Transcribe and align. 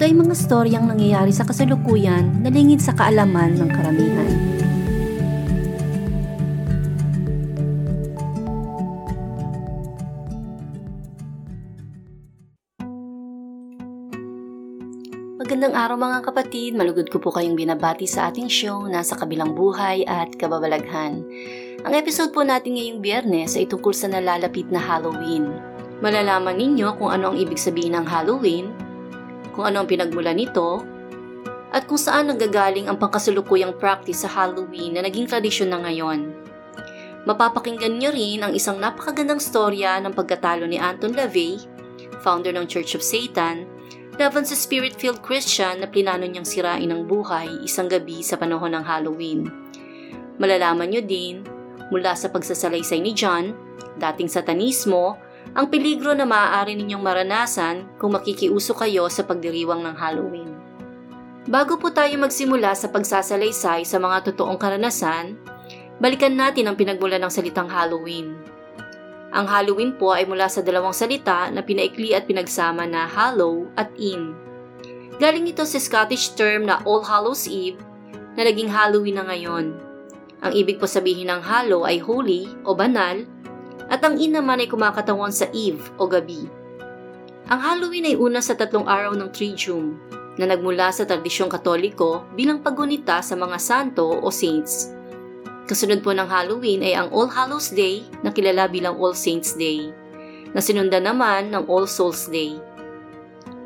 ito 0.00 0.08
ay 0.08 0.16
mga 0.16 0.32
storyang 0.32 0.88
nangyayari 0.88 1.28
sa 1.28 1.44
kasalukuyan 1.44 2.40
na 2.40 2.48
lingid 2.48 2.80
sa 2.80 2.96
kaalaman 2.96 3.52
ng 3.52 3.68
karamihan. 3.68 4.32
Magandang 15.36 15.76
araw 15.76 16.00
mga 16.00 16.18
kapatid, 16.24 16.80
malugod 16.80 17.12
ko 17.12 17.20
po 17.20 17.28
kayong 17.36 17.60
binabati 17.60 18.08
sa 18.08 18.32
ating 18.32 18.48
show 18.48 18.88
na 18.88 19.04
sa 19.04 19.20
kabilang 19.20 19.52
buhay 19.52 20.08
at 20.08 20.32
kababalaghan. 20.40 21.20
Ang 21.84 21.92
episode 21.92 22.32
po 22.32 22.40
natin 22.40 22.80
ngayong 22.80 23.04
biyernes 23.04 23.52
ay 23.52 23.68
tungkol 23.68 23.92
sa 23.92 24.08
nalalapit 24.08 24.64
na 24.72 24.80
Halloween. 24.80 25.52
Malalaman 26.00 26.56
ninyo 26.56 26.96
kung 26.96 27.12
ano 27.12 27.28
ang 27.28 27.36
ibig 27.36 27.60
sabihin 27.60 28.00
ng 28.00 28.08
Halloween 28.08 28.79
kung 29.60 29.68
ano 29.68 29.84
ang 29.84 29.88
pinagmula 29.92 30.32
nito, 30.32 30.80
at 31.68 31.84
kung 31.84 32.00
saan 32.00 32.32
nanggagaling 32.32 32.88
ang 32.88 32.96
pangkasalukuyang 32.96 33.76
practice 33.76 34.24
sa 34.24 34.32
Halloween 34.32 34.96
na 34.96 35.04
naging 35.04 35.28
tradisyon 35.28 35.68
na 35.68 35.84
ngayon. 35.84 36.32
Mapapakinggan 37.28 38.00
niyo 38.00 38.08
rin 38.08 38.40
ang 38.40 38.56
isang 38.56 38.80
napakagandang 38.80 39.36
storya 39.36 40.00
ng 40.00 40.16
pagkatalo 40.16 40.64
ni 40.64 40.80
Anton 40.80 41.12
LaVey, 41.12 41.60
founder 42.24 42.56
ng 42.56 42.64
Church 42.64 42.96
of 42.96 43.04
Satan, 43.04 43.68
laban 44.16 44.48
sa 44.48 44.56
spirit-filled 44.56 45.20
Christian 45.20 45.84
na 45.84 45.86
plinano 45.92 46.24
niyang 46.24 46.48
sirain 46.48 46.88
ang 46.88 47.04
buhay 47.04 47.60
isang 47.60 47.92
gabi 47.92 48.24
sa 48.24 48.40
panahon 48.40 48.72
ng 48.72 48.84
Halloween. 48.88 49.44
Malalaman 50.40 50.88
niyo 50.88 51.04
din 51.04 51.44
mula 51.92 52.16
sa 52.16 52.32
pagsasalaysay 52.32 53.04
ni 53.04 53.12
John, 53.12 53.52
dating 54.00 54.32
satanismo, 54.32 55.20
ang 55.50 55.66
peligro 55.66 56.14
na 56.14 56.22
maaari 56.22 56.78
ninyong 56.78 57.02
maranasan 57.02 57.90
kung 57.98 58.14
makikiuso 58.14 58.70
kayo 58.78 59.10
sa 59.10 59.26
pagdiriwang 59.26 59.82
ng 59.82 59.94
Halloween. 59.98 60.50
Bago 61.50 61.74
po 61.80 61.90
tayo 61.90 62.14
magsimula 62.20 62.70
sa 62.78 62.86
pagsasalaysay 62.92 63.82
sa 63.82 63.98
mga 63.98 64.30
totoong 64.30 64.60
karanasan, 64.60 65.34
balikan 65.98 66.38
natin 66.38 66.70
ang 66.70 66.76
pinagmula 66.78 67.18
ng 67.18 67.32
salitang 67.32 67.66
Halloween. 67.66 68.38
Ang 69.30 69.46
Halloween 69.46 69.94
po 69.98 70.14
ay 70.14 70.26
mula 70.26 70.46
sa 70.46 70.62
dalawang 70.62 70.94
salita 70.94 71.50
na 71.50 71.62
pinaikli 71.62 72.14
at 72.14 72.26
pinagsama 72.26 72.86
na 72.86 73.06
Hallow 73.06 73.66
at 73.74 73.90
In. 73.98 74.34
Galing 75.18 75.50
ito 75.50 75.66
sa 75.66 75.78
Scottish 75.78 76.34
term 76.38 76.66
na 76.66 76.82
All 76.86 77.02
Hallows 77.02 77.50
Eve 77.50 77.78
na 78.38 78.46
naging 78.46 78.70
Halloween 78.70 79.18
na 79.18 79.26
ngayon. 79.26 79.74
Ang 80.40 80.52
ibig 80.54 80.78
po 80.78 80.86
sabihin 80.86 81.30
ng 81.30 81.42
Hallow 81.42 81.86
ay 81.86 81.98
holy 81.98 82.46
o 82.62 82.74
banal 82.74 83.22
at 83.90 84.00
ang 84.06 84.16
in 84.22 84.38
naman 84.38 84.62
ay 84.62 84.70
kumakatawan 84.70 85.34
sa 85.34 85.50
Eve 85.50 85.82
o 85.98 86.06
gabi. 86.06 86.46
Ang 87.50 87.58
Halloween 87.58 88.06
ay 88.06 88.16
una 88.16 88.38
sa 88.38 88.54
tatlong 88.54 88.86
araw 88.86 89.18
ng 89.18 89.34
Triduum 89.34 89.98
na 90.38 90.46
nagmula 90.46 90.94
sa 90.94 91.02
tradisyong 91.02 91.50
katoliko 91.50 92.22
bilang 92.38 92.62
paggunita 92.62 93.18
sa 93.20 93.34
mga 93.34 93.58
santo 93.58 94.06
o 94.06 94.30
saints. 94.30 94.94
Kasunod 95.66 96.06
po 96.06 96.14
ng 96.14 96.30
Halloween 96.30 96.86
ay 96.86 96.94
ang 96.94 97.10
All 97.10 97.26
Hallows 97.26 97.74
Day 97.74 98.06
na 98.22 98.30
kilala 98.30 98.70
bilang 98.70 98.98
All 98.98 99.14
Saints 99.14 99.54
Day, 99.54 99.90
na 100.50 100.58
sinundan 100.58 101.06
naman 101.06 101.50
ng 101.50 101.66
All 101.66 101.86
Souls 101.86 102.26
Day. 102.30 102.58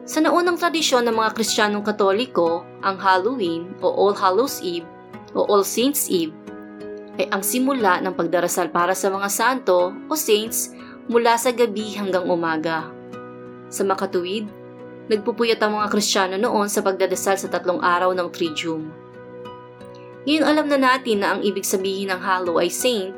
Sa 0.04 0.20
naunang 0.20 0.60
tradisyon 0.60 1.08
ng 1.08 1.16
mga 1.16 1.32
Kristiyanong 1.32 1.80
Katoliko, 1.80 2.60
ang 2.84 3.00
Halloween 3.00 3.72
o 3.80 3.88
All 3.88 4.12
Hallows 4.12 4.60
Eve 4.60 4.84
o 5.32 5.48
All 5.48 5.64
Saints 5.64 6.12
Eve 6.12 6.36
ay 7.18 7.30
ang 7.30 7.42
simula 7.46 8.02
ng 8.02 8.14
pagdarasal 8.14 8.70
para 8.74 8.92
sa 8.92 9.10
mga 9.10 9.28
santo 9.30 9.94
o 10.10 10.12
saints 10.18 10.74
mula 11.06 11.38
sa 11.38 11.54
gabi 11.54 11.94
hanggang 11.94 12.26
umaga. 12.26 12.90
Sa 13.70 13.86
makatuwid, 13.86 14.48
nagpupuyat 15.10 15.60
ang 15.60 15.78
mga 15.78 15.90
Kristiyano 15.92 16.36
noon 16.40 16.66
sa 16.66 16.80
pagdadasal 16.80 17.36
sa 17.36 17.48
tatlong 17.50 17.78
araw 17.82 18.10
ng 18.16 18.28
Triduum. 18.32 18.82
Ngayon 20.24 20.44
alam 20.48 20.66
na 20.72 20.78
natin 20.80 21.20
na 21.20 21.36
ang 21.36 21.40
ibig 21.44 21.68
sabihin 21.68 22.08
ng 22.08 22.20
Hallow 22.20 22.56
ay 22.56 22.72
saint 22.72 23.12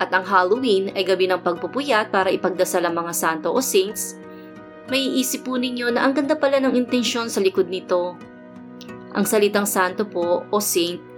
at 0.00 0.08
ang 0.16 0.24
Halloween 0.24 0.88
ay 0.96 1.04
gabi 1.04 1.28
ng 1.28 1.44
pagpupuyat 1.44 2.08
para 2.08 2.32
ipagdasal 2.32 2.88
ang 2.88 2.96
mga 2.96 3.12
santo 3.12 3.52
o 3.52 3.60
saints, 3.60 4.16
may 4.88 5.20
iisip 5.20 5.44
po 5.44 5.60
ninyo 5.60 5.92
na 5.92 6.08
ang 6.08 6.16
ganda 6.16 6.34
pala 6.40 6.56
ng 6.56 6.72
intensyon 6.72 7.28
sa 7.28 7.44
likod 7.44 7.68
nito. 7.68 8.16
Ang 9.12 9.28
salitang 9.28 9.68
santo 9.68 10.08
po 10.08 10.48
o 10.48 10.56
saint 10.56 11.09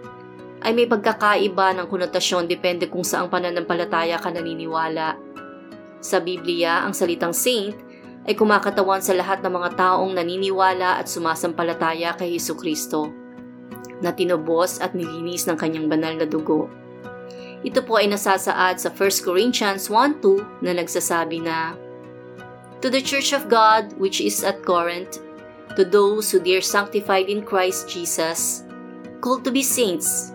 ay 0.63 0.73
may 0.73 0.87
pagkakaiba 0.87 1.77
ng 1.77 1.87
konotasyon 1.91 2.47
depende 2.47 2.87
kung 2.89 3.03
saang 3.03 3.29
pananampalataya 3.29 4.19
ka 4.19 4.31
naniniwala. 4.31 5.19
Sa 6.03 6.19
Biblia, 6.19 6.83
ang 6.83 6.95
salitang 6.95 7.35
saint 7.35 7.75
ay 8.27 8.39
kumakatawan 8.39 9.03
sa 9.03 9.15
lahat 9.15 9.43
ng 9.43 9.51
mga 9.51 9.71
taong 9.75 10.15
naniniwala 10.15 11.03
at 11.03 11.11
sumasampalataya 11.11 12.15
kay 12.15 12.39
Heso 12.39 12.55
Kristo, 12.55 13.11
na 14.03 14.15
tinubos 14.15 14.79
at 14.79 14.95
nilinis 14.95 15.47
ng 15.47 15.59
kanyang 15.59 15.91
banal 15.91 16.15
na 16.15 16.27
dugo. 16.27 16.71
Ito 17.63 17.87
po 17.87 18.03
ay 18.03 18.11
nasasaad 18.11 18.83
sa 18.83 18.91
1 18.91 19.23
Corinthians 19.23 19.87
1.2 19.87 20.67
na 20.67 20.75
nagsasabi 20.75 21.39
na, 21.43 21.79
To 22.83 22.91
the 22.91 23.03
Church 23.03 23.31
of 23.31 23.47
God 23.47 23.95
which 23.99 24.19
is 24.19 24.43
at 24.43 24.67
Corinth, 24.67 25.23
to 25.79 25.87
those 25.87 26.35
who 26.35 26.43
dear 26.43 26.59
sanctified 26.59 27.31
in 27.31 27.47
Christ 27.47 27.87
Jesus, 27.87 28.67
called 29.23 29.47
to 29.47 29.55
be 29.55 29.63
saints, 29.63 30.35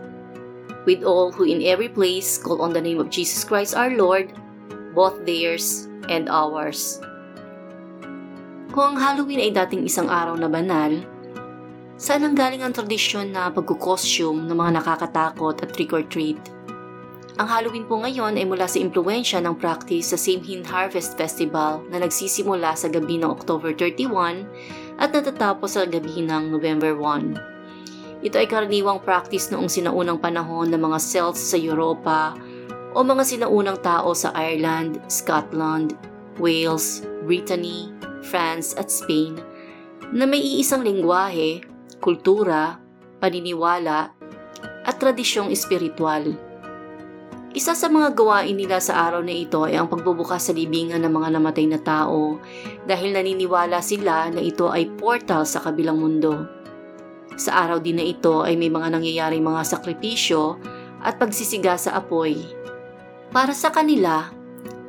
with 0.87 1.03
all 1.03 1.35
who 1.35 1.43
in 1.43 1.59
every 1.67 1.91
place 1.91 2.39
call 2.39 2.63
on 2.63 2.71
the 2.71 2.79
name 2.79 3.03
of 3.03 3.11
Jesus 3.11 3.43
Christ 3.43 3.75
our 3.75 3.91
Lord, 3.91 4.31
both 4.95 5.19
theirs 5.27 5.91
and 6.07 6.31
ours. 6.31 7.03
Kung 8.71 8.95
ang 8.95 8.97
Halloween 8.97 9.43
ay 9.43 9.51
dating 9.51 9.83
isang 9.83 10.07
araw 10.07 10.39
na 10.39 10.47
banal, 10.47 11.03
saan 11.99 12.23
ang 12.23 12.39
galing 12.39 12.63
ang 12.63 12.71
tradisyon 12.71 13.35
na 13.35 13.51
pagkukostume 13.51 14.47
ng 14.47 14.55
mga 14.55 14.79
nakakatakot 14.79 15.59
at 15.59 15.75
trick-or-treat? 15.75 16.39
Ang 17.37 17.47
Halloween 17.51 17.85
po 17.85 18.01
ngayon 18.01 18.33
ay 18.33 18.49
mula 18.49 18.65
sa 18.65 18.81
impluensya 18.81 19.37
ng 19.43 19.61
practice 19.61 20.09
sa 20.09 20.17
Samhain 20.17 20.65
Harvest 20.65 21.13
Festival 21.19 21.85
na 21.93 22.01
nagsisimula 22.01 22.73
sa 22.73 22.89
gabi 22.89 23.21
ng 23.21 23.29
October 23.29 23.77
31 23.77 24.45
at 24.97 25.13
natatapos 25.13 25.77
sa 25.77 25.85
gabi 25.85 26.25
ng 26.25 26.49
November 26.49 26.97
1. 26.97 27.56
Ito 28.27 28.43
ay 28.43 28.51
karaniwang 28.51 29.07
practice 29.07 29.55
noong 29.55 29.71
sinaunang 29.71 30.19
panahon 30.19 30.67
ng 30.67 30.81
mga 30.83 30.99
Celts 30.99 31.39
sa 31.39 31.55
Europa 31.55 32.35
o 32.91 32.99
mga 32.99 33.23
sinaunang 33.23 33.79
tao 33.79 34.11
sa 34.11 34.35
Ireland, 34.35 34.99
Scotland, 35.07 35.95
Wales, 36.35 37.07
Brittany, 37.23 37.87
France 38.27 38.75
at 38.75 38.91
Spain 38.91 39.39
na 40.11 40.27
may 40.27 40.43
iisang 40.43 40.83
lingwahe, 40.83 41.63
kultura, 42.03 42.75
paniniwala 43.23 44.11
at 44.83 44.95
tradisyong 44.99 45.47
espiritual. 45.47 46.27
Isa 47.55 47.79
sa 47.79 47.87
mga 47.87 48.11
gawain 48.11 48.59
nila 48.59 48.83
sa 48.83 49.07
araw 49.07 49.23
na 49.23 49.31
ito 49.31 49.63
ay 49.63 49.79
ang 49.79 49.87
pagbubukas 49.87 50.51
sa 50.51 50.53
libingan 50.53 50.99
ng 50.99 51.15
mga 51.15 51.39
namatay 51.39 51.63
na 51.63 51.79
tao 51.79 52.43
dahil 52.83 53.15
naniniwala 53.15 53.79
sila 53.79 54.27
na 54.35 54.43
ito 54.43 54.67
ay 54.67 54.91
portal 54.99 55.47
sa 55.47 55.63
kabilang 55.63 55.95
mundo. 55.95 56.56
Sa 57.37 57.53
araw 57.53 57.77
din 57.77 58.01
na 58.01 58.05
ito 58.05 58.41
ay 58.41 58.57
may 58.57 58.73
mga 58.73 58.97
nangyayaring 58.97 59.45
mga 59.45 59.61
sakripisyo 59.61 60.57
at 61.05 61.21
pagsisiga 61.21 61.77
sa 61.77 62.01
apoy. 62.01 62.33
Para 63.29 63.53
sa 63.53 63.69
kanila, 63.69 64.33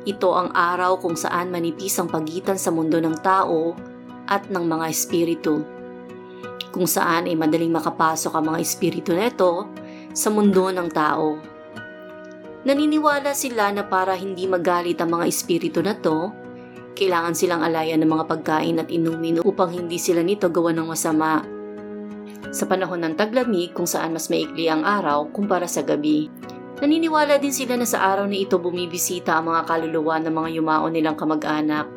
ito 0.01 0.33
ang 0.33 0.49
araw 0.57 0.97
kung 0.97 1.13
saan 1.13 1.53
manipis 1.53 1.93
ang 2.01 2.09
pagitan 2.09 2.57
sa 2.57 2.73
mundo 2.73 2.97
ng 2.97 3.21
tao 3.21 3.77
at 4.25 4.49
ng 4.49 4.65
mga 4.65 4.85
espiritu. 4.89 5.61
Kung 6.73 6.89
saan 6.89 7.29
ay 7.29 7.37
madaling 7.37 7.69
makapasok 7.69 8.33
ang 8.33 8.49
mga 8.49 8.59
espiritu 8.65 9.13
nito 9.13 9.69
sa 10.17 10.33
mundo 10.33 10.73
ng 10.73 10.89
tao. 10.89 11.37
Naniniwala 12.65 13.37
sila 13.37 13.69
na 13.69 13.85
para 13.85 14.17
hindi 14.17 14.49
magalit 14.49 14.97
ang 14.97 15.21
mga 15.21 15.25
espiritu 15.29 15.85
na 15.85 15.93
to, 15.93 16.33
kailangan 16.97 17.37
silang 17.37 17.61
alayan 17.61 18.01
ng 18.01 18.09
mga 18.09 18.25
pagkain 18.25 18.81
at 18.81 18.89
inumin 18.89 19.37
upang 19.45 19.69
hindi 19.69 20.01
sila 20.01 20.25
nito 20.25 20.49
gawa 20.49 20.73
ng 20.73 20.89
masama 20.89 21.58
sa 22.49 22.65
panahon 22.65 23.01
ng 23.05 23.13
taglamig 23.17 23.73
kung 23.73 23.85
saan 23.85 24.13
mas 24.13 24.29
maikli 24.29 24.69
ang 24.69 24.85
araw 24.85 25.29
kumpara 25.29 25.69
sa 25.69 25.85
gabi. 25.85 26.29
Naniniwala 26.79 27.37
din 27.43 27.51
sila 27.51 27.75
na 27.75 27.83
sa 27.83 28.15
araw 28.15 28.23
na 28.25 28.39
ito 28.39 28.55
bumibisita 28.55 29.35
ang 29.35 29.51
mga 29.51 29.67
kaluluwa 29.67 30.15
ng 30.23 30.33
mga 30.33 30.49
yumao 30.57 30.87
nilang 30.87 31.19
kamag-anak. 31.19 31.87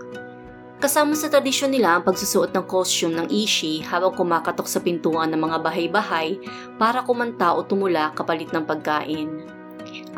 Kasama 0.82 1.14
sa 1.14 1.30
tradisyon 1.30 1.70
nila 1.70 1.94
ang 1.94 2.02
pagsusuot 2.02 2.50
ng 2.50 2.66
costume 2.66 3.14
ng 3.14 3.30
ishi 3.30 3.78
habang 3.86 4.18
kumakatok 4.18 4.66
sa 4.66 4.82
pintuan 4.82 5.30
ng 5.30 5.38
mga 5.38 5.62
bahay-bahay 5.62 6.42
para 6.74 7.06
kumanta 7.06 7.54
o 7.54 7.62
tumula 7.62 8.10
kapalit 8.18 8.50
ng 8.50 8.66
pagkain. 8.66 9.30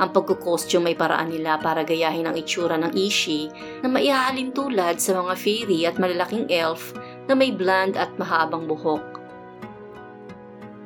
Ang 0.00 0.10
pagkukostume 0.10 0.90
ay 0.90 0.96
paraan 0.96 1.30
nila 1.30 1.60
para 1.60 1.84
gayahin 1.84 2.26
ang 2.26 2.36
itsura 2.40 2.80
ng 2.80 2.96
ishi 2.96 3.52
na 3.84 3.92
maihahalin 3.92 4.56
tulad 4.56 4.96
sa 4.96 5.20
mga 5.20 5.34
fairy 5.36 5.80
at 5.84 6.00
malalaking 6.00 6.48
elf 6.48 6.96
na 7.28 7.36
may 7.36 7.52
bland 7.52 8.00
at 8.00 8.08
mahabang 8.16 8.64
buhok. 8.64 9.13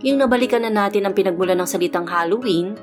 Yung 0.06 0.22
nabalikan 0.22 0.62
na 0.62 0.70
natin 0.70 1.06
ang 1.06 1.14
pinagmula 1.14 1.58
ng 1.58 1.66
salitang 1.66 2.06
Halloween, 2.06 2.78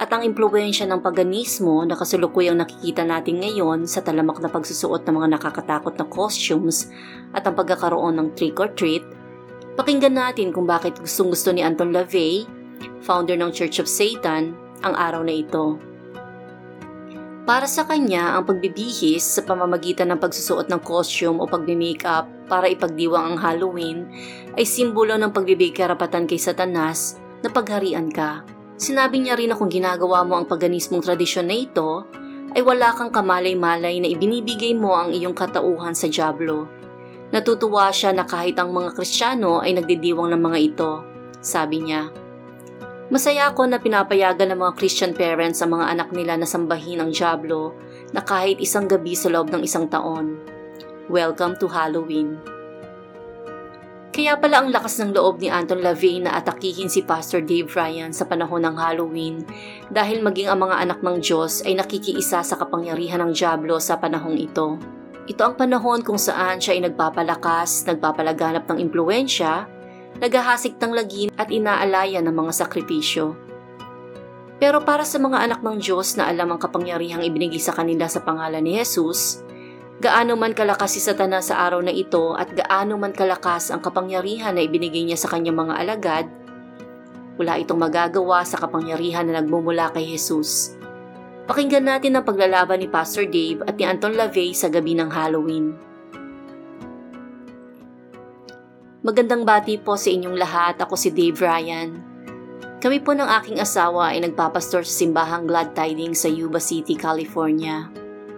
at 0.00 0.08
ang 0.16 0.24
impluensya 0.24 0.88
ng 0.88 1.04
paganismo 1.04 1.84
na 1.84 1.92
kasulukuyang 1.92 2.56
nakikita 2.56 3.04
natin 3.04 3.44
ngayon 3.44 3.84
sa 3.84 4.00
talamak 4.00 4.40
na 4.40 4.48
pagsusuot 4.48 5.04
ng 5.04 5.12
mga 5.12 5.28
nakakatakot 5.36 5.92
na 6.00 6.08
costumes 6.08 6.88
at 7.36 7.44
ang 7.44 7.52
pagkakaroon 7.52 8.16
ng 8.16 8.28
trick 8.32 8.56
or 8.56 8.72
treat, 8.72 9.04
pakinggan 9.76 10.16
natin 10.16 10.56
kung 10.56 10.64
bakit 10.64 10.96
gustong 10.96 11.36
gusto 11.36 11.52
ni 11.52 11.60
Anton 11.60 11.92
LaVey, 11.92 12.48
founder 13.04 13.36
ng 13.36 13.52
Church 13.52 13.76
of 13.76 13.84
Satan, 13.84 14.56
ang 14.80 14.96
araw 14.96 15.20
na 15.20 15.36
ito. 15.36 15.89
Para 17.48 17.64
sa 17.66 17.88
kanya, 17.88 18.36
ang 18.36 18.44
pagbibihis 18.46 19.24
sa 19.24 19.42
pamamagitan 19.42 20.12
ng 20.12 20.20
pagsusuot 20.20 20.68
ng 20.68 20.80
costume 20.84 21.40
o 21.40 21.48
pagmi-makeup 21.48 22.28
para 22.46 22.68
ipagdiwang 22.68 23.34
ang 23.34 23.38
Halloween 23.40 24.06
ay 24.54 24.64
simbolo 24.68 25.16
ng 25.16 25.32
pagbibigay 25.32 25.74
karapatan 25.74 26.28
kay 26.28 26.38
Satanas 26.38 27.16
na 27.40 27.48
pagharian 27.48 28.12
ka 28.12 28.44
Sinabi 28.80 29.20
niya 29.20 29.36
rin 29.36 29.52
na 29.52 29.60
kung 29.60 29.68
ginagawa 29.68 30.24
mo 30.24 30.40
ang 30.40 30.48
paganismong 30.48 31.04
tradisyon 31.04 31.52
na 31.52 31.56
ito, 31.68 32.08
ay 32.56 32.64
wala 32.64 32.96
kang 32.96 33.12
kamalay-malay 33.12 34.00
na 34.00 34.08
ibinibigay 34.08 34.72
mo 34.72 34.96
ang 34.96 35.12
iyong 35.12 35.36
katauhan 35.36 35.92
sa 35.92 36.08
Diablo. 36.08 36.64
Natutuwa 37.28 37.92
siya 37.92 38.16
na 38.16 38.24
kahit 38.24 38.56
ang 38.56 38.72
mga 38.72 38.96
Kristiyano 38.96 39.60
ay 39.60 39.76
nagdidiwang 39.76 40.32
ng 40.32 40.40
mga 40.40 40.58
ito. 40.64 40.90
Sabi 41.44 41.84
niya, 41.84 42.08
Masaya 43.10 43.50
ako 43.50 43.66
na 43.66 43.82
pinapayagan 43.82 44.54
ng 44.54 44.62
mga 44.62 44.72
Christian 44.78 45.10
parents 45.18 45.58
ang 45.58 45.74
mga 45.74 45.98
anak 45.98 46.14
nila 46.14 46.38
na 46.38 46.46
sambahin 46.46 47.02
ang 47.02 47.10
Diablo 47.10 47.74
na 48.14 48.22
kahit 48.22 48.62
isang 48.62 48.86
gabi 48.86 49.18
sa 49.18 49.26
loob 49.26 49.50
ng 49.50 49.66
isang 49.66 49.90
taon. 49.90 50.38
Welcome 51.10 51.58
to 51.58 51.66
Halloween. 51.66 52.38
Kaya 54.14 54.38
pala 54.38 54.62
ang 54.62 54.70
lakas 54.70 55.02
ng 55.02 55.10
loob 55.10 55.42
ni 55.42 55.50
Anton 55.50 55.82
LaVey 55.82 56.22
na 56.22 56.38
atakihin 56.38 56.86
si 56.86 57.02
Pastor 57.02 57.42
Dave 57.42 57.66
Ryan 57.74 58.14
sa 58.14 58.30
panahon 58.30 58.62
ng 58.62 58.78
Halloween 58.78 59.42
dahil 59.90 60.22
maging 60.22 60.46
ang 60.46 60.62
mga 60.62 60.78
anak 60.78 61.02
ng 61.02 61.18
Diyos 61.18 61.66
ay 61.66 61.82
nakikiisa 61.82 62.46
sa 62.46 62.54
kapangyarihan 62.62 63.26
ng 63.26 63.34
Diablo 63.34 63.82
sa 63.82 63.98
panahong 63.98 64.38
ito. 64.38 64.78
Ito 65.26 65.50
ang 65.50 65.58
panahon 65.58 66.06
kung 66.06 66.18
saan 66.18 66.62
siya 66.62 66.78
ay 66.78 66.86
nagpapalakas, 66.86 67.90
nagpapalaganap 67.90 68.70
ng 68.70 68.78
impluensya, 68.78 69.66
naghahasik 70.18 70.80
ng 70.82 70.92
lagim 70.96 71.28
at 71.38 71.52
inaalaya 71.54 72.18
ng 72.18 72.34
mga 72.34 72.52
sakripisyo. 72.64 73.38
Pero 74.58 74.82
para 74.82 75.06
sa 75.06 75.22
mga 75.22 75.46
anak 75.46 75.60
ng 75.62 75.78
Diyos 75.78 76.18
na 76.18 76.28
alam 76.28 76.52
ang 76.52 76.60
kapangyarihang 76.60 77.24
ibinigay 77.24 77.62
sa 77.62 77.72
kanila 77.72 78.10
sa 78.10 78.20
pangalan 78.20 78.60
ni 78.60 78.76
Jesus, 78.76 79.40
Gaano 80.00 80.32
man 80.32 80.56
kalakas 80.56 80.96
si 80.96 81.00
Satanas 81.04 81.52
sa 81.52 81.60
araw 81.68 81.84
na 81.84 81.92
ito 81.92 82.32
at 82.32 82.48
gaano 82.56 82.96
man 82.96 83.12
kalakas 83.12 83.68
ang 83.68 83.84
kapangyarihan 83.84 84.56
na 84.56 84.64
ibinigay 84.64 85.04
niya 85.04 85.20
sa 85.20 85.28
kanyang 85.28 85.60
mga 85.60 85.76
alagad, 85.76 86.26
wala 87.36 87.60
itong 87.60 87.76
magagawa 87.76 88.40
sa 88.48 88.56
kapangyarihan 88.56 89.28
na 89.28 89.44
nagmumula 89.44 89.92
kay 89.92 90.08
Jesus. 90.08 90.72
Pakinggan 91.44 91.84
natin 91.84 92.16
ang 92.16 92.24
paglalaban 92.24 92.80
ni 92.80 92.88
Pastor 92.88 93.28
Dave 93.28 93.60
at 93.68 93.76
ni 93.76 93.84
Anton 93.84 94.16
LaVey 94.16 94.56
sa 94.56 94.72
gabi 94.72 94.96
ng 94.96 95.12
Halloween. 95.12 95.76
Magandang 99.00 99.48
bati 99.48 99.80
po 99.80 99.96
sa 99.96 100.12
inyong 100.12 100.36
lahat. 100.36 100.76
Ako 100.76 100.92
si 100.92 101.08
Dave 101.08 101.40
Ryan. 101.40 101.96
Kami 102.84 103.00
po 103.00 103.16
ng 103.16 103.24
aking 103.40 103.56
asawa 103.56 104.12
ay 104.12 104.20
nagpapastor 104.20 104.84
sa 104.84 104.92
simbahang 104.92 105.48
Glad 105.48 105.72
Tidings 105.72 106.20
sa 106.20 106.28
Yuba 106.28 106.60
City, 106.60 107.00
California. 107.00 107.88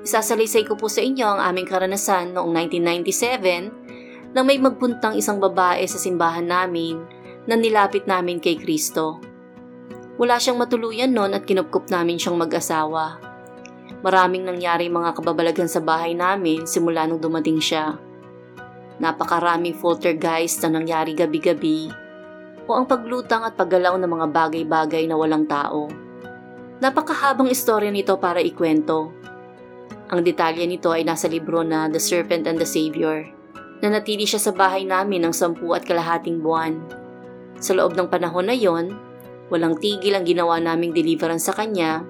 Isasalaysay 0.07 0.63
ko 0.63 0.79
po 0.79 0.87
sa 0.87 1.03
inyo 1.03 1.27
ang 1.27 1.43
aming 1.43 1.67
karanasan 1.67 2.39
noong 2.39 2.55
1997 2.79 4.39
nang 4.39 4.47
may 4.47 4.63
magpuntang 4.63 5.19
isang 5.19 5.43
babae 5.43 5.83
sa 5.91 5.99
simbahan 5.99 6.47
namin 6.47 7.03
na 7.51 7.59
nilapit 7.59 8.07
namin 8.07 8.39
kay 8.39 8.55
Kristo. 8.55 9.19
Wala 10.15 10.39
siyang 10.39 10.63
matuluyan 10.63 11.11
noon 11.11 11.35
at 11.35 11.43
kinupkup 11.43 11.91
namin 11.91 12.23
siyang 12.23 12.39
mag-asawa. 12.39 13.19
Maraming 14.07 14.47
nangyari 14.47 14.87
mga 14.87 15.11
kababalagan 15.19 15.67
sa 15.67 15.83
bahay 15.83 16.15
namin 16.15 16.71
simula 16.71 17.03
nung 17.11 17.19
dumating 17.19 17.59
siya. 17.59 18.12
Napakaraming 19.03 19.75
poltergeist 19.83 20.63
na 20.63 20.79
nangyari 20.79 21.13
gabi-gabi 21.19 21.91
o 22.71 22.79
ang 22.79 22.87
paglutang 22.87 23.43
at 23.43 23.59
paggalaw 23.59 23.99
ng 23.99 24.07
mga 24.07 24.27
bagay-bagay 24.31 25.11
na 25.11 25.19
walang 25.19 25.51
tao. 25.51 25.91
Napakahabang 26.79 27.51
istorya 27.51 27.91
nito 27.91 28.15
para 28.23 28.39
ikwento 28.39 29.11
ang 30.13 30.21
detalye 30.21 30.69
nito 30.69 30.93
ay 30.93 31.09
nasa 31.09 31.25
libro 31.25 31.65
na 31.65 31.89
The 31.89 31.97
Serpent 31.97 32.45
and 32.45 32.61
the 32.61 32.69
Savior. 32.69 33.25
Nanatili 33.81 34.29
siya 34.29 34.45
sa 34.45 34.53
bahay 34.53 34.85
namin 34.85 35.25
ng 35.25 35.33
sampu 35.33 35.73
at 35.73 35.89
kalahating 35.89 36.45
buwan. 36.45 36.85
Sa 37.57 37.73
loob 37.73 37.97
ng 37.97 38.13
panahon 38.13 38.45
na 38.45 38.53
yon, 38.53 38.93
walang 39.49 39.81
tigil 39.81 40.13
ang 40.13 40.29
ginawa 40.29 40.61
naming 40.61 40.93
deliverance 40.93 41.49
sa 41.49 41.57
kanya, 41.57 42.05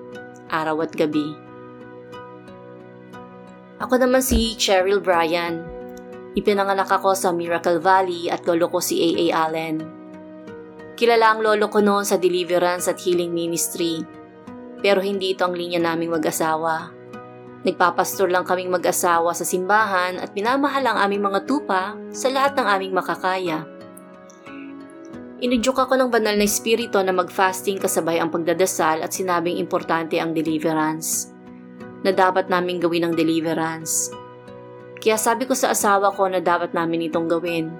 araw 0.50 0.82
at 0.82 0.90
gabi. 0.98 1.30
Ako 3.78 3.94
naman 4.02 4.18
si 4.18 4.58
Cheryl 4.58 4.98
Bryan. 4.98 5.62
Ipinanganak 6.32 6.88
ako 6.88 7.12
sa 7.12 7.28
Miracle 7.28 7.76
Valley 7.76 8.32
at 8.32 8.48
lolo 8.48 8.72
ko 8.72 8.80
si 8.80 8.96
A.A. 8.96 9.48
Allen. 9.48 9.84
Kilala 10.96 11.36
ang 11.36 11.44
lolo 11.44 11.68
ko 11.68 11.84
noon 11.84 12.08
sa 12.08 12.16
deliverance 12.16 12.88
at 12.88 12.96
healing 13.04 13.36
ministry. 13.36 14.00
Pero 14.80 15.04
hindi 15.04 15.36
ito 15.36 15.44
ang 15.44 15.52
linya 15.52 15.76
naming 15.76 16.08
mag-asawa. 16.08 16.88
Nagpapastor 17.68 18.32
lang 18.32 18.48
kaming 18.48 18.72
mag-asawa 18.72 19.36
sa 19.36 19.44
simbahan 19.44 20.16
at 20.18 20.32
minamahal 20.32 20.82
ang 20.82 20.98
aming 21.04 21.20
mga 21.20 21.44
tupa 21.44 22.00
sa 22.10 22.32
lahat 22.32 22.56
ng 22.56 22.66
aming 22.66 22.92
makakaya. 22.96 23.68
Inudyok 25.42 25.84
ako 25.84 26.00
ng 26.00 26.10
banal 26.10 26.34
na 26.38 26.48
espiritu 26.48 26.96
na 27.04 27.12
mag-fasting 27.12 27.76
kasabay 27.76 28.16
ang 28.22 28.32
pagdadasal 28.32 29.04
at 29.04 29.12
sinabing 29.12 29.60
importante 29.60 30.16
ang 30.16 30.32
deliverance. 30.32 31.28
Na 32.02 32.10
dapat 32.10 32.48
namin 32.48 32.80
gawin 32.80 33.10
ang 33.10 33.14
deliverance. 33.14 34.21
Kaya 35.02 35.18
sabi 35.18 35.50
ko 35.50 35.58
sa 35.58 35.74
asawa 35.74 36.14
ko 36.14 36.30
na 36.30 36.38
dapat 36.38 36.70
namin 36.70 37.10
itong 37.10 37.26
gawin. 37.26 37.74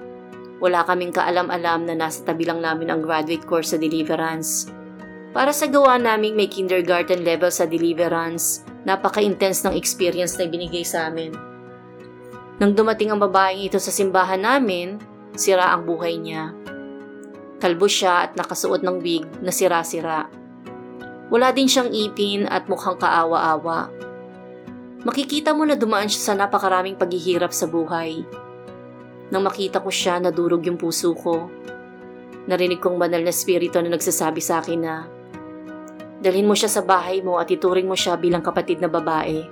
Wala 0.58 0.82
kaming 0.82 1.14
kaalam-alam 1.14 1.86
na 1.86 1.94
nasa 1.94 2.26
tabi 2.26 2.43
lang 2.43 2.58
namin 2.58 2.91
ang 2.91 2.98
graduate 2.98 3.46
course 3.46 3.70
sa 3.70 3.79
deliverance. 3.79 4.67
Para 5.31 5.55
sa 5.55 5.70
gawa 5.70 6.02
naming 6.02 6.34
may 6.34 6.50
kindergarten 6.50 7.22
level 7.22 7.48
sa 7.55 7.64
deliverance, 7.64 8.67
Napaka-intense 8.82 9.62
ng 9.62 9.79
experience 9.79 10.34
na 10.34 10.50
binigay 10.50 10.82
sa 10.82 11.06
amin. 11.06 11.31
Nang 12.58 12.74
dumating 12.74 13.14
ang 13.14 13.22
babaeng 13.22 13.62
ito 13.62 13.79
sa 13.79 13.94
simbahan 13.94 14.43
namin, 14.43 14.98
sira 15.38 15.70
ang 15.70 15.86
buhay 15.86 16.19
niya. 16.19 16.50
Kalbo 17.62 17.86
siya 17.86 18.26
at 18.26 18.34
nakasuot 18.34 18.82
ng 18.82 18.98
wig 18.98 19.22
na 19.38 19.55
sira-sira. 19.55 20.26
Wala 21.31 21.55
din 21.55 21.70
siyang 21.70 21.94
ipin 21.94 22.50
at 22.50 22.67
mukhang 22.67 22.98
kaawa-awa. 22.98 23.86
Makikita 25.02 25.50
mo 25.50 25.66
na 25.66 25.74
dumaan 25.74 26.06
siya 26.06 26.30
sa 26.30 26.34
napakaraming 26.38 26.94
paghihirap 26.94 27.50
sa 27.50 27.66
buhay. 27.66 28.22
Nang 29.34 29.42
makita 29.42 29.82
ko 29.82 29.90
siya, 29.90 30.22
nadurog 30.22 30.62
yung 30.62 30.78
puso 30.78 31.10
ko. 31.16 31.50
Narinig 32.46 32.78
kong 32.78 32.98
banal 32.98 33.22
na 33.22 33.34
spirito 33.34 33.82
na 33.82 33.90
nagsasabi 33.90 34.38
sa 34.38 34.62
akin 34.62 34.80
na 34.82 34.94
Dalhin 36.22 36.46
mo 36.46 36.54
siya 36.54 36.70
sa 36.70 36.86
bahay 36.86 37.18
mo 37.18 37.42
at 37.42 37.50
ituring 37.50 37.90
mo 37.90 37.98
siya 37.98 38.14
bilang 38.14 38.46
kapatid 38.46 38.78
na 38.78 38.86
babae. 38.86 39.42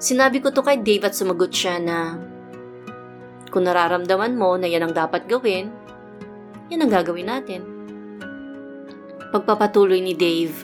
Sinabi 0.00 0.40
ko 0.40 0.48
to 0.48 0.64
kay 0.64 0.80
Dave 0.80 1.04
at 1.04 1.12
sumagot 1.12 1.52
siya 1.52 1.76
na 1.76 2.16
kung 3.52 3.68
nararamdaman 3.68 4.40
mo 4.40 4.56
na 4.56 4.72
yan 4.72 4.88
ang 4.88 4.96
dapat 4.96 5.28
gawin, 5.28 5.68
yan 6.72 6.80
ang 6.80 6.92
gagawin 6.92 7.28
natin. 7.28 7.60
Pagpapatuloy 9.36 10.00
ni 10.00 10.16
Dave, 10.16 10.56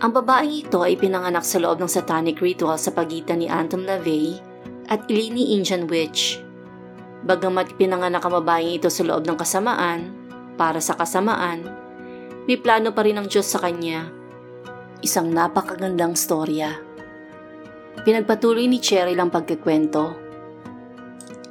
ang 0.00 0.16
babaeng 0.16 0.64
ito 0.64 0.80
ay 0.80 0.96
pinanganak 0.96 1.44
sa 1.44 1.60
loob 1.60 1.76
ng 1.76 1.90
satanic 1.92 2.40
ritual 2.40 2.80
sa 2.80 2.88
pagitan 2.88 3.44
ni 3.44 3.52
Anton 3.52 3.84
LaVey 3.84 4.40
at 4.88 5.04
Ilini 5.12 5.52
Indian 5.52 5.84
Witch. 5.84 6.40
Bagamat 7.28 7.76
pinanganak 7.76 8.24
ang 8.24 8.40
babaeng 8.40 8.80
ito 8.80 8.88
sa 8.88 9.04
loob 9.04 9.28
ng 9.28 9.36
kasamaan, 9.36 10.16
para 10.56 10.80
sa 10.80 10.96
kasamaan, 10.96 11.68
may 12.48 12.56
plano 12.56 12.96
pa 12.96 13.04
rin 13.04 13.20
ang 13.20 13.28
Diyos 13.28 13.44
sa 13.44 13.60
kanya. 13.60 14.08
Isang 15.04 15.36
napakagandang 15.36 16.16
storya. 16.16 16.80
Pinagpatuloy 18.00 18.72
ni 18.72 18.80
Cheryl 18.80 19.20
ang 19.20 19.28
pagkikwento. 19.28 20.16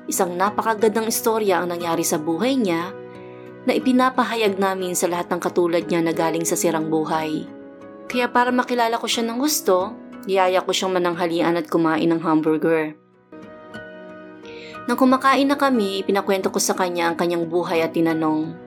Isang 0.10 0.34
napakagandang 0.34 1.06
istorya 1.06 1.62
ang 1.62 1.70
nangyari 1.70 2.02
sa 2.02 2.18
buhay 2.18 2.58
niya 2.58 2.90
na 3.70 3.78
ipinapahayag 3.78 4.58
namin 4.58 4.98
sa 4.98 5.06
lahat 5.06 5.30
ng 5.30 5.38
katulad 5.38 5.86
niya 5.86 6.02
na 6.02 6.18
galing 6.18 6.42
sa 6.42 6.58
sirang 6.58 6.90
buhay. 6.90 7.59
Kaya 8.10 8.26
para 8.26 8.50
makilala 8.50 8.98
ko 8.98 9.06
siya 9.06 9.22
ng 9.30 9.38
gusto, 9.38 9.94
niyaya 10.26 10.66
ko 10.66 10.74
siyang 10.74 10.98
mananghalian 10.98 11.62
at 11.62 11.70
kumain 11.70 12.10
ng 12.10 12.26
hamburger. 12.26 12.98
Nang 14.90 14.98
kumakain 14.98 15.46
na 15.46 15.54
kami, 15.54 16.02
ipinakwento 16.02 16.50
ko 16.50 16.58
sa 16.58 16.74
kanya 16.74 17.06
ang 17.06 17.14
kanyang 17.14 17.46
buhay 17.46 17.86
at 17.86 17.94
tinanong, 17.94 18.58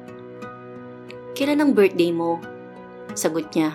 Kailan 1.34 1.58
ang 1.58 1.74
birthday 1.74 2.14
mo? 2.14 2.38
Sagot 3.18 3.50
niya, 3.50 3.74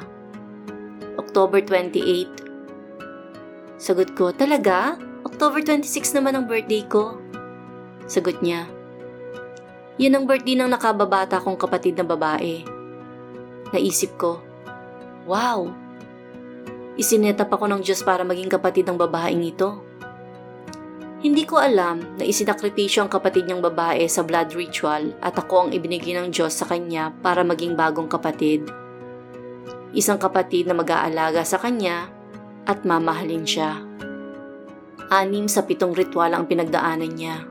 October 1.19 1.59
28. 1.59 3.75
Sagot 3.75 4.15
ko, 4.15 4.31
talaga? 4.31 4.95
October 5.27 5.59
26 5.59 6.15
naman 6.15 6.39
ang 6.39 6.47
birthday 6.47 6.87
ko. 6.87 7.19
Sagot 8.07 8.39
niya, 8.39 8.71
yan 9.99 10.15
ang 10.15 10.23
birthday 10.23 10.55
ng 10.55 10.71
nakababata 10.71 11.43
kong 11.43 11.59
kapatid 11.59 11.99
na 11.99 12.07
babae. 12.07 12.63
Naisip 13.75 14.15
ko, 14.15 14.46
wow, 15.27 15.67
isinetap 16.95 17.51
ako 17.51 17.67
ng 17.67 17.81
Diyos 17.83 18.01
para 18.01 18.23
maging 18.23 18.47
kapatid 18.47 18.87
ng 18.87 18.97
babaeng 18.97 19.43
ito. 19.43 19.83
Hindi 21.17 21.43
ko 21.43 21.59
alam 21.59 22.15
na 22.15 22.23
isinakripisyo 22.23 23.03
ang 23.03 23.11
kapatid 23.11 23.45
niyang 23.49 23.59
babae 23.59 24.05
sa 24.07 24.23
blood 24.23 24.55
ritual 24.55 25.11
at 25.19 25.35
ako 25.35 25.67
ang 25.67 25.69
ibinigay 25.75 26.15
ng 26.15 26.31
Diyos 26.31 26.55
sa 26.55 26.69
kanya 26.69 27.11
para 27.19 27.43
maging 27.43 27.75
bagong 27.75 28.07
kapatid. 28.07 28.69
Isang 29.97 30.21
kapatid 30.21 30.69
na 30.69 30.77
mag-aalaga 30.77 31.41
sa 31.41 31.57
kanya 31.57 32.07
at 32.69 32.85
mamahalin 32.85 33.43
siya. 33.43 33.81
Anim 35.09 35.49
sa 35.49 35.65
pitong 35.65 35.97
ritual 35.97 36.37
ang 36.37 36.45
pinagdaanan 36.45 37.11
niya. 37.11 37.49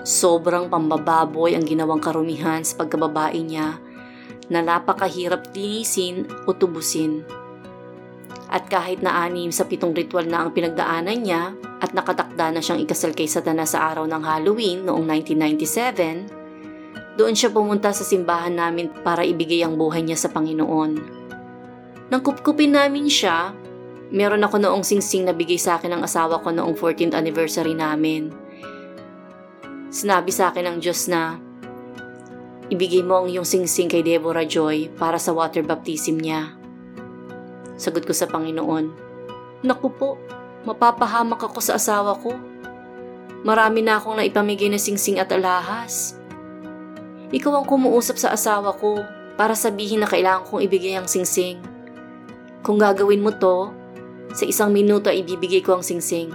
Sobrang 0.00 0.72
pambababoy 0.72 1.52
ang 1.52 1.68
ginawang 1.68 2.00
karumihan 2.00 2.64
sa 2.64 2.80
pagkababae 2.80 3.44
niya 3.44 3.76
na 4.50 4.60
napakahirap 4.60 5.54
linisin 5.54 6.26
o 6.44 6.52
tubusin. 6.52 7.24
At 8.50 8.66
kahit 8.66 8.98
na 8.98 9.22
anim 9.22 9.54
sa 9.54 9.62
pitong 9.62 9.94
ritual 9.94 10.26
na 10.26 10.42
ang 10.42 10.50
pinagdaanan 10.50 11.22
niya 11.22 11.54
at 11.78 11.94
nakatakda 11.94 12.50
na 12.50 12.58
siyang 12.58 12.82
ikasal 12.82 13.14
kay 13.14 13.30
Satanas 13.30 13.78
sa 13.78 13.94
araw 13.94 14.10
ng 14.10 14.22
Halloween 14.26 14.90
noong 14.90 15.06
1997, 15.06 17.14
doon 17.14 17.34
siya 17.38 17.54
pumunta 17.54 17.94
sa 17.94 18.02
simbahan 18.02 18.58
namin 18.58 18.90
para 19.06 19.22
ibigay 19.22 19.62
ang 19.62 19.78
buhay 19.78 20.02
niya 20.02 20.18
sa 20.18 20.34
Panginoon. 20.34 21.22
Nang 22.10 22.22
kupkupin 22.26 22.74
namin 22.74 23.06
siya, 23.06 23.54
meron 24.10 24.42
ako 24.42 24.58
noong 24.58 24.82
singsing 24.82 25.30
na 25.30 25.34
bigay 25.34 25.58
sa 25.58 25.78
akin 25.78 25.94
ng 25.94 26.02
asawa 26.02 26.42
ko 26.42 26.50
noong 26.50 26.74
14th 26.74 27.14
anniversary 27.14 27.78
namin. 27.78 28.34
Sinabi 29.94 30.34
sa 30.34 30.50
akin 30.50 30.66
ng 30.66 30.76
Diyos 30.82 31.06
na, 31.06 31.38
ibigay 32.70 33.02
mo 33.02 33.20
ang 33.20 33.26
iyong 33.26 33.44
singsing 33.44 33.90
kay 33.90 34.00
Deborah 34.06 34.46
Joy 34.46 34.88
para 34.94 35.18
sa 35.18 35.34
water 35.34 35.66
baptism 35.66 36.22
niya. 36.22 36.54
Sagot 37.74 38.06
ko 38.06 38.14
sa 38.14 38.30
Panginoon, 38.30 39.10
Naku 39.60 39.92
po, 39.92 40.16
mapapahamak 40.64 41.44
ako 41.44 41.60
sa 41.60 41.76
asawa 41.76 42.16
ko. 42.16 42.32
Marami 43.44 43.84
na 43.84 44.00
akong 44.00 44.16
naipamigay 44.16 44.72
na 44.72 44.80
singsing 44.80 45.20
at 45.20 45.28
alahas. 45.34 46.16
Ikaw 47.28 47.60
ang 47.60 47.66
kumuusap 47.68 48.16
sa 48.16 48.32
asawa 48.32 48.72
ko 48.72 49.04
para 49.36 49.52
sabihin 49.52 50.00
na 50.00 50.08
kailangan 50.08 50.48
kong 50.48 50.64
ibigay 50.64 50.96
ang 50.96 51.08
singsing. 51.08 51.60
Kung 52.64 52.80
gagawin 52.80 53.20
mo 53.20 53.32
to, 53.36 53.72
sa 54.32 54.48
isang 54.48 54.72
minuto 54.72 55.12
ay 55.12 55.20
ibibigay 55.20 55.60
ko 55.60 55.76
ang 55.80 55.84
singsing. 55.84 56.32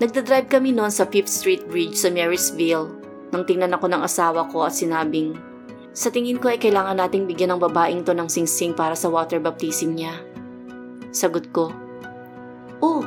Nagdadrive 0.00 0.48
kami 0.48 0.72
noon 0.72 0.92
sa 0.92 1.04
5th 1.04 1.32
Street 1.32 1.62
Bridge 1.68 2.00
sa 2.00 2.08
Marysville 2.08 3.01
nang 3.32 3.48
tingnan 3.48 3.72
ako 3.72 3.88
ng 3.88 4.04
asawa 4.04 4.46
ko 4.52 4.68
at 4.68 4.76
sinabing, 4.76 5.34
sa 5.96 6.12
tingin 6.12 6.36
ko 6.36 6.52
ay 6.52 6.60
kailangan 6.60 7.00
nating 7.00 7.24
bigyan 7.24 7.56
ng 7.56 7.60
babaeng 7.60 8.04
to 8.04 8.12
ng 8.12 8.28
singsing 8.28 8.76
para 8.76 8.92
sa 8.92 9.08
water 9.08 9.40
baptism 9.40 9.96
niya. 9.96 10.20
Sagot 11.12 11.48
ko, 11.52 11.72
Oh, 12.82 13.04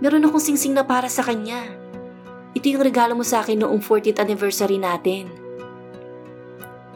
meron 0.00 0.24
akong 0.28 0.42
singsing 0.42 0.76
na 0.76 0.84
para 0.84 1.08
sa 1.08 1.24
kanya. 1.24 1.64
Ito 2.56 2.66
yung 2.68 2.84
regalo 2.84 3.16
mo 3.16 3.24
sa 3.24 3.44
akin 3.44 3.64
noong 3.64 3.80
40th 3.80 4.20
anniversary 4.20 4.80
natin. 4.80 5.28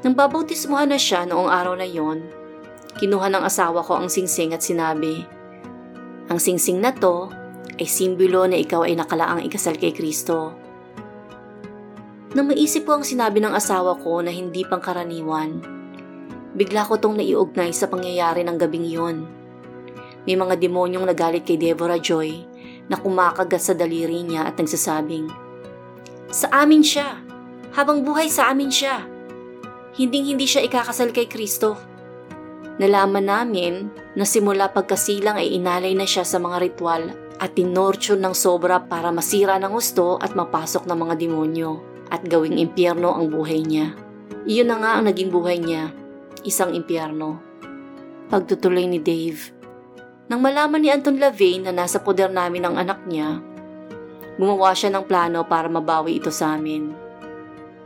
Nang 0.00 0.16
babautismuhan 0.16 0.88
na 0.88 0.96
siya 0.96 1.28
noong 1.28 1.48
araw 1.48 1.76
na 1.76 1.84
yon, 1.84 2.24
kinuha 2.96 3.28
ng 3.28 3.44
asawa 3.44 3.84
ko 3.84 4.00
ang 4.00 4.08
singsing 4.08 4.56
at 4.56 4.64
sinabi, 4.64 5.24
Ang 6.32 6.40
singsing 6.40 6.80
na 6.80 6.92
to 6.92 7.28
ay 7.76 7.88
simbolo 7.88 8.44
na 8.48 8.56
ikaw 8.56 8.84
ay 8.84 8.96
nakalaang 8.96 9.44
ikasal 9.44 9.76
kay 9.76 9.92
Kristo. 9.92 10.59
Nang 12.30 12.46
maisip 12.46 12.86
ko 12.86 12.94
ang 12.94 13.02
sinabi 13.02 13.42
ng 13.42 13.50
asawa 13.50 13.98
ko 13.98 14.22
na 14.22 14.30
hindi 14.30 14.62
pangkaraniwan, 14.62 15.66
bigla 16.54 16.86
ko 16.86 16.94
tong 16.94 17.18
naiugnay 17.18 17.74
sa 17.74 17.90
pangyayari 17.90 18.46
ng 18.46 18.54
gabing 18.54 18.86
yon. 18.86 19.26
May 20.30 20.38
mga 20.38 20.62
demonyong 20.62 21.10
nagalit 21.10 21.42
kay 21.42 21.58
Deborah 21.58 21.98
Joy 21.98 22.46
na 22.86 22.94
kumakagat 23.02 23.58
sa 23.58 23.74
daliri 23.74 24.22
niya 24.22 24.46
at 24.46 24.54
nagsasabing, 24.62 25.26
Sa 26.30 26.46
amin 26.54 26.86
siya! 26.86 27.18
Habang 27.74 28.06
buhay 28.06 28.30
sa 28.30 28.46
amin 28.46 28.70
siya! 28.70 29.02
Hinding 29.98 30.30
hindi 30.30 30.46
siya 30.46 30.62
ikakasal 30.62 31.10
kay 31.10 31.26
Kristo. 31.26 31.74
Nalaman 32.78 33.26
namin 33.26 33.90
na 34.14 34.22
simula 34.22 34.70
pagkasilang 34.70 35.34
ay 35.34 35.58
inalay 35.58 35.98
na 35.98 36.06
siya 36.06 36.22
sa 36.22 36.38
mga 36.38 36.62
ritual 36.62 37.10
at 37.42 37.58
tinorture 37.58 38.22
ng 38.22 38.38
sobra 38.38 38.78
para 38.86 39.10
masira 39.10 39.58
ng 39.58 39.74
gusto 39.74 40.14
at 40.22 40.38
mapasok 40.38 40.86
ng 40.86 40.94
mga 40.94 41.14
demonyo 41.18 41.89
at 42.10 42.26
gawing 42.26 42.58
impyerno 42.58 43.14
ang 43.14 43.30
buhay 43.30 43.62
niya. 43.62 43.94
Iyon 44.46 44.68
na 44.70 44.76
nga 44.82 44.90
ang 44.98 45.06
naging 45.06 45.30
buhay 45.30 45.62
niya, 45.62 45.94
isang 46.42 46.74
impyerno. 46.74 47.38
Pagtutuloy 48.30 48.86
ni 48.86 49.02
Dave, 49.02 49.60
nang 50.30 50.46
malaman 50.46 50.78
ni 50.78 50.86
Anton 50.94 51.18
Lavaine 51.18 51.66
na 51.66 51.74
nasa 51.74 51.98
poder 51.98 52.30
namin 52.30 52.62
ang 52.62 52.78
anak 52.78 53.02
niya, 53.10 53.42
gumawa 54.38 54.70
siya 54.78 54.94
ng 54.94 55.10
plano 55.10 55.42
para 55.42 55.66
mabawi 55.66 56.22
ito 56.22 56.30
sa 56.30 56.54
amin. 56.54 56.94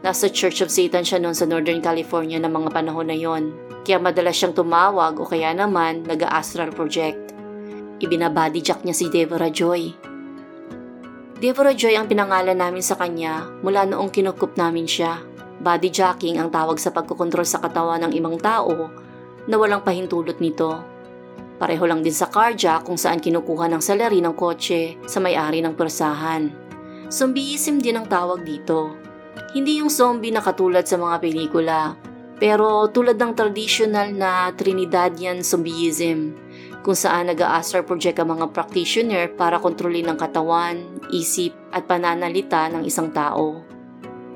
Nasa 0.04 0.28
Church 0.28 0.60
of 0.60 0.68
Satan 0.68 1.00
siya 1.00 1.16
noon 1.16 1.32
sa 1.32 1.48
Northern 1.48 1.80
California 1.80 2.36
ng 2.36 2.52
mga 2.52 2.76
panahon 2.76 3.08
na 3.08 3.16
yon, 3.16 3.56
kaya 3.88 3.96
madalas 3.96 4.36
siyang 4.36 4.52
tumawag 4.52 5.16
o 5.16 5.24
kaya 5.24 5.56
naman 5.56 6.04
nag-astral 6.04 6.68
project. 6.76 7.32
Ibinabody 8.04 8.60
jack 8.60 8.84
niya 8.84 8.92
si 8.92 9.08
Deborah 9.08 9.48
Joy. 9.48 9.96
Deborah 11.44 11.76
Joy 11.76 11.92
ang 11.92 12.08
pinangalan 12.08 12.56
namin 12.56 12.80
sa 12.80 12.96
kanya 12.96 13.44
mula 13.60 13.84
noong 13.84 14.08
kinukup 14.08 14.56
namin 14.56 14.88
siya. 14.88 15.20
Body 15.60 15.92
jacking 15.92 16.40
ang 16.40 16.48
tawag 16.48 16.80
sa 16.80 16.88
pagkokontrol 16.88 17.44
sa 17.44 17.60
katawan 17.60 18.00
ng 18.00 18.16
ibang 18.16 18.40
tao 18.40 18.88
na 19.44 19.60
walang 19.60 19.84
pahintulot 19.84 20.40
nito. 20.40 20.80
Pareho 21.60 21.84
lang 21.84 22.00
din 22.00 22.16
sa 22.16 22.32
carjack 22.32 22.88
kung 22.88 22.96
saan 22.96 23.20
kinukuha 23.20 23.68
ng 23.68 23.84
salary 23.84 24.24
ng 24.24 24.32
kotse 24.32 24.96
sa 25.04 25.20
may-ari 25.20 25.60
ng 25.60 25.76
persahan. 25.76 26.48
Zombieism 27.12 27.76
din 27.76 28.00
ang 28.00 28.08
tawag 28.08 28.40
dito. 28.40 28.96
Hindi 29.52 29.84
yung 29.84 29.92
zombie 29.92 30.32
na 30.32 30.40
katulad 30.40 30.88
sa 30.88 30.96
mga 30.96 31.20
pelikula, 31.20 31.92
pero 32.40 32.88
tulad 32.88 33.20
ng 33.20 33.36
traditional 33.36 34.16
na 34.16 34.48
Trinidadian 34.56 35.44
zombieism, 35.44 36.32
kung 36.84 36.92
saan 36.92 37.32
nag-astral 37.32 37.88
project 37.88 38.20
ang 38.20 38.36
mga 38.36 38.52
practitioner 38.52 39.32
para 39.32 39.56
kontrolin 39.56 40.12
ang 40.12 40.20
katawan, 40.20 41.00
isip 41.08 41.56
at 41.72 41.88
pananalita 41.88 42.68
ng 42.68 42.84
isang 42.84 43.08
tao. 43.08 43.64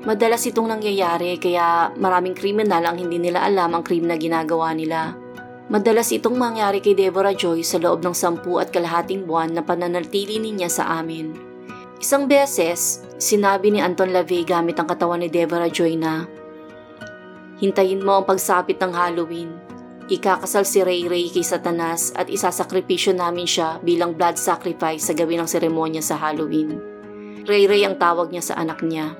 Madalas 0.01 0.41
itong 0.49 0.65
nangyayari 0.65 1.37
kaya 1.37 1.93
maraming 1.93 2.33
kriminal 2.33 2.81
ang 2.81 2.97
hindi 2.97 3.21
nila 3.21 3.45
alam 3.45 3.77
ang 3.77 3.85
krimen 3.85 4.09
na 4.09 4.17
ginagawa 4.17 4.73
nila. 4.73 5.13
Madalas 5.69 6.09
itong 6.09 6.33
mangyari 6.33 6.81
kay 6.81 6.97
Deborah 6.97 7.37
Joy 7.37 7.61
sa 7.61 7.77
loob 7.77 8.01
ng 8.01 8.17
sampu 8.17 8.57
at 8.57 8.73
kalahating 8.73 9.29
buwan 9.29 9.53
na 9.53 9.61
pananatili 9.61 10.41
niya 10.41 10.73
sa 10.73 10.97
amin. 10.97 11.37
Isang 12.01 12.25
beses, 12.25 13.05
sinabi 13.21 13.69
ni 13.69 13.77
Anton 13.83 14.09
LaVey 14.09 14.41
gamit 14.47 14.81
ang 14.81 14.89
katawan 14.89 15.21
ni 15.21 15.29
Deborah 15.29 15.69
Joy 15.69 15.99
na, 15.99 16.25
Hintayin 17.59 18.01
mo 18.01 18.23
ang 18.23 18.25
pagsapit 18.25 18.79
ng 18.79 18.95
Halloween. 18.95 19.58
Ikakasal 20.09 20.65
si 20.65 20.81
Ray 20.81 21.05
Ray 21.05 21.29
kay 21.29 21.45
Satanas 21.45 22.09
at 22.17 22.33
isasakripisyo 22.33 23.13
namin 23.13 23.45
siya 23.45 23.77
bilang 23.85 24.17
blood 24.17 24.41
sacrifice 24.41 25.05
sa 25.05 25.13
gawin 25.13 25.45
ng 25.45 25.49
seremonya 25.49 26.01
sa 26.01 26.17
Halloween. 26.17 26.81
Ray 27.45 27.69
Ray 27.69 27.85
ang 27.85 28.01
tawag 28.01 28.33
niya 28.33 28.41
sa 28.41 28.57
anak 28.57 28.81
niya. 28.81 29.13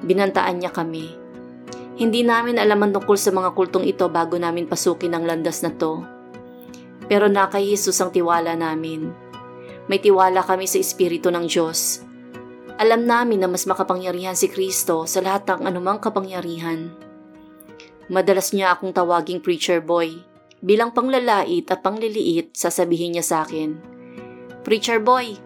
Binantaan 0.00 0.64
niya 0.64 0.72
kami 0.72 1.28
hindi 1.98 2.22
namin 2.22 2.62
alam 2.62 2.78
ang 2.78 2.94
tungkol 2.94 3.18
sa 3.18 3.34
mga 3.34 3.58
kultong 3.58 3.82
ito 3.82 4.06
bago 4.06 4.38
namin 4.38 4.70
pasukin 4.70 5.18
ang 5.18 5.26
landas 5.26 5.66
na 5.66 5.74
to. 5.74 6.06
Pero 7.10 7.26
na 7.26 7.50
kay 7.50 7.74
Jesus 7.74 7.98
ang 7.98 8.14
tiwala 8.14 8.54
namin. 8.54 9.10
May 9.90 9.98
tiwala 9.98 10.46
kami 10.46 10.70
sa 10.70 10.78
Espiritu 10.78 11.34
ng 11.34 11.50
Diyos. 11.50 12.06
Alam 12.78 13.02
namin 13.02 13.42
na 13.42 13.50
mas 13.50 13.66
makapangyarihan 13.66 14.38
si 14.38 14.46
Kristo 14.46 15.10
sa 15.10 15.18
lahat 15.18 15.50
ng 15.50 15.66
anumang 15.66 15.98
kapangyarihan. 15.98 16.94
Madalas 18.08 18.56
niya 18.56 18.72
akong 18.72 18.96
tawaging 18.96 19.44
preacher 19.44 19.84
boy. 19.84 20.24
Bilang 20.64 20.96
panglalait 20.96 21.68
at 21.68 21.84
pangliliit, 21.84 22.56
sasabihin 22.56 23.14
niya 23.14 23.24
sa 23.24 23.36
akin, 23.44 23.78
Preacher 24.64 24.98
boy, 24.98 25.36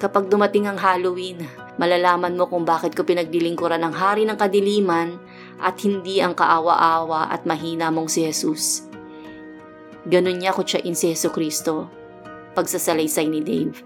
kapag 0.00 0.32
dumating 0.32 0.66
ang 0.66 0.80
Halloween, 0.80 1.44
malalaman 1.76 2.34
mo 2.34 2.48
kung 2.48 2.64
bakit 2.64 2.96
ko 2.96 3.04
pinaglilingkuran 3.04 3.84
ng 3.84 3.94
hari 3.94 4.24
ng 4.24 4.36
kadiliman 4.36 5.20
at 5.60 5.76
hindi 5.84 6.24
ang 6.24 6.32
kaawa-awa 6.32 7.30
at 7.30 7.44
mahina 7.44 7.92
mong 7.92 8.08
si 8.08 8.24
Jesus. 8.24 8.88
Ganon 10.08 10.40
niya 10.40 10.56
kutsain 10.56 10.96
si 10.96 11.12
Yeso 11.12 11.28
Kristo, 11.30 11.92
pagsasalaysay 12.56 13.28
ni 13.28 13.40
Dave. 13.44 13.76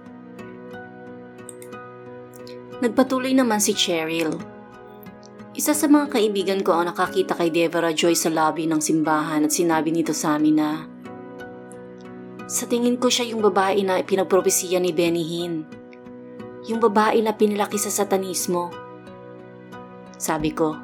Nagpatuloy 2.81 3.35
naman 3.37 3.61
si 3.61 3.77
Cheryl. 3.77 4.60
Isa 5.61 5.77
sa 5.77 5.93
mga 5.93 6.17
kaibigan 6.17 6.65
ko 6.65 6.73
ang 6.73 6.89
nakakita 6.89 7.37
kay 7.37 7.53
Deborah 7.53 7.93
Joy 7.93 8.17
sa 8.17 8.33
lobby 8.33 8.65
ng 8.65 8.81
simbahan 8.81 9.45
at 9.45 9.53
sinabi 9.53 9.93
nito 9.93 10.17
sa 10.17 10.41
amin 10.41 10.57
na 10.57 10.89
sa 12.49 12.65
tingin 12.65 12.97
ko 12.97 13.13
siya 13.13 13.29
yung 13.29 13.45
babae 13.45 13.85
na 13.85 14.01
pinagpropesiya 14.01 14.81
ni 14.81 14.89
Benny 14.97 15.21
Hinn. 15.21 15.69
Yung 16.65 16.81
babae 16.81 17.21
na 17.21 17.37
pinilaki 17.37 17.77
sa 17.77 17.93
satanismo. 17.93 18.73
Sabi 20.17 20.49
ko, 20.57 20.81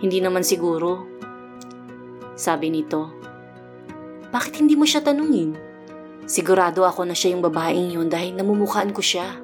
hindi 0.00 0.24
naman 0.24 0.40
siguro. 0.40 1.04
Sabi 2.32 2.72
nito, 2.72 3.12
bakit 4.32 4.56
hindi 4.56 4.72
mo 4.72 4.88
siya 4.88 5.04
tanungin? 5.04 5.52
Sigurado 6.24 6.88
ako 6.88 7.04
na 7.04 7.12
siya 7.12 7.36
yung 7.36 7.44
babaeng 7.44 7.92
yun 7.92 8.08
dahil 8.08 8.40
namumukhaan 8.40 8.96
ko 8.96 9.04
siya. 9.04 9.36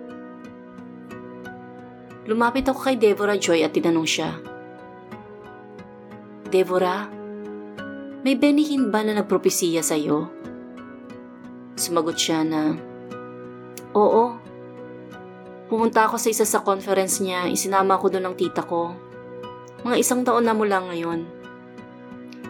Lumapit 2.22 2.70
ako 2.70 2.86
kay 2.86 2.96
Deborah 2.98 3.34
Joy 3.34 3.66
at 3.66 3.74
tinanong 3.74 4.06
siya. 4.06 4.30
Deborah, 6.52 7.10
may 8.22 8.38
benihin 8.38 8.94
ba 8.94 9.02
na 9.02 9.18
nagpropesiya 9.18 9.82
sa'yo? 9.82 10.30
Sumagot 11.74 12.14
siya 12.14 12.46
na, 12.46 12.78
Oo. 13.92 14.40
Pumunta 15.68 16.04
ako 16.04 16.16
sa 16.20 16.28
isa 16.32 16.44
sa 16.48 16.64
conference 16.64 17.20
niya, 17.20 17.48
isinama 17.48 18.00
ko 18.00 18.08
doon 18.08 18.32
ng 18.32 18.36
tita 18.36 18.64
ko. 18.64 18.92
Mga 19.84 19.96
isang 20.00 20.20
taon 20.24 20.44
na 20.44 20.56
mula 20.56 20.80
ngayon. 20.80 21.28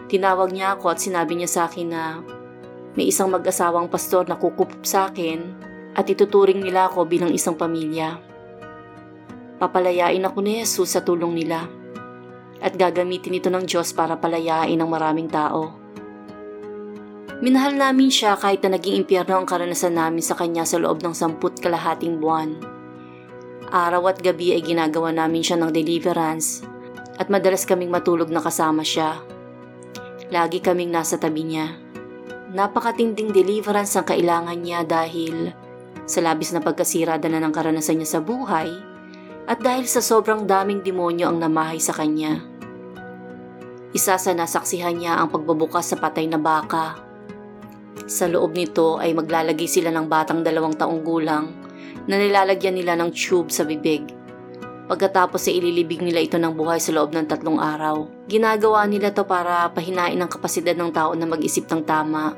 Tinawag 0.07 0.53
niya 0.53 0.77
ako 0.77 0.93
at 0.93 0.99
sinabi 1.01 1.35
niya 1.35 1.49
sa 1.49 1.61
akin 1.67 1.87
na 1.89 2.21
may 2.93 3.09
isang 3.09 3.33
mag-asawang 3.33 3.89
pastor 3.89 4.29
na 4.29 4.37
kukup 4.37 4.69
sa 4.85 5.09
akin 5.09 5.41
at 5.97 6.05
ituturing 6.05 6.61
nila 6.61 6.91
ako 6.91 7.09
bilang 7.09 7.33
isang 7.33 7.57
pamilya. 7.57 8.32
Papalayain 9.63 10.19
ako 10.27 10.43
ni 10.43 10.59
Jesus 10.59 10.91
sa 10.91 11.07
tulong 11.07 11.39
nila 11.39 11.63
at 12.59 12.75
gagamitin 12.75 13.39
ito 13.39 13.47
ng 13.47 13.63
Diyos 13.63 13.95
para 13.95 14.19
palayain 14.19 14.75
ang 14.75 14.91
maraming 14.91 15.31
tao. 15.31 15.71
Minahal 17.39 17.79
namin 17.79 18.11
siya 18.11 18.35
kahit 18.35 18.59
na 18.67 18.75
naging 18.75 19.07
impyerno 19.07 19.39
ang 19.39 19.47
karanasan 19.47 19.95
namin 19.95 20.19
sa 20.19 20.35
kanya 20.35 20.67
sa 20.67 20.83
loob 20.83 20.99
ng 20.99 21.15
samput 21.15 21.63
kalahating 21.63 22.19
buwan. 22.19 22.59
Araw 23.71 24.11
at 24.11 24.19
gabi 24.19 24.51
ay 24.51 24.67
ginagawa 24.67 25.15
namin 25.15 25.39
siya 25.39 25.55
ng 25.55 25.71
deliverance 25.71 26.59
at 27.15 27.31
madalas 27.31 27.63
kaming 27.63 27.87
matulog 27.87 28.27
na 28.35 28.43
kasama 28.43 28.83
siya. 28.83 29.15
Lagi 30.27 30.59
kaming 30.59 30.91
nasa 30.91 31.15
tabi 31.15 31.47
niya. 31.47 31.71
Napakatinding 32.51 33.31
deliverance 33.31 33.95
ang 33.95 34.03
kailangan 34.11 34.59
niya 34.59 34.83
dahil 34.83 35.55
sa 36.03 36.19
labis 36.19 36.51
na 36.51 36.59
pagkasirada 36.59 37.31
na 37.31 37.39
ng 37.39 37.55
karanasan 37.55 38.03
niya 38.03 38.19
sa 38.19 38.19
buhay 38.19 38.91
at 39.47 39.59
dahil 39.59 39.83
sa 39.87 39.99
sobrang 39.99 40.47
daming 40.47 40.83
demonyo 40.83 41.27
ang 41.27 41.39
namahay 41.39 41.79
sa 41.79 41.91
kanya. 41.91 42.39
Isa 43.93 44.17
sa 44.17 44.31
nasaksihan 44.33 44.97
niya 44.97 45.19
ang 45.19 45.29
pagbubukas 45.29 45.93
sa 45.93 45.99
patay 45.99 46.25
na 46.25 46.41
baka 46.41 47.03
sa 48.09 48.27
loob 48.27 48.57
nito 48.57 48.99
ay 48.99 49.15
maglalagay 49.15 49.69
sila 49.69 49.93
ng 49.93 50.09
batang 50.11 50.43
dalawang 50.43 50.75
taong 50.75 51.01
gulang 51.05 51.45
na 52.09 52.19
nilalagyan 52.19 52.75
nila 52.75 52.99
ng 52.99 53.15
tube 53.15 53.47
sa 53.47 53.63
bibig. 53.63 54.03
Pagkatapos 54.83 55.47
ay 55.47 55.63
ililibig 55.63 56.03
nila 56.03 56.19
ito 56.19 56.35
ng 56.35 56.51
buhay 56.51 56.83
sa 56.83 56.91
loob 56.91 57.15
ng 57.15 57.23
tatlong 57.23 57.55
araw. 57.63 58.03
Ginagawa 58.27 58.83
nila 58.83 59.15
to 59.15 59.23
para 59.23 59.71
pahinain 59.71 60.19
ang 60.19 60.27
kapasidad 60.27 60.75
ng 60.75 60.91
tao 60.91 61.15
na 61.15 61.23
mag-isip 61.23 61.63
ng 61.71 61.87
tama 61.87 62.35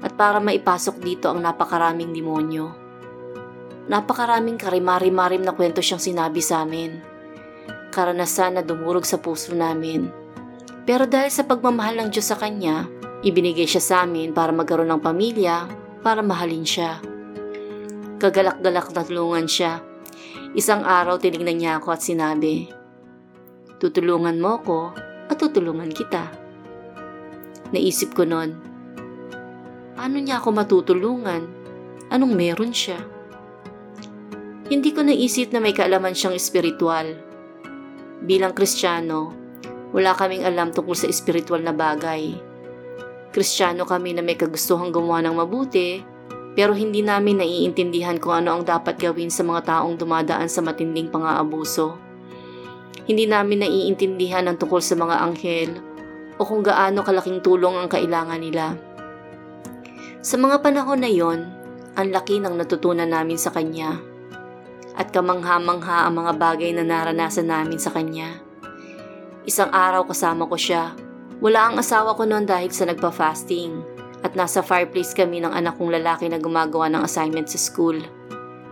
at 0.00 0.12
para 0.14 0.38
maipasok 0.38 1.02
dito 1.02 1.26
ang 1.28 1.42
napakaraming 1.42 2.14
demonyo. 2.14 2.79
Napakaraming 3.90 4.54
karimari-marim 4.54 5.42
na 5.42 5.50
kwento 5.50 5.82
siyang 5.82 5.98
sinabi 5.98 6.38
sa 6.38 6.62
amin. 6.62 7.02
Karanasan 7.90 8.54
na 8.54 8.62
dumurog 8.62 9.02
sa 9.02 9.18
puso 9.18 9.50
namin. 9.50 10.06
Pero 10.86 11.10
dahil 11.10 11.34
sa 11.34 11.42
pagmamahal 11.42 11.98
ng 11.98 12.08
Diyos 12.14 12.30
sa 12.30 12.38
Kanya, 12.38 12.86
Ibinigay 13.20 13.68
siya 13.68 13.84
sa 13.84 13.96
amin 14.08 14.32
para 14.32 14.48
magkaroon 14.48 14.88
ng 14.96 15.04
pamilya, 15.04 15.68
para 16.00 16.24
mahalin 16.24 16.64
siya. 16.64 17.04
Kagalak-galak 18.16 18.96
na 18.96 19.02
tulungan 19.04 19.44
siya. 19.44 19.84
Isang 20.56 20.88
araw 20.88 21.20
tinignan 21.20 21.60
niya 21.60 21.76
ako 21.76 21.92
at 21.92 22.00
sinabi, 22.00 22.72
Tutulungan 23.76 24.40
mo 24.40 24.56
ko 24.64 24.96
at 25.28 25.36
tutulungan 25.36 25.92
kita. 25.92 26.32
Naisip 27.76 28.16
ko 28.16 28.24
noon, 28.24 28.56
paano 29.92 30.16
niya 30.16 30.40
ako 30.40 30.48
matutulungan? 30.56 31.44
Anong 32.08 32.32
meron 32.32 32.72
siya? 32.72 33.04
Hindi 34.70 34.94
ko 34.94 35.02
naisip 35.02 35.50
na 35.50 35.58
may 35.58 35.74
kaalaman 35.74 36.14
siyang 36.14 36.38
espiritual. 36.38 37.18
Bilang 38.22 38.54
kristyano, 38.54 39.34
wala 39.90 40.14
kaming 40.14 40.46
alam 40.46 40.70
tungkol 40.70 40.94
sa 40.94 41.10
espiritual 41.10 41.58
na 41.66 41.74
bagay 41.74 42.50
Kristiyano 43.30 43.86
kami 43.86 44.10
na 44.10 44.26
may 44.26 44.34
kagustuhang 44.34 44.90
gumawa 44.90 45.22
ng 45.22 45.38
mabuti, 45.38 46.02
pero 46.58 46.74
hindi 46.74 46.98
namin 46.98 47.38
naiintindihan 47.38 48.18
kung 48.18 48.42
ano 48.42 48.58
ang 48.58 48.66
dapat 48.66 48.98
gawin 48.98 49.30
sa 49.30 49.46
mga 49.46 49.70
taong 49.70 49.94
dumadaan 49.94 50.50
sa 50.50 50.58
matinding 50.66 51.06
pang-aabuso. 51.14 51.94
Hindi 53.06 53.30
namin 53.30 53.62
naiintindihan 53.62 54.50
ang 54.50 54.58
tungkol 54.58 54.82
sa 54.82 54.98
mga 54.98 55.22
anghel 55.22 55.70
o 56.38 56.42
kung 56.42 56.66
gaano 56.66 57.06
kalaking 57.06 57.38
tulong 57.38 57.78
ang 57.78 57.86
kailangan 57.86 58.42
nila. 58.42 58.74
Sa 60.26 60.34
mga 60.34 60.58
panahon 60.58 60.98
na 60.98 61.10
yon, 61.10 61.46
ang 61.94 62.10
laki 62.10 62.42
ng 62.42 62.58
natutunan 62.58 63.06
namin 63.06 63.38
sa 63.38 63.54
Kanya 63.54 64.09
at 64.94 65.12
kamangha-mangha 65.14 66.08
ang 66.08 66.18
mga 66.18 66.32
bagay 66.38 66.70
na 66.74 66.86
naranasan 66.86 67.50
namin 67.50 67.78
sa 67.78 67.90
Kanya. 67.94 68.42
Isang 69.44 69.70
araw 69.74 70.06
kasama 70.06 70.46
ko 70.46 70.56
siya 70.56 70.94
wala 71.40 71.72
ang 71.72 71.80
asawa 71.80 72.12
ko 72.20 72.28
noon 72.28 72.44
dahil 72.44 72.68
sa 72.68 72.84
nagpa-fasting 72.84 73.80
at 74.20 74.36
nasa 74.36 74.60
fireplace 74.60 75.16
kami 75.16 75.40
ng 75.40 75.48
anak 75.48 75.80
kong 75.80 75.88
lalaki 75.88 76.28
na 76.28 76.36
gumagawa 76.36 76.92
ng 76.92 77.00
assignment 77.00 77.48
sa 77.48 77.56
school. 77.56 77.96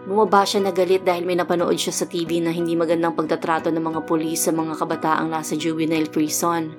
Bumaba 0.04 0.44
siya 0.44 0.68
na 0.68 0.72
galit 0.72 1.00
dahil 1.00 1.24
may 1.24 1.33
napanood 1.33 1.81
siya 1.81 1.96
sa 1.96 2.04
TV 2.04 2.44
na 2.44 2.52
hindi 2.52 2.76
magandang 2.76 3.16
pagtatrato 3.16 3.72
ng 3.72 3.81
mga 3.81 4.00
pulis 4.04 4.44
sa 4.44 4.52
mga 4.52 4.76
kabataang 4.85 5.33
nasa 5.33 5.57
juvenile 5.57 6.12
prison. 6.12 6.76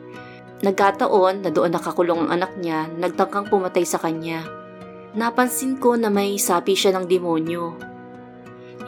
Nagkataon 0.61 1.41
na 1.41 1.49
doon 1.49 1.73
nakakulong 1.73 2.29
ang 2.29 2.37
anak 2.37 2.53
niya, 2.61 2.85
nagtangkang 2.93 3.49
pumatay 3.49 3.81
sa 3.81 3.97
kanya. 3.97 4.45
Napansin 5.17 5.81
ko 5.81 5.97
na 5.97 6.13
may 6.13 6.37
sapi 6.37 6.77
siya 6.77 6.93
ng 6.93 7.09
demonyo. 7.09 7.88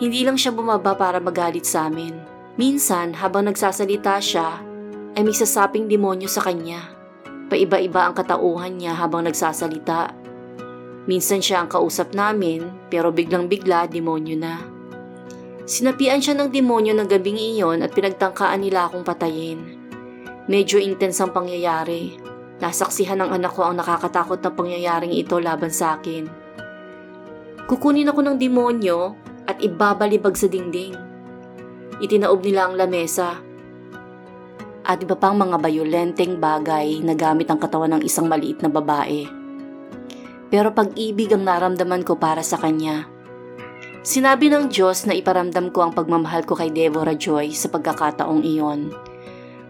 Hindi 0.02 0.26
lang 0.26 0.34
siya 0.34 0.50
bumaba 0.50 0.98
para 0.98 1.22
magalit 1.22 1.62
sa 1.62 1.86
amin. 1.86 2.18
Minsan, 2.58 3.14
habang 3.14 3.46
nagsasalita 3.46 4.18
siya, 4.18 4.58
ay 5.14 5.22
may 5.22 5.38
sasaping 5.38 5.86
demonyo 5.86 6.26
sa 6.26 6.42
kanya. 6.42 6.90
Paiba-iba 7.54 8.10
ang 8.10 8.18
katauhan 8.18 8.82
niya 8.82 8.98
habang 8.98 9.30
nagsasalita. 9.30 10.10
Minsan 11.06 11.46
siya 11.46 11.62
ang 11.62 11.70
kausap 11.70 12.18
namin 12.18 12.66
pero 12.90 13.14
biglang-bigla 13.14 13.94
demonyo 13.94 14.42
na. 14.42 14.58
Sinapian 15.70 16.18
siya 16.18 16.34
ng 16.34 16.50
demonyo 16.50 16.98
ng 16.98 17.06
gabing 17.06 17.38
iyon 17.38 17.86
at 17.86 17.94
pinagtangkaan 17.94 18.66
nila 18.66 18.90
akong 18.90 19.06
patayin. 19.06 19.78
Medyo 20.50 20.82
intense 20.82 21.22
ang 21.22 21.30
pangyayari. 21.30 22.18
Nasaksihan 22.58 23.22
ng 23.22 23.38
anak 23.38 23.54
ko 23.54 23.70
ang 23.70 23.78
nakakatakot 23.78 24.42
na 24.42 24.50
pangyayaring 24.50 25.14
ito 25.14 25.38
laban 25.38 25.70
sa 25.70 26.02
akin. 26.02 26.26
Kukunin 27.70 28.10
ako 28.10 28.26
ng 28.26 28.38
demonyo 28.42 29.30
at 29.52 29.60
ibabalibag 29.60 30.40
sa 30.40 30.48
dingding. 30.48 30.96
Itinaob 32.00 32.40
nila 32.40 32.72
ang 32.72 32.80
lamesa 32.80 33.44
at 34.82 34.98
iba 35.04 35.14
pang 35.14 35.38
mga 35.38 35.62
bayolenteng 35.62 36.42
bagay 36.42 37.04
na 37.06 37.14
gamit 37.14 37.52
ang 37.52 37.62
katawan 37.62 38.00
ng 38.00 38.02
isang 38.02 38.26
maliit 38.26 38.64
na 38.66 38.70
babae. 38.72 39.30
Pero 40.52 40.74
pag-ibig 40.74 41.32
ang 41.32 41.46
naramdaman 41.46 42.04
ko 42.04 42.18
para 42.18 42.42
sa 42.42 42.58
kanya. 42.58 43.08
Sinabi 44.02 44.50
ng 44.50 44.74
Diyos 44.74 45.06
na 45.06 45.14
iparamdam 45.14 45.70
ko 45.70 45.86
ang 45.86 45.94
pagmamahal 45.94 46.42
ko 46.50 46.58
kay 46.58 46.74
Deborah 46.74 47.14
Joy 47.14 47.54
sa 47.54 47.70
pagkakataong 47.70 48.42
iyon. 48.42 48.90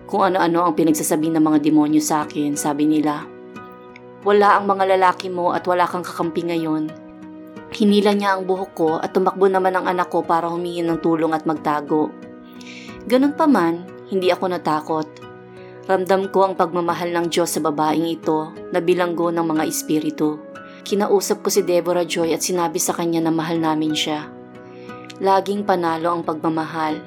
Kung 0.07 0.31
ano-ano 0.31 0.63
ang 0.63 0.73
pinagsasabi 0.73 1.27
ng 1.35 1.43
mga 1.43 1.59
demonyo 1.59 1.99
sa 1.99 2.23
akin, 2.23 2.55
sabi 2.55 2.87
nila. 2.87 3.27
Wala 4.23 4.55
ang 4.55 4.71
mga 4.71 4.95
lalaki 4.95 5.27
mo 5.27 5.51
at 5.51 5.67
wala 5.67 5.83
kang 5.83 6.05
kakampi 6.05 6.47
ngayon. 6.47 6.87
Hinila 7.71 8.11
niya 8.11 8.35
ang 8.35 8.43
buhok 8.43 8.71
ko 8.75 8.89
at 8.99 9.15
tumakbo 9.15 9.47
naman 9.47 9.71
ang 9.71 9.87
anak 9.87 10.11
ko 10.11 10.27
para 10.27 10.51
humingi 10.51 10.83
ng 10.83 10.99
tulong 10.99 11.31
at 11.31 11.47
magtago. 11.47 12.11
Ganun 13.07 13.31
pa 13.31 13.47
man, 13.47 13.87
hindi 14.11 14.27
ako 14.27 14.45
natakot. 14.51 15.07
Ramdam 15.87 16.27
ko 16.35 16.45
ang 16.45 16.59
pagmamahal 16.59 17.15
ng 17.15 17.31
Diyos 17.31 17.55
sa 17.55 17.63
babaeng 17.63 18.05
ito 18.05 18.51
na 18.75 18.83
bilanggo 18.83 19.31
ng 19.31 19.41
mga 19.43 19.63
espiritu. 19.65 20.37
Kinausap 20.83 21.41
ko 21.41 21.49
si 21.49 21.63
Deborah 21.63 22.03
Joy 22.03 22.35
at 22.35 22.43
sinabi 22.43 22.77
sa 22.77 22.91
kanya 22.91 23.23
na 23.23 23.31
mahal 23.31 23.57
namin 23.57 23.95
siya. 23.95 24.27
Laging 25.23 25.63
panalo 25.63 26.11
ang 26.11 26.27
pagmamahal. 26.27 26.99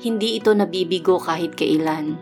Hindi 0.00 0.38
ito 0.38 0.54
nabibigo 0.54 1.18
kahit 1.18 1.58
kailan. 1.58 2.16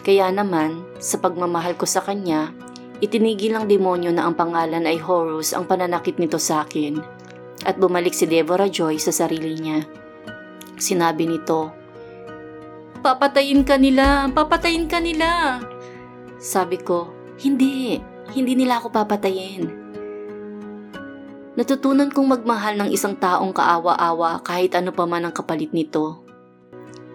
Kaya 0.00 0.32
naman, 0.32 0.86
sa 1.02 1.20
pagmamahal 1.20 1.76
ko 1.76 1.84
sa 1.84 2.00
kanya, 2.00 2.54
itinigil 3.00 3.56
ng 3.56 3.66
demonyo 3.66 4.12
na 4.12 4.28
ang 4.28 4.36
pangalan 4.36 4.84
ay 4.84 5.00
Horus 5.00 5.56
ang 5.56 5.64
pananakit 5.64 6.20
nito 6.20 6.36
sa 6.36 6.64
akin 6.64 7.00
at 7.64 7.76
bumalik 7.76 8.12
si 8.12 8.28
Deborah 8.28 8.68
Joy 8.68 9.00
sa 9.00 9.12
sarili 9.12 9.56
niya. 9.56 9.84
Sinabi 10.80 11.28
nito, 11.28 11.72
Papatayin 13.00 13.64
ka 13.64 13.80
nila! 13.80 14.28
Papatayin 14.28 14.84
ka 14.84 15.00
nila! 15.00 15.60
Sabi 16.40 16.80
ko, 16.80 17.12
hindi, 17.40 17.96
hindi 18.32 18.52
nila 18.56 18.80
ako 18.80 18.92
papatayin. 18.92 19.64
Natutunan 21.56 22.08
kong 22.08 22.28
magmahal 22.40 22.80
ng 22.80 22.90
isang 22.92 23.16
taong 23.16 23.52
kaawa-awa 23.52 24.40
kahit 24.44 24.72
ano 24.76 24.92
pa 24.92 25.04
man 25.04 25.28
ang 25.28 25.34
kapalit 25.36 25.72
nito. 25.76 26.24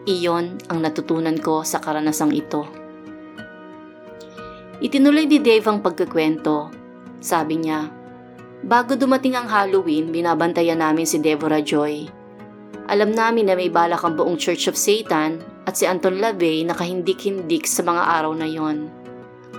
Iyon 0.06 0.62
ang 0.70 0.86
natutunan 0.86 1.38
ko 1.42 1.66
sa 1.66 1.82
karanasang 1.82 2.30
ito. 2.34 2.85
Itinuloy 4.84 5.24
ni 5.24 5.40
Dave 5.40 5.64
ang 5.72 5.80
pagkakwento. 5.80 6.68
Sabi 7.24 7.64
niya, 7.64 7.88
Bago 8.66 9.00
dumating 9.00 9.40
ang 9.40 9.48
Halloween, 9.48 10.12
binabantayan 10.12 10.84
namin 10.84 11.08
si 11.08 11.22
Deborah 11.22 11.64
Joy. 11.64 12.10
Alam 12.92 13.16
namin 13.16 13.48
na 13.48 13.56
may 13.56 13.72
balak 13.72 14.04
ang 14.04 14.20
buong 14.20 14.36
Church 14.36 14.68
of 14.68 14.76
Satan 14.76 15.40
at 15.64 15.80
si 15.80 15.88
Anton 15.88 16.20
LaVey 16.20 16.68
nakahindik-hindik 16.68 17.64
sa 17.66 17.88
mga 17.88 18.04
araw 18.20 18.34
na 18.36 18.46
yon. 18.46 18.92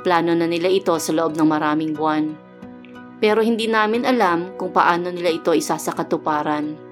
Plano 0.05 0.37
na 0.37 0.45
nila 0.45 0.69
ito 0.69 0.93
sa 1.01 1.11
loob 1.17 1.35
ng 1.35 1.49
maraming 1.49 1.97
buwan. 1.97 2.37
Pero 3.17 3.41
hindi 3.41 3.67
namin 3.67 4.05
alam 4.05 4.53
kung 4.61 4.69
paano 4.71 5.09
nila 5.09 5.33
ito 5.33 5.57
isasakatuparan. 5.57 6.86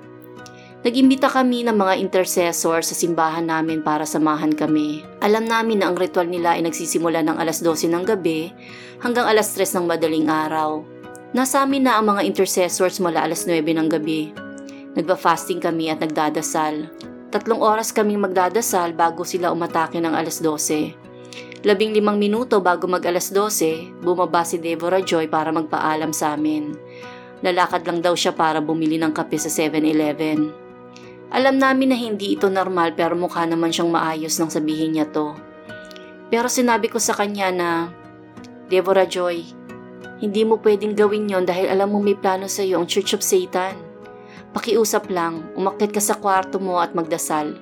Nag-imbita 0.84 1.32
kami 1.32 1.64
ng 1.64 1.80
mga 1.80 1.96
intercessor 1.96 2.84
sa 2.84 2.92
simbahan 2.92 3.48
namin 3.48 3.80
para 3.80 4.04
samahan 4.04 4.52
kami. 4.52 5.00
Alam 5.24 5.48
namin 5.48 5.80
na 5.80 5.88
ang 5.88 5.96
ritual 5.96 6.28
nila 6.28 6.60
ay 6.60 6.68
nagsisimula 6.68 7.24
ng 7.24 7.40
alas 7.40 7.64
12 7.64 7.88
ng 7.88 8.04
gabi 8.04 8.52
hanggang 9.00 9.24
alas 9.24 9.56
3 9.56 9.80
ng 9.80 9.88
madaling 9.88 10.28
araw. 10.28 10.84
Nasa 11.32 11.64
amin 11.64 11.88
na 11.88 11.96
ang 11.96 12.12
mga 12.12 12.28
intercessors 12.28 13.00
mula 13.00 13.24
alas 13.24 13.48
9 13.48 13.64
ng 13.64 13.88
gabi. 13.88 14.36
Nagba-fasting 14.92 15.64
kami 15.64 15.88
at 15.88 16.04
nagdadasal. 16.04 16.92
Tatlong 17.32 17.64
oras 17.64 17.88
kaming 17.88 18.20
magdadasal 18.20 18.92
bago 18.92 19.24
sila 19.24 19.56
umatake 19.56 20.04
ng 20.04 20.12
alas 20.12 20.44
12. 20.44 21.64
Labing 21.64 21.96
limang 21.96 22.20
minuto 22.20 22.60
bago 22.60 22.84
mag 22.84 23.08
alas 23.08 23.32
12, 23.32 24.04
bumaba 24.04 24.44
si 24.44 24.60
Deborah 24.60 25.00
Joy 25.00 25.32
para 25.32 25.48
magpaalam 25.48 26.12
sa 26.12 26.36
amin. 26.36 26.76
Lalakad 27.40 27.88
lang 27.88 28.04
daw 28.04 28.12
siya 28.12 28.36
para 28.36 28.60
bumili 28.60 29.00
ng 29.00 29.16
kape 29.16 29.40
sa 29.40 29.48
7-Eleven. 29.48 30.63
Alam 31.34 31.58
namin 31.58 31.90
na 31.90 31.98
hindi 31.98 32.38
ito 32.38 32.46
normal 32.46 32.94
pero 32.94 33.18
mukha 33.18 33.42
naman 33.42 33.74
siyang 33.74 33.90
maayos 33.90 34.38
nang 34.38 34.54
sabihin 34.54 34.94
niya 34.94 35.10
to. 35.10 35.34
Pero 36.30 36.46
sinabi 36.46 36.86
ko 36.86 37.02
sa 37.02 37.10
kanya 37.10 37.50
na, 37.50 37.70
Deborah 38.70 39.06
Joy, 39.06 39.42
hindi 40.22 40.46
mo 40.46 40.62
pwedeng 40.62 40.94
gawin 40.94 41.26
yon 41.26 41.42
dahil 41.42 41.74
alam 41.74 41.90
mo 41.90 41.98
may 41.98 42.14
plano 42.14 42.46
sa 42.46 42.62
iyo 42.62 42.78
ang 42.78 42.86
Church 42.86 43.18
of 43.18 43.26
Satan. 43.26 43.74
Pakiusap 44.54 45.10
lang, 45.10 45.42
umakit 45.58 45.90
ka 45.90 45.98
sa 45.98 46.14
kwarto 46.14 46.62
mo 46.62 46.78
at 46.78 46.94
magdasal. 46.94 47.58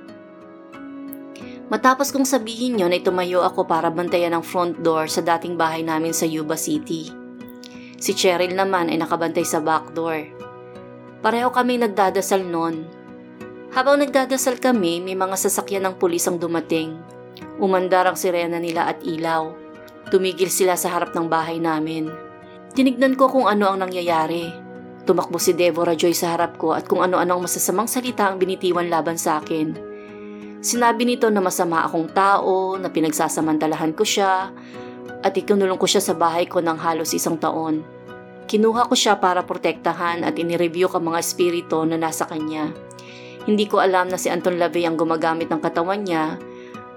Matapos 1.72 2.12
kong 2.12 2.28
sabihin 2.28 2.76
yon 2.76 2.92
ay 2.92 3.00
tumayo 3.00 3.40
ako 3.40 3.64
para 3.64 3.88
bantayan 3.88 4.36
ang 4.36 4.44
front 4.44 4.76
door 4.84 5.08
sa 5.08 5.24
dating 5.24 5.56
bahay 5.56 5.80
namin 5.80 6.12
sa 6.12 6.28
Yuba 6.28 6.60
City. 6.60 7.08
Si 7.96 8.12
Cheryl 8.12 8.52
naman 8.52 8.92
ay 8.92 9.00
nakabantay 9.00 9.48
sa 9.48 9.64
back 9.64 9.96
door. 9.96 10.28
Pareho 11.24 11.48
kami 11.48 11.80
nagdadasal 11.80 12.44
noon. 12.44 13.01
Habang 13.72 14.04
nagdadasal 14.04 14.60
kami, 14.60 15.00
may 15.00 15.16
mga 15.16 15.32
sasakyan 15.32 15.88
ng 15.88 15.94
pulis 15.96 16.28
ang 16.28 16.36
dumating. 16.36 17.00
Umandar 17.56 18.04
ang 18.04 18.20
sirena 18.20 18.60
nila 18.60 18.84
at 18.84 19.00
ilaw. 19.00 19.48
Tumigil 20.12 20.52
sila 20.52 20.76
sa 20.76 20.92
harap 20.92 21.16
ng 21.16 21.24
bahay 21.24 21.56
namin. 21.56 22.12
Tinignan 22.76 23.16
ko 23.16 23.32
kung 23.32 23.48
ano 23.48 23.72
ang 23.72 23.80
nangyayari. 23.80 24.52
Tumakbo 25.08 25.40
si 25.40 25.56
Deborah 25.56 25.96
Joy 25.96 26.12
sa 26.12 26.36
harap 26.36 26.60
ko 26.60 26.76
at 26.76 26.84
kung 26.84 27.00
ano-anong 27.00 27.48
masasamang 27.48 27.88
salita 27.88 28.28
ang 28.28 28.36
binitiwan 28.36 28.92
laban 28.92 29.16
sa 29.16 29.40
akin. 29.40 29.72
Sinabi 30.60 31.08
nito 31.08 31.32
na 31.32 31.40
masama 31.40 31.80
akong 31.88 32.12
tao, 32.12 32.76
na 32.76 32.92
pinagsasamantalahan 32.92 33.96
ko 33.96 34.04
siya, 34.04 34.52
at 35.24 35.32
ikinulong 35.32 35.80
ko 35.80 35.88
siya 35.88 36.04
sa 36.04 36.12
bahay 36.12 36.44
ko 36.44 36.60
ng 36.60 36.76
halos 36.76 37.16
isang 37.16 37.40
taon. 37.40 37.80
Kinuha 38.46 38.84
ko 38.84 38.92
siya 38.92 39.16
para 39.16 39.48
protektahan 39.48 40.28
at 40.28 40.36
inireview 40.36 40.92
ang 40.92 41.08
mga 41.08 41.18
espiritu 41.24 41.88
na 41.88 41.96
nasa 41.96 42.28
kanya. 42.28 42.91
Hindi 43.42 43.66
ko 43.66 43.82
alam 43.82 44.06
na 44.06 44.18
si 44.18 44.30
Anton 44.30 44.54
Lavey 44.54 44.86
ang 44.86 44.94
gumagamit 44.94 45.50
ng 45.50 45.58
katawan 45.58 46.06
niya 46.06 46.38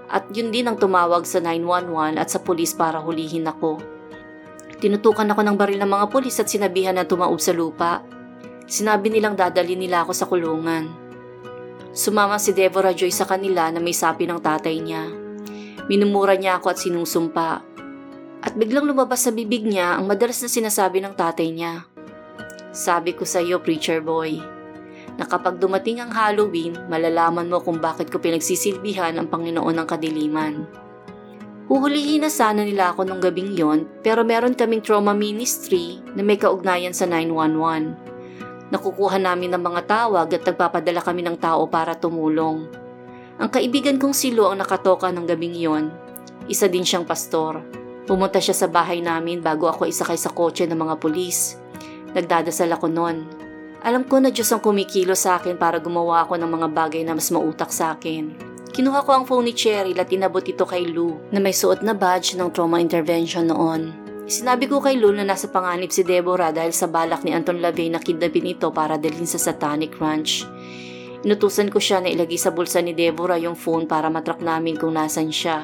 at 0.06 0.30
yun 0.30 0.54
din 0.54 0.70
ang 0.70 0.78
tumawag 0.78 1.26
sa 1.26 1.42
911 1.42 2.14
at 2.22 2.28
sa 2.30 2.38
pulis 2.38 2.70
para 2.70 3.02
hulihin 3.02 3.50
ako. 3.50 3.82
Tinutukan 4.78 5.26
ako 5.26 5.42
ng 5.42 5.56
baril 5.58 5.80
ng 5.82 5.90
mga 5.90 6.06
pulis 6.12 6.38
at 6.38 6.46
sinabihan 6.46 6.94
na 6.94 7.08
tumaob 7.08 7.42
sa 7.42 7.50
lupa. 7.50 8.04
Sinabi 8.70 9.10
nilang 9.10 9.34
dadali 9.34 9.74
nila 9.74 10.06
ako 10.06 10.12
sa 10.14 10.28
kulungan. 10.30 10.86
Sumama 11.96 12.36
si 12.36 12.52
Deborah 12.52 12.92
Joy 12.92 13.10
sa 13.10 13.24
kanila 13.24 13.72
na 13.72 13.80
may 13.80 13.96
sapi 13.96 14.28
ng 14.28 14.38
tatay 14.38 14.76
niya. 14.84 15.08
Minumura 15.88 16.36
niya 16.36 16.60
ako 16.60 16.66
at 16.70 16.78
sinusumpa. 16.78 17.50
At 18.46 18.52
biglang 18.54 18.86
lumabas 18.86 19.26
sa 19.26 19.32
bibig 19.32 19.64
niya 19.64 19.96
ang 19.98 20.06
madalas 20.06 20.38
na 20.44 20.50
sinasabi 20.52 21.02
ng 21.02 21.16
tatay 21.16 21.50
niya. 21.50 21.88
Sabi 22.76 23.16
ko 23.16 23.24
sa 23.24 23.40
iyo, 23.40 23.64
preacher 23.64 24.04
boy, 24.04 24.38
na 25.16 25.24
kapag 25.24 25.56
dumating 25.56 26.00
ang 26.04 26.12
Halloween, 26.12 26.76
malalaman 26.88 27.48
mo 27.48 27.60
kung 27.60 27.80
bakit 27.80 28.12
ko 28.12 28.20
pinagsisilbihan 28.20 29.16
ang 29.16 29.28
Panginoon 29.32 29.76
ng 29.76 29.86
Kadiliman. 29.88 30.54
Huhulihin 31.66 32.22
na 32.22 32.30
sana 32.30 32.62
nila 32.62 32.94
ako 32.94 33.02
nung 33.02 33.18
gabing 33.18 33.50
yon 33.58 33.90
pero 33.98 34.22
meron 34.22 34.54
kaming 34.54 34.86
trauma 34.86 35.10
ministry 35.10 35.98
na 36.14 36.22
may 36.22 36.38
kaugnayan 36.38 36.94
sa 36.94 37.10
911. 37.10 38.70
Nakukuha 38.70 39.18
namin 39.18 39.50
ng 39.50 39.62
mga 39.62 39.82
tawag 39.90 40.30
at 40.30 40.46
nagpapadala 40.46 41.02
kami 41.02 41.26
ng 41.26 41.34
tao 41.42 41.66
para 41.66 41.98
tumulong. 41.98 42.70
Ang 43.42 43.50
kaibigan 43.50 43.98
kong 43.98 44.14
si 44.14 44.30
Lu 44.30 44.46
ang 44.46 44.62
nakatoka 44.62 45.10
ng 45.10 45.26
gabing 45.26 45.58
yon. 45.58 45.90
Isa 46.46 46.70
din 46.70 46.86
siyang 46.86 47.02
pastor. 47.02 47.58
Pumunta 48.06 48.38
siya 48.38 48.54
sa 48.54 48.70
bahay 48.70 49.02
namin 49.02 49.42
bago 49.42 49.66
ako 49.66 49.90
isakay 49.90 50.14
sa 50.14 50.30
kotse 50.30 50.70
ng 50.70 50.78
mga 50.78 51.02
pulis. 51.02 51.58
Nagdadasal 52.14 52.70
ako 52.70 52.86
noon. 52.86 53.26
Alam 53.86 54.02
ko 54.02 54.18
na 54.18 54.34
Diyos 54.34 54.50
ang 54.50 54.58
kumikilo 54.58 55.14
sa 55.14 55.38
akin 55.38 55.54
para 55.54 55.78
gumawa 55.78 56.26
ako 56.26 56.34
ng 56.42 56.50
mga 56.50 56.68
bagay 56.74 57.02
na 57.06 57.14
mas 57.14 57.30
mautak 57.30 57.70
sa 57.70 57.94
akin. 57.94 58.34
Kinuha 58.74 59.06
ko 59.06 59.14
ang 59.14 59.24
phone 59.30 59.46
ni 59.46 59.54
Cheryl 59.54 59.94
at 60.02 60.10
inabot 60.10 60.42
ito 60.42 60.66
kay 60.66 60.90
Lou 60.90 61.22
na 61.30 61.38
may 61.38 61.54
suot 61.54 61.86
na 61.86 61.94
badge 61.94 62.34
ng 62.34 62.50
trauma 62.50 62.82
intervention 62.82 63.46
noon. 63.46 63.94
Sinabi 64.26 64.66
ko 64.66 64.82
kay 64.82 64.98
Lou 64.98 65.14
na 65.14 65.22
nasa 65.22 65.46
panganib 65.46 65.94
si 65.94 66.02
Deborah 66.02 66.50
dahil 66.50 66.74
sa 66.74 66.90
balak 66.90 67.22
ni 67.22 67.30
Anton 67.30 67.62
Lavey 67.62 67.86
na 67.86 68.02
kidnapin 68.02 68.50
ito 68.50 68.74
para 68.74 68.98
dalhin 68.98 69.22
sa 69.22 69.38
Satanic 69.38 69.94
Ranch. 70.02 70.42
Inutusan 71.22 71.70
ko 71.70 71.78
siya 71.78 72.02
na 72.02 72.10
ilagay 72.10 72.42
sa 72.42 72.50
bulsa 72.50 72.82
ni 72.82 72.90
Deborah 72.90 73.38
yung 73.38 73.54
phone 73.54 73.86
para 73.86 74.10
matrak 74.10 74.42
namin 74.42 74.74
kung 74.74 74.98
nasan 74.98 75.30
siya. 75.30 75.62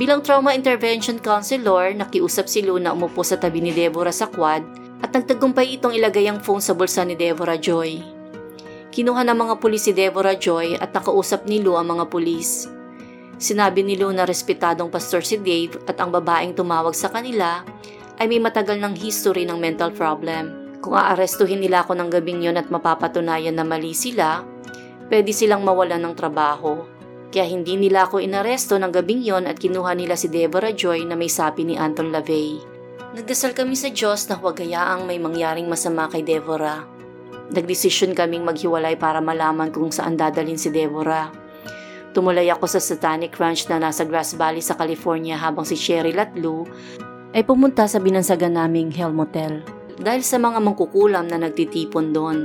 Bilang 0.00 0.24
trauma 0.24 0.56
intervention 0.56 1.20
counselor, 1.20 1.92
nakiusap 1.92 2.48
si 2.48 2.64
Lou 2.64 2.80
na 2.80 2.96
umupo 2.96 3.20
sa 3.20 3.36
tabi 3.36 3.60
ni 3.60 3.76
Deborah 3.76 4.16
sa 4.16 4.32
quad 4.32 4.81
at 5.02 5.10
nagtagumpay 5.10 5.76
itong 5.76 5.98
ilagay 5.98 6.30
ang 6.30 6.38
phone 6.38 6.62
sa 6.62 6.72
bulsa 6.72 7.02
ni 7.02 7.18
Deborah 7.18 7.58
Joy. 7.58 7.98
Kinuha 8.94 9.26
ng 9.26 9.34
mga 9.34 9.54
pulis 9.58 9.82
si 9.82 9.92
Deborah 9.92 10.38
Joy 10.38 10.78
at 10.78 10.94
nakausap 10.94 11.44
ni 11.50 11.58
Lou 11.58 11.74
ang 11.74 11.90
mga 11.90 12.06
pulis. 12.06 12.70
Sinabi 13.42 13.82
ni 13.82 13.98
Lou 13.98 14.14
na 14.14 14.22
respetadong 14.22 14.92
pastor 14.92 15.26
si 15.26 15.40
Dave 15.42 15.74
at 15.90 15.98
ang 15.98 16.14
babaeng 16.14 16.54
tumawag 16.54 16.94
sa 16.94 17.10
kanila 17.10 17.66
ay 18.22 18.30
may 18.30 18.38
matagal 18.38 18.78
ng 18.78 18.94
history 18.94 19.42
ng 19.42 19.58
mental 19.58 19.90
problem. 19.90 20.78
Kung 20.78 20.94
aarestuhin 20.94 21.58
nila 21.58 21.82
ako 21.82 21.98
ng 21.98 22.08
gabing 22.10 22.42
yon 22.42 22.60
at 22.60 22.70
mapapatunayan 22.70 23.58
na 23.58 23.66
mali 23.66 23.94
sila, 23.94 24.46
pwede 25.10 25.34
silang 25.34 25.66
mawalan 25.66 25.98
ng 25.98 26.14
trabaho. 26.14 26.86
Kaya 27.32 27.48
hindi 27.48 27.80
nila 27.80 28.06
ako 28.06 28.20
inaresto 28.20 28.76
ng 28.76 28.92
gabing 28.92 29.24
yon 29.24 29.48
at 29.48 29.56
kinuha 29.56 29.96
nila 29.96 30.14
si 30.14 30.28
Deborah 30.28 30.74
Joy 30.74 31.02
na 31.08 31.16
may 31.16 31.32
sapi 31.32 31.64
ni 31.64 31.74
Anton 31.80 32.12
LaVey. 32.12 32.71
Nagdasal 33.12 33.52
kami 33.52 33.76
sa 33.76 33.92
Diyos 33.92 34.24
na 34.32 34.40
huwag 34.40 34.56
hayaang 34.56 35.04
may 35.04 35.20
mangyaring 35.20 35.68
masama 35.68 36.08
kay 36.08 36.24
Deborah. 36.24 36.88
Nagdesisyon 37.52 38.16
kaming 38.16 38.40
maghiwalay 38.40 38.96
para 38.96 39.20
malaman 39.20 39.68
kung 39.68 39.92
saan 39.92 40.16
dadalhin 40.16 40.56
si 40.56 40.72
Deborah. 40.72 41.28
Tumulay 42.16 42.48
ako 42.48 42.64
sa 42.64 42.80
Satanic 42.80 43.36
Ranch 43.36 43.68
na 43.68 43.76
nasa 43.76 44.08
Grass 44.08 44.32
Valley 44.32 44.64
sa 44.64 44.80
California 44.80 45.36
habang 45.36 45.68
si 45.68 45.76
Cheryl 45.76 46.16
at 46.16 46.32
Lou 46.40 46.64
ay 47.36 47.44
pumunta 47.44 47.84
sa 47.84 48.00
binansagan 48.00 48.56
naming 48.56 48.88
Hell 48.88 49.12
Motel 49.12 49.60
dahil 50.00 50.24
sa 50.24 50.40
mga 50.40 50.56
mangkukulam 50.64 51.28
na 51.28 51.36
nagtitipon 51.36 52.16
doon. 52.16 52.38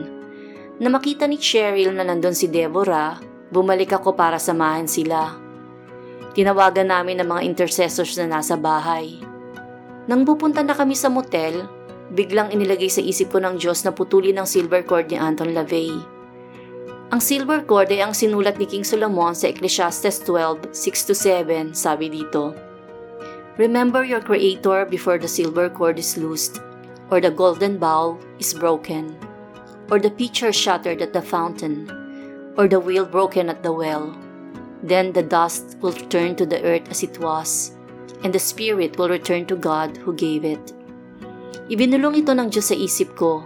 Na 0.83 0.91
makita 0.91 1.31
ni 1.31 1.39
Cheryl 1.39 1.95
na 1.95 2.03
nandun 2.03 2.35
si 2.35 2.51
Deborah, 2.51 3.23
bumalik 3.55 3.95
ako 3.95 4.19
para 4.19 4.35
samahan 4.35 4.83
sila. 4.91 5.31
Tinawagan 6.35 6.91
namin 6.91 7.23
ang 7.23 7.39
mga 7.39 7.47
intercessors 7.47 8.19
na 8.19 8.27
nasa 8.35 8.59
bahay. 8.59 9.36
Nang 10.07 10.23
pupunta 10.23 10.63
na 10.63 10.71
kami 10.71 10.95
sa 10.95 11.11
motel, 11.11 11.67
biglang 12.15 12.55
inilagay 12.55 12.87
sa 12.87 13.03
isip 13.03 13.35
ko 13.35 13.43
ng 13.43 13.59
Diyos 13.59 13.83
na 13.83 13.91
putulin 13.91 14.39
ang 14.39 14.47
silver 14.47 14.79
cord 14.87 15.11
ni 15.11 15.19
Anton 15.19 15.51
LaVey. 15.51 15.91
Ang 17.11 17.19
silver 17.23 17.63
cord 17.63 17.91
ay 17.91 18.03
ang 18.03 18.15
sinulat 18.15 18.55
ni 18.55 18.67
King 18.67 18.87
Solomon 18.87 19.35
sa 19.35 19.51
Ecclesiastes 19.51 20.23
12:6-7, 20.23 21.75
sabi 21.75 22.07
dito. 22.07 22.55
Remember 23.59 24.03
your 24.03 24.23
Creator 24.23 24.87
before 24.87 25.19
the 25.19 25.27
silver 25.27 25.67
cord 25.67 25.99
is 25.99 26.15
loosed, 26.15 26.63
or 27.11 27.19
the 27.19 27.31
golden 27.31 27.75
bowl 27.79 28.19
is 28.39 28.55
broken, 28.55 29.15
or 29.91 29.99
the 29.99 30.11
pitcher 30.11 30.51
shattered 30.55 31.03
at 31.03 31.11
the 31.11 31.23
fountain, 31.23 31.87
or 32.55 32.67
the 32.67 32.79
wheel 32.79 33.03
broken 33.03 33.51
at 33.51 33.63
the 33.63 33.71
well. 33.71 34.15
Then 34.83 35.11
the 35.11 35.23
dust 35.23 35.79
will 35.83 35.95
turn 36.11 36.39
to 36.39 36.45
the 36.45 36.63
earth 36.63 36.87
as 36.91 37.03
it 37.03 37.17
was, 37.19 37.75
and 38.23 38.33
the 38.33 38.41
spirit 38.41 38.97
will 38.97 39.09
return 39.09 39.45
to 39.45 39.57
God 39.57 39.97
who 40.01 40.13
gave 40.13 40.45
it. 40.47 40.61
Ibinulong 41.67 42.23
ito 42.23 42.31
ng 42.31 42.47
Diyos 42.47 42.71
sa 42.71 42.77
isip 42.77 43.13
ko. 43.19 43.43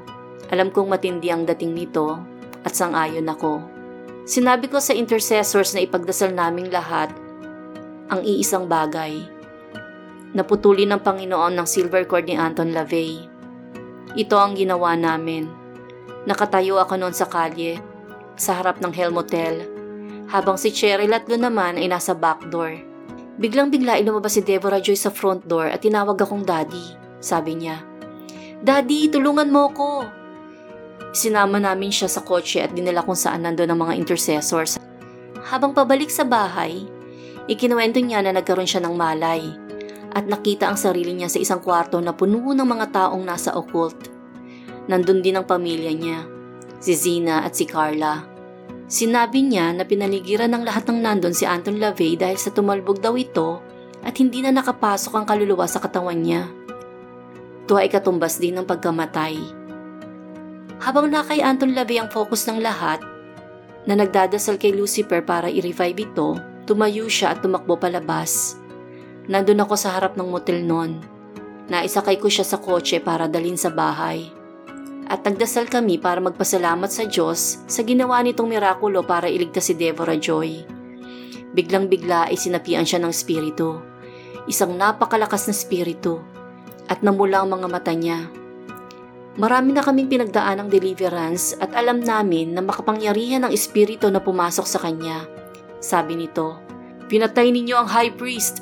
Alam 0.54 0.70
kong 0.70 0.92
matindi 0.92 1.34
ang 1.34 1.48
dating 1.48 1.74
nito 1.74 2.22
at 2.62 2.76
sangayon 2.76 3.26
ako. 3.26 3.66
Sinabi 4.30 4.70
ko 4.70 4.78
sa 4.78 4.94
intercessors 4.94 5.74
na 5.74 5.82
ipagdasal 5.82 6.30
naming 6.30 6.70
lahat 6.70 7.10
ang 8.12 8.22
iisang 8.22 8.70
bagay. 8.70 9.26
Naputuli 10.38 10.86
ng 10.86 11.02
Panginoon 11.02 11.58
ng 11.58 11.68
silver 11.68 12.06
cord 12.06 12.30
ni 12.30 12.38
Anton 12.38 12.72
LaVey. 12.72 13.26
Ito 14.14 14.36
ang 14.38 14.54
ginawa 14.60 14.94
namin. 14.94 15.48
Nakatayo 16.28 16.78
ako 16.78 17.00
noon 17.00 17.16
sa 17.16 17.26
kalye, 17.26 17.82
sa 18.38 18.60
harap 18.60 18.78
ng 18.84 18.94
Hell 18.94 19.10
Motel, 19.10 19.66
habang 20.30 20.60
si 20.60 20.70
Cheryl 20.70 21.16
at 21.16 21.26
Lou 21.26 21.40
naman 21.40 21.80
ay 21.80 21.90
nasa 21.90 22.14
back 22.14 22.46
door. 22.54 22.91
Biglang 23.42 23.74
bigla 23.74 23.98
ay 23.98 24.06
lumabas 24.06 24.38
si 24.38 24.46
Deborah 24.46 24.78
Joy 24.78 24.94
sa 24.94 25.10
front 25.10 25.42
door 25.50 25.74
at 25.74 25.82
tinawag 25.82 26.22
akong 26.22 26.46
daddy. 26.46 26.94
Sabi 27.18 27.58
niya, 27.58 27.82
Daddy, 28.62 29.10
tulungan 29.10 29.50
mo 29.50 29.74
ko! 29.74 30.06
Sinama 31.12 31.58
namin 31.58 31.90
siya 31.90 32.06
sa 32.06 32.22
kotse 32.22 32.62
at 32.62 32.72
dinala 32.78 33.02
kung 33.02 33.18
saan 33.18 33.42
nando 33.44 33.66
ng 33.66 33.76
mga 33.76 33.98
intercessors. 33.98 34.78
Habang 35.42 35.74
pabalik 35.74 36.14
sa 36.14 36.22
bahay, 36.22 36.86
Ikinuwento 37.52 38.00
niya 38.00 38.24
na 38.24 38.32
nagkaroon 38.32 38.70
siya 38.70 38.80
ng 38.80 38.96
malay 38.96 39.44
at 40.16 40.24
nakita 40.24 40.72
ang 40.72 40.80
sarili 40.80 41.12
niya 41.12 41.28
sa 41.28 41.36
isang 41.44 41.60
kwarto 41.60 42.00
na 42.00 42.16
puno 42.16 42.56
ng 42.56 42.64
mga 42.64 42.96
taong 42.96 43.24
nasa 43.28 43.52
occult. 43.60 44.08
Nandun 44.88 45.20
din 45.20 45.36
ang 45.36 45.44
pamilya 45.44 45.92
niya, 45.92 46.24
si 46.80 46.96
Zina 46.96 47.44
at 47.44 47.52
si 47.52 47.68
Carla. 47.68 48.31
Sinabi 48.92 49.40
niya 49.48 49.72
na 49.72 49.88
pinaligiran 49.88 50.52
ng 50.52 50.68
lahat 50.68 50.92
ng 50.92 51.00
nandun 51.00 51.32
si 51.32 51.48
Anton 51.48 51.80
LaVey 51.80 52.20
dahil 52.20 52.36
sa 52.36 52.52
tumalbog 52.52 53.00
daw 53.00 53.16
ito 53.16 53.64
at 54.04 54.20
hindi 54.20 54.44
na 54.44 54.52
nakapasok 54.52 55.16
ang 55.16 55.24
kaluluwa 55.24 55.64
sa 55.64 55.80
katawan 55.80 56.20
niya. 56.20 56.52
Ito 57.64 57.80
ay 57.80 57.88
katumbas 57.88 58.36
din 58.36 58.60
ng 58.60 58.68
pagkamatay. 58.68 59.40
Habang 60.84 61.08
na 61.08 61.24
kay 61.24 61.40
Anton 61.40 61.72
LaVey 61.72 62.04
ang 62.04 62.12
focus 62.12 62.52
ng 62.52 62.60
lahat, 62.60 63.00
na 63.88 63.96
nagdadasal 63.96 64.60
kay 64.60 64.76
Lucifer 64.76 65.24
para 65.24 65.48
i-revive 65.48 66.04
ito, 66.04 66.36
Tumayo 66.72 67.10
siya 67.10 67.34
at 67.34 67.42
tumakbo 67.42 67.76
palabas. 67.76 68.56
Nandun 69.28 69.60
ako 69.66 69.76
sa 69.76 69.98
harap 69.98 70.14
ng 70.16 70.30
motel 70.30 70.62
noon. 70.62 71.02
Naisakay 71.68 72.16
ko 72.22 72.30
siya 72.30 72.46
sa 72.46 72.62
kotse 72.62 73.02
para 73.02 73.26
dalhin 73.26 73.58
sa 73.58 73.74
bahay. 73.74 74.30
At 75.12 75.28
nagdasal 75.28 75.68
kami 75.68 76.00
para 76.00 76.24
magpasalamat 76.24 76.88
sa 76.88 77.04
Diyos 77.04 77.60
sa 77.68 77.84
ginawa 77.84 78.24
nitong 78.24 78.48
mirakulo 78.48 79.04
para 79.04 79.28
iligtas 79.28 79.68
si 79.68 79.76
Deborah 79.76 80.16
Joy. 80.16 80.64
Biglang-bigla 81.52 82.32
ay 82.32 82.40
sinapian 82.40 82.88
siya 82.88 83.04
ng 83.04 83.12
spirito. 83.12 83.84
Isang 84.48 84.80
napakalakas 84.80 85.52
na 85.52 85.56
spirito. 85.56 86.24
At 86.88 87.04
namula 87.04 87.44
ang 87.44 87.60
mga 87.60 87.68
mata 87.68 87.92
niya. 87.92 88.32
Marami 89.36 89.76
na 89.76 89.84
kaming 89.84 90.08
pinagdaan 90.08 90.64
ng 90.64 90.70
deliverance 90.72 91.56
at 91.60 91.76
alam 91.76 92.00
namin 92.00 92.56
na 92.56 92.64
makapangyarihan 92.64 93.44
ng 93.44 93.52
espiritu 93.52 94.08
na 94.08 94.24
pumasok 94.24 94.68
sa 94.68 94.80
kanya 94.80 95.28
sabi 95.82 96.14
nito, 96.14 96.62
pinatay 97.10 97.50
ninyo 97.50 97.74
ang 97.74 97.90
high 97.90 98.14
priest. 98.14 98.62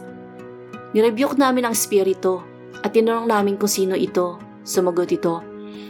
Nirebuke 0.96 1.36
namin 1.36 1.68
ang 1.68 1.76
spirito 1.76 2.42
at 2.80 2.96
tinanong 2.96 3.28
namin 3.28 3.60
kung 3.60 3.68
sino 3.68 3.94
ito. 3.94 4.40
Sumagot 4.64 5.12
ito, 5.12 5.44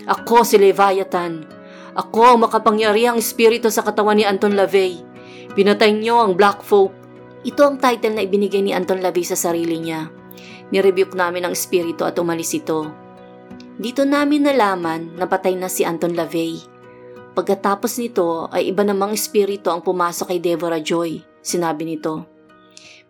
Ako 0.10 0.42
si 0.44 0.58
Leviathan. 0.58 1.46
Ako 1.94 2.36
ang 2.36 2.40
makapangyarihang 2.46 3.20
espiritu 3.20 3.70
sa 3.70 3.86
katawan 3.86 4.18
ni 4.18 4.26
Anton 4.26 4.56
LaVey. 4.56 5.02
Pinatay 5.54 5.94
niyo 5.94 6.22
ang 6.22 6.38
Black 6.38 6.62
Folk. 6.64 6.94
Ito 7.46 7.62
ang 7.66 7.76
title 7.78 8.18
na 8.18 8.26
ibinigay 8.26 8.62
ni 8.64 8.72
Anton 8.76 9.02
LaVey 9.04 9.26
sa 9.26 9.38
sarili 9.38 9.80
niya. 9.80 10.08
Nirebuke 10.70 11.18
namin 11.18 11.50
ang 11.50 11.54
espiritu 11.56 12.06
at 12.06 12.16
umalis 12.22 12.54
ito. 12.54 12.90
Dito 13.80 14.06
namin 14.06 14.46
nalaman 14.46 15.18
na 15.18 15.26
patay 15.26 15.56
na 15.56 15.72
si 15.72 15.88
Anton 15.88 16.14
LaVey 16.14 16.80
Pagkatapos 17.40 18.04
nito 18.04 18.52
ay 18.52 18.68
iba 18.68 18.84
namang 18.84 19.16
espiritu 19.16 19.72
ang 19.72 19.80
pumasok 19.80 20.36
kay 20.36 20.44
Deborah 20.44 20.84
Joy. 20.84 21.24
Sinabi 21.40 21.88
nito, 21.88 22.28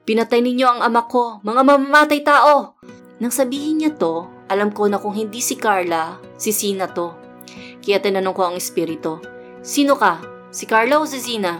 Pinatay 0.05 0.45
ninyo 0.45 0.69
ang 0.69 0.79
ama 0.85 1.09
ko, 1.09 1.41
mga 1.41 1.61
mamamatay 1.65 2.21
tao! 2.21 2.77
Nang 3.17 3.33
sabihin 3.33 3.81
niya 3.81 3.97
to, 3.97 4.29
alam 4.49 4.73
ko 4.73 4.89
na 4.89 4.97
kung 4.97 5.13
hindi 5.13 5.39
si 5.39 5.55
Carla, 5.55 6.17
si 6.35 6.49
Sina 6.49 6.89
to. 6.89 7.13
Kaya 7.79 8.01
tinanong 8.01 8.35
ko 8.35 8.41
ang 8.49 8.55
espiritu, 8.57 9.21
Sino 9.59 9.99
ka? 9.99 10.23
Si 10.55 10.63
Carla 10.63 10.97
o 10.97 11.05
si 11.05 11.19
Sina? 11.19 11.59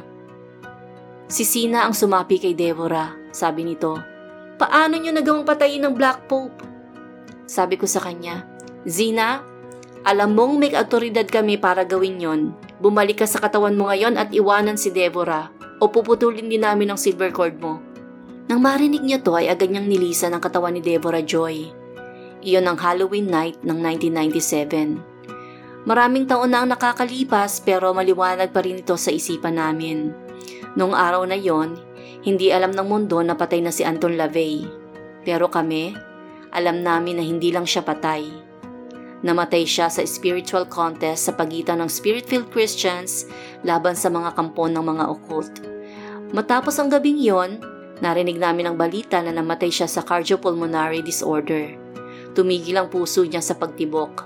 Si 1.27 1.43
Sina 1.43 1.83
ang 1.83 1.91
sumapi 1.91 2.39
kay 2.39 2.55
Deborah, 2.55 3.11
sabi 3.29 3.67
nito. 3.67 3.99
Paano 4.55 4.95
niyo 4.95 5.11
nagawang 5.11 5.43
patayin 5.43 5.83
ng 5.83 5.93
Black 5.93 6.25
Pope? 6.31 6.63
Sabi 7.43 7.75
ko 7.75 7.83
sa 7.83 7.99
kanya, 7.99 8.47
Zina, 8.87 9.43
alam 10.07 10.31
mong 10.31 10.53
may 10.55 10.71
autoridad 10.79 11.27
kami 11.27 11.59
para 11.59 11.83
gawin 11.83 12.23
yon. 12.23 12.41
Bumalik 12.79 13.19
ka 13.19 13.27
sa 13.27 13.43
katawan 13.43 13.75
mo 13.75 13.91
ngayon 13.91 14.15
at 14.15 14.31
iwanan 14.31 14.79
si 14.79 14.95
Deborah 14.95 15.51
o 15.83 15.91
puputulin 15.91 16.47
din 16.47 16.63
namin 16.63 16.95
ang 16.95 16.99
silver 16.99 17.35
cord 17.35 17.59
mo. 17.59 17.83
Nang 18.47 18.63
marinig 18.63 19.03
niya 19.03 19.19
to 19.19 19.35
ay 19.35 19.51
agad 19.51 19.69
niyang 19.69 19.91
nilisan 19.91 20.31
ang 20.31 20.41
katawan 20.41 20.71
ni 20.71 20.81
Deborah 20.81 21.21
Joy. 21.21 21.78
Iyon 22.43 22.67
ang 22.67 22.79
Halloween 22.79 23.27
night 23.27 23.59
ng 23.63 23.79
1997. 23.81 25.87
Maraming 25.87 26.27
taon 26.27 26.51
na 26.51 26.63
ang 26.63 26.69
nakakalipas 26.71 27.63
pero 27.63 27.91
maliwanag 27.95 28.51
pa 28.51 28.63
rin 28.63 28.79
ito 28.79 28.95
sa 28.95 29.11
isipan 29.11 29.59
namin. 29.59 30.11
Noong 30.75 30.95
araw 30.95 31.23
na 31.25 31.35
yon, 31.35 31.75
hindi 32.23 32.51
alam 32.51 32.75
ng 32.75 32.87
mundo 32.87 33.19
na 33.23 33.35
patay 33.35 33.63
na 33.63 33.71
si 33.71 33.83
Anton 33.83 34.19
LaVey. 34.19 34.67
Pero 35.23 35.51
kami, 35.51 35.95
alam 36.55 36.83
namin 36.83 37.19
na 37.19 37.23
hindi 37.23 37.51
lang 37.51 37.67
siya 37.67 37.83
patay 37.83 38.49
Namatay 39.19 39.67
siya 39.67 39.91
sa 39.91 39.99
spiritual 40.07 40.63
contest 40.63 41.27
sa 41.27 41.35
pagitan 41.35 41.83
ng 41.83 41.91
spirit-filled 41.91 42.47
Christians 42.55 43.27
laban 43.67 43.91
sa 43.91 44.07
mga 44.07 44.31
kampon 44.31 44.71
ng 44.71 44.85
mga 44.85 45.03
occult. 45.11 45.51
Matapos 46.31 46.79
ang 46.79 46.87
gabing 46.87 47.19
yon, 47.19 47.59
narinig 47.99 48.39
namin 48.39 48.71
ang 48.71 48.75
balita 48.79 49.19
na 49.19 49.35
namatay 49.35 49.67
siya 49.67 49.91
sa 49.91 50.07
cardiopulmonary 50.07 51.03
disorder. 51.03 51.75
Tumigil 52.39 52.79
ang 52.79 52.87
puso 52.87 53.27
niya 53.27 53.43
sa 53.43 53.59
pagtibok. 53.59 54.23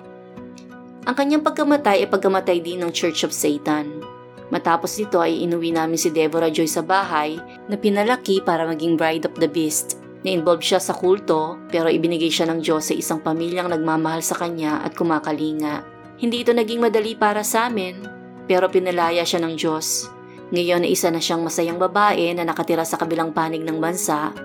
Ang 1.10 1.15
kanyang 1.17 1.41
pagkamatay 1.41 2.06
ay 2.06 2.10
pagkamatay 2.13 2.62
din 2.62 2.86
ng 2.86 2.93
Church 2.93 3.26
of 3.26 3.34
Satan. 3.34 4.06
Matapos 4.54 5.02
nito 5.02 5.17
ay 5.17 5.41
inuwi 5.41 5.73
namin 5.73 5.97
si 5.97 6.13
Deborah 6.13 6.54
Joy 6.54 6.69
sa 6.69 6.86
bahay 6.86 7.41
na 7.65 7.73
pinalaki 7.73 8.38
para 8.45 8.69
maging 8.69 9.02
bride 9.02 9.26
of 9.26 9.34
the 9.41 9.49
beast 9.49 9.97
na-involve 10.21 10.62
siya 10.62 10.78
sa 10.78 10.93
kulto 10.93 11.58
pero 11.73 11.89
ibinigay 11.89 12.30
siya 12.30 12.45
ng 12.54 12.62
Diyos 12.62 12.93
sa 12.93 12.93
isang 12.93 13.17
pamilyang 13.17 13.73
nagmamahal 13.73 14.21
sa 14.21 14.38
kanya 14.38 14.86
at 14.86 14.93
kumakalinga. 14.93 15.82
Hindi 16.21 16.45
ito 16.45 16.54
naging 16.54 16.86
madali 16.86 17.17
para 17.17 17.41
sa 17.41 17.65
amin 17.65 17.97
pero 18.45 18.69
pinalaya 18.69 19.26
siya 19.26 19.41
ng 19.41 19.58
Diyos. 19.58 20.06
Ngayon 20.54 20.86
ay 20.86 20.93
isa 20.93 21.10
na 21.10 21.17
siyang 21.17 21.41
masayang 21.41 21.82
babae 21.82 22.30
na 22.38 22.45
nakatira 22.45 22.86
sa 22.86 23.02
kabilang 23.02 23.34
panig 23.34 23.65
ng 23.65 23.82
bansa 23.82 24.38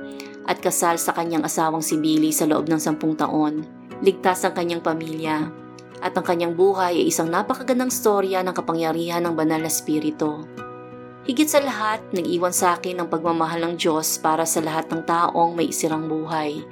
at 0.49 0.59
kasal 0.65 0.97
sa 0.97 1.13
kanyang 1.13 1.45
asawang 1.45 1.85
si 1.85 2.01
Billy 2.01 2.33
sa 2.33 2.49
loob 2.49 2.73
ng 2.73 2.81
sampung 2.81 3.13
taon. 3.13 3.69
Ligtas 4.01 4.49
ang 4.49 4.57
kanyang 4.57 4.81
pamilya 4.81 5.69
at 6.01 6.15
ang 6.15 6.25
kanyang 6.25 6.55
buhay 6.55 7.05
ay 7.05 7.11
isang 7.11 7.29
napakagandang 7.29 7.91
storya 7.91 8.43
ng 8.43 8.55
kapangyarihan 8.55 9.23
ng 9.27 9.35
banal 9.35 9.61
na 9.61 9.71
spirito. 9.71 10.47
Higit 11.29 11.51
sa 11.51 11.61
lahat, 11.61 12.01
nag-iwan 12.15 12.55
sa 12.55 12.79
akin 12.79 13.05
ang 13.05 13.09
pagmamahal 13.13 13.61
ng 13.61 13.75
Diyos 13.77 14.17
para 14.17 14.49
sa 14.49 14.65
lahat 14.65 14.89
ng 14.89 15.05
taong 15.05 15.53
may 15.53 15.69
isirang 15.69 16.09
buhay. 16.09 16.65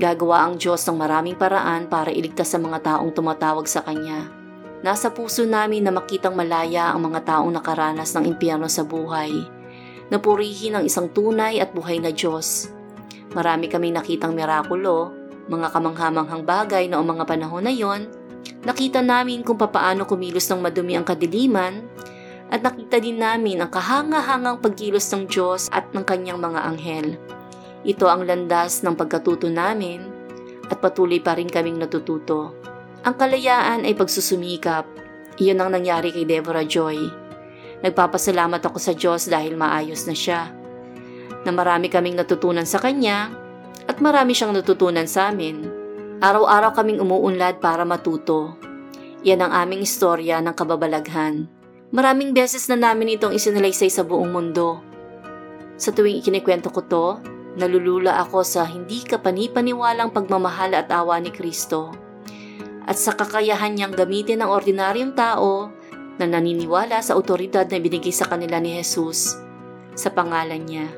Gagawa 0.00 0.48
ang 0.48 0.56
Diyos 0.56 0.80
ng 0.88 0.96
maraming 0.96 1.36
paraan 1.36 1.84
para 1.90 2.08
iligtas 2.08 2.56
sa 2.56 2.58
mga 2.62 2.80
taong 2.80 3.12
tumatawag 3.12 3.68
sa 3.68 3.84
Kanya. 3.84 4.32
Nasa 4.80 5.12
puso 5.12 5.44
namin 5.44 5.84
na 5.84 5.92
makitang 5.92 6.32
malaya 6.32 6.96
ang 6.96 7.12
mga 7.12 7.28
taong 7.28 7.52
nakaranas 7.52 8.16
ng 8.16 8.24
impyerno 8.32 8.64
sa 8.72 8.80
buhay. 8.80 9.28
Napurihin 10.08 10.80
ang 10.80 10.84
isang 10.88 11.12
tunay 11.12 11.60
at 11.60 11.76
buhay 11.76 12.00
na 12.00 12.08
Diyos. 12.16 12.72
Marami 13.30 13.70
kaming 13.70 13.94
nakitang 13.94 14.34
mirakulo, 14.34 15.14
mga 15.46 15.70
kamanghamanghang 15.70 16.42
bagay 16.42 16.90
noong 16.90 17.06
mga 17.14 17.24
panahon 17.26 17.62
na 17.66 17.74
yon. 17.74 18.10
Nakita 18.66 19.00
namin 19.00 19.46
kung 19.46 19.58
papaano 19.58 20.06
kumilos 20.06 20.50
ng 20.50 20.60
madumi 20.60 20.98
ang 20.98 21.06
kadiliman 21.06 21.86
at 22.50 22.60
nakita 22.66 22.98
din 22.98 23.22
namin 23.22 23.62
ang 23.62 23.70
kahanga-hangang 23.70 24.58
pagkilos 24.58 25.06
ng 25.14 25.30
Diyos 25.30 25.70
at 25.70 25.86
ng 25.94 26.02
kanyang 26.02 26.42
mga 26.42 26.60
anghel. 26.66 27.08
Ito 27.86 28.10
ang 28.10 28.26
landas 28.26 28.82
ng 28.82 28.98
pagkatuto 28.98 29.46
namin 29.46 30.02
at 30.66 30.78
patuloy 30.82 31.22
pa 31.22 31.38
rin 31.38 31.48
kaming 31.48 31.78
natututo. 31.78 32.52
Ang 33.06 33.14
kalayaan 33.16 33.88
ay 33.88 33.96
pagsusumikap. 33.96 34.84
Iyon 35.40 35.62
ang 35.62 35.72
nangyari 35.72 36.12
kay 36.12 36.28
Deborah 36.28 36.66
Joy. 36.66 37.00
Nagpapasalamat 37.80 38.60
ako 38.60 38.76
sa 38.76 38.92
Diyos 38.92 39.24
dahil 39.24 39.56
maayos 39.56 40.04
na 40.04 40.12
siya. 40.12 40.59
Na 41.44 41.50
marami 41.52 41.88
kaming 41.88 42.16
natutunan 42.16 42.68
sa 42.68 42.80
Kanya 42.80 43.32
at 43.88 43.98
marami 43.98 44.36
siyang 44.36 44.52
natutunan 44.52 45.08
sa 45.08 45.32
amin. 45.32 45.64
Araw-araw 46.20 46.76
kaming 46.76 47.00
umuunlad 47.00 47.64
para 47.64 47.84
matuto. 47.88 48.60
Yan 49.24 49.44
ang 49.44 49.52
aming 49.52 49.84
istorya 49.84 50.40
ng 50.44 50.52
kababalaghan. 50.52 51.48
Maraming 51.90 52.36
beses 52.36 52.68
na 52.68 52.76
namin 52.76 53.16
itong 53.16 53.34
isinalaysay 53.34 53.88
sa 53.88 54.04
buong 54.04 54.30
mundo. 54.30 54.84
Sa 55.80 55.90
tuwing 55.90 56.20
ikinikwento 56.20 56.68
ko 56.68 56.80
to, 56.84 57.06
nalulula 57.56 58.20
ako 58.20 58.44
sa 58.44 58.68
hindi 58.68 59.02
kapanipaniwalang 59.02 60.12
pagmamahal 60.12 60.76
at 60.76 60.92
awa 60.92 61.18
ni 61.18 61.32
Kristo 61.32 62.10
at 62.90 62.98
sa 62.98 63.14
kakayahan 63.14 63.78
niyang 63.78 63.94
gamitin 63.94 64.42
ng 64.42 64.50
ordinaryong 64.50 65.14
tao 65.14 65.70
na 66.18 66.26
naniniwala 66.26 66.98
sa 66.98 67.14
otoridad 67.14 67.62
na 67.70 67.78
binigay 67.78 68.10
sa 68.10 68.26
kanila 68.26 68.58
ni 68.58 68.74
Jesus 68.74 69.38
sa 69.94 70.10
pangalan 70.10 70.66
niya. 70.66 70.90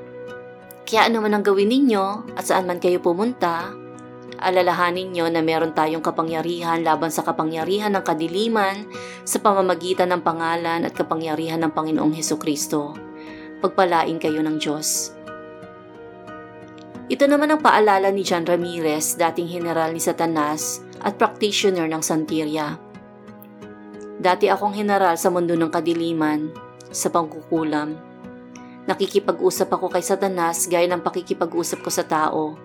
Kaya 0.83 1.09
ano 1.09 1.23
man 1.23 1.39
ang 1.39 1.45
gawin 1.47 1.71
ninyo 1.71 2.35
at 2.35 2.45
saan 2.47 2.67
man 2.67 2.83
kayo 2.83 2.99
pumunta, 2.99 3.71
alalahanin 4.43 5.15
nyo 5.15 5.31
na 5.31 5.41
meron 5.41 5.71
tayong 5.71 6.03
kapangyarihan 6.03 6.83
laban 6.83 7.15
sa 7.15 7.23
kapangyarihan 7.23 7.95
ng 7.95 8.05
kadiliman 8.05 8.91
sa 9.23 9.39
pamamagitan 9.39 10.11
ng 10.11 10.23
pangalan 10.27 10.83
at 10.83 10.93
kapangyarihan 10.93 11.63
ng 11.63 11.73
Panginoong 11.73 12.13
Heso 12.19 12.37
Kristo. 12.37 12.99
Pagpalain 13.63 14.19
kayo 14.19 14.43
ng 14.43 14.59
Diyos. 14.59 15.15
Ito 17.07 17.29
naman 17.31 17.55
ang 17.55 17.61
paalala 17.63 18.11
ni 18.11 18.27
John 18.27 18.43
Ramirez, 18.43 19.15
dating 19.15 19.47
general 19.47 19.95
ni 19.95 20.03
Satanas 20.03 20.83
at 21.05 21.15
practitioner 21.15 21.87
ng 21.87 22.03
Santeria. 22.03 22.79
Dati 24.23 24.47
akong 24.51 24.75
general 24.75 25.19
sa 25.19 25.31
mundo 25.31 25.55
ng 25.55 25.71
kadiliman, 25.71 26.51
sa 26.91 27.11
pangkukulam. 27.11 28.12
Nakikipag-usap 28.91 29.69
ako 29.71 29.93
kay 29.93 30.03
Satanas 30.03 30.67
gaya 30.67 30.91
ng 30.91 31.03
pakikipag-usap 31.05 31.81
ko 31.87 31.91
sa 31.91 32.03
tao 32.03 32.59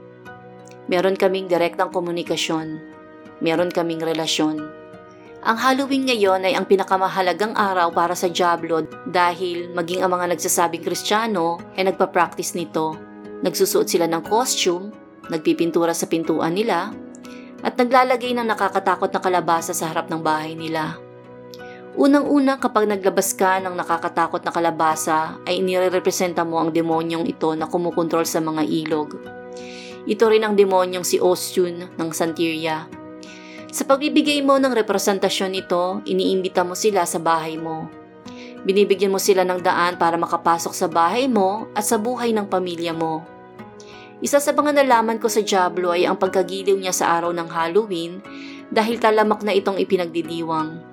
Meron 0.88 1.20
kaming 1.20 1.52
direktang 1.52 1.92
komunikasyon. 1.92 2.80
Meron 3.44 3.68
kaming 3.68 4.00
relasyon. 4.00 4.64
Ang 5.44 5.58
Halloween 5.60 6.08
ngayon 6.08 6.48
ay 6.48 6.56
ang 6.56 6.64
pinakamahalagang 6.64 7.54
araw 7.54 7.92
para 7.92 8.16
sa 8.16 8.32
Diablo 8.32 8.88
dahil 9.06 9.70
maging 9.76 10.02
ang 10.02 10.16
mga 10.16 10.34
nagsasabing 10.34 10.82
Kristiyano 10.82 11.60
ay 11.76 11.92
nagpa-practice 11.92 12.56
nito. 12.56 12.96
Nagsusuot 13.44 13.86
sila 13.86 14.08
ng 14.08 14.26
costume, 14.26 14.90
nagpipintura 15.28 15.92
sa 15.92 16.08
pintuan 16.08 16.56
nila, 16.56 16.90
at 17.62 17.76
naglalagay 17.76 18.32
ng 18.34 18.48
nakakatakot 18.48 19.12
na 19.12 19.22
kalabasa 19.22 19.76
sa 19.76 19.92
harap 19.92 20.08
ng 20.08 20.24
bahay 20.24 20.56
nila. 20.56 20.98
Unang-una 21.98 22.62
kapag 22.62 22.86
naglabas 22.86 23.34
ka 23.34 23.58
ng 23.58 23.74
nakakatakot 23.74 24.46
na 24.46 24.54
kalabasa 24.54 25.42
ay 25.50 25.66
inirepresenta 25.66 26.46
mo 26.46 26.62
ang 26.62 26.70
demonyong 26.70 27.26
ito 27.26 27.58
na 27.58 27.66
kumukontrol 27.66 28.22
sa 28.22 28.38
mga 28.38 28.70
ilog. 28.70 29.18
Ito 30.06 30.30
rin 30.30 30.46
ang 30.46 30.54
demonyong 30.54 31.02
si 31.02 31.18
Ostyun 31.18 31.98
ng 31.98 32.10
Santeria. 32.14 32.86
Sa 33.74 33.82
pagbibigay 33.82 34.46
mo 34.46 34.62
ng 34.62 34.78
representasyon 34.78 35.58
nito, 35.58 36.06
iniimbita 36.06 36.62
mo 36.62 36.78
sila 36.78 37.02
sa 37.10 37.18
bahay 37.18 37.58
mo. 37.58 37.90
Binibigyan 38.62 39.10
mo 39.10 39.18
sila 39.18 39.42
ng 39.42 39.66
daan 39.66 39.98
para 39.98 40.22
makapasok 40.22 40.78
sa 40.78 40.86
bahay 40.86 41.26
mo 41.26 41.66
at 41.74 41.82
sa 41.82 41.98
buhay 41.98 42.30
ng 42.30 42.46
pamilya 42.46 42.94
mo. 42.94 43.26
Isa 44.22 44.38
sa 44.38 44.54
mga 44.54 44.86
nalaman 44.86 45.18
ko 45.18 45.34
sa 45.34 45.42
Diablo 45.42 45.90
ay 45.98 46.06
ang 46.06 46.22
pagkagiliw 46.22 46.78
niya 46.78 46.94
sa 46.94 47.18
araw 47.18 47.34
ng 47.34 47.50
Halloween 47.50 48.22
dahil 48.70 49.02
talamak 49.02 49.42
na 49.42 49.50
itong 49.58 49.82
ipinagdidiwang. 49.82 50.87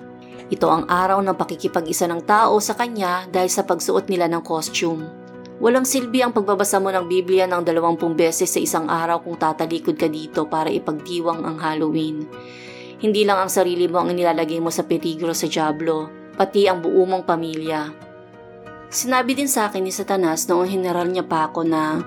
Ito 0.45 0.69
ang 0.69 0.85
araw 0.85 1.25
ng 1.25 1.33
pakikipag-isa 1.33 2.05
ng 2.05 2.21
tao 2.21 2.61
sa 2.61 2.77
kanya 2.77 3.25
dahil 3.33 3.49
sa 3.49 3.65
pagsuot 3.65 4.05
nila 4.05 4.29
ng 4.29 4.45
costume. 4.45 5.01
Walang 5.57 5.89
silbi 5.89 6.21
ang 6.21 6.35
pagbabasa 6.35 6.77
mo 6.77 6.93
ng 6.93 7.09
Biblia 7.09 7.49
ng 7.49 7.65
dalawampung 7.65 8.13
beses 8.13 8.53
sa 8.53 8.61
isang 8.61 8.85
araw 8.85 9.25
kung 9.25 9.39
tatalikod 9.41 9.97
ka 9.97 10.05
dito 10.05 10.45
para 10.45 10.69
ipagdiwang 10.69 11.41
ang 11.41 11.57
Halloween. 11.57 12.29
Hindi 13.01 13.25
lang 13.25 13.41
ang 13.41 13.49
sarili 13.49 13.89
mo 13.89 14.05
ang 14.05 14.13
nilalagay 14.13 14.61
mo 14.61 14.69
sa 14.69 14.85
peligro 14.85 15.33
sa 15.33 15.49
Diablo, 15.49 16.11
pati 16.37 16.69
ang 16.69 16.83
buo 16.83 17.07
mong 17.09 17.25
pamilya. 17.25 17.89
Sinabi 18.91 19.33
din 19.33 19.49
sa 19.49 19.65
akin 19.71 19.81
ni 19.81 19.89
Satanas 19.89 20.45
noong 20.45 20.69
general 20.69 21.09
niya 21.09 21.25
pa 21.25 21.49
ako 21.49 21.65
na 21.65 22.05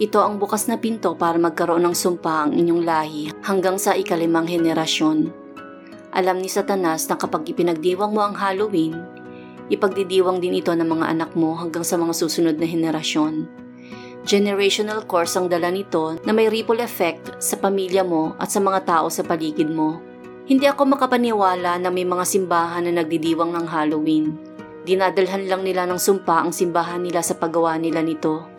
ito 0.00 0.18
ang 0.18 0.40
bukas 0.40 0.64
na 0.66 0.80
pinto 0.80 1.12
para 1.12 1.36
magkaroon 1.36 1.84
ng 1.84 1.94
sumpa 1.94 2.48
ang 2.48 2.56
inyong 2.56 2.82
lahi 2.82 3.28
hanggang 3.44 3.76
sa 3.76 3.92
ikalimang 3.92 4.48
henerasyon. 4.48 5.49
Alam 6.10 6.42
ni 6.42 6.50
Satanas 6.50 7.06
na 7.06 7.14
kapag 7.14 7.46
ipinagdiwang 7.46 8.10
mo 8.10 8.22
ang 8.26 8.34
Halloween, 8.34 9.20
Ipagdidiwang 9.70 10.42
din 10.42 10.58
ito 10.58 10.74
ng 10.74 10.82
mga 10.82 11.06
anak 11.14 11.30
mo 11.38 11.54
hanggang 11.54 11.86
sa 11.86 11.94
mga 11.94 12.10
susunod 12.10 12.58
na 12.58 12.66
henerasyon. 12.66 13.46
Generational 14.26 15.06
course 15.06 15.38
ang 15.38 15.46
dala 15.46 15.70
nito 15.70 16.18
na 16.26 16.34
may 16.34 16.50
ripple 16.50 16.82
effect 16.82 17.38
sa 17.38 17.54
pamilya 17.54 18.02
mo 18.02 18.34
at 18.42 18.50
sa 18.50 18.58
mga 18.58 18.82
tao 18.82 19.06
sa 19.06 19.22
paligid 19.22 19.70
mo. 19.70 20.02
Hindi 20.50 20.66
ako 20.66 20.98
makapaniwala 20.98 21.78
na 21.78 21.88
may 21.88 22.02
mga 22.02 22.26
simbahan 22.26 22.90
na 22.90 22.98
nagdidiwang 22.98 23.54
ng 23.54 23.66
Halloween. 23.70 24.34
Dinadalhan 24.82 25.46
lang 25.46 25.62
nila 25.62 25.86
ng 25.86 26.02
sumpa 26.02 26.42
ang 26.42 26.50
simbahan 26.50 27.06
nila 27.06 27.22
sa 27.22 27.38
paggawa 27.38 27.78
nila 27.78 28.02
nito. 28.02 28.50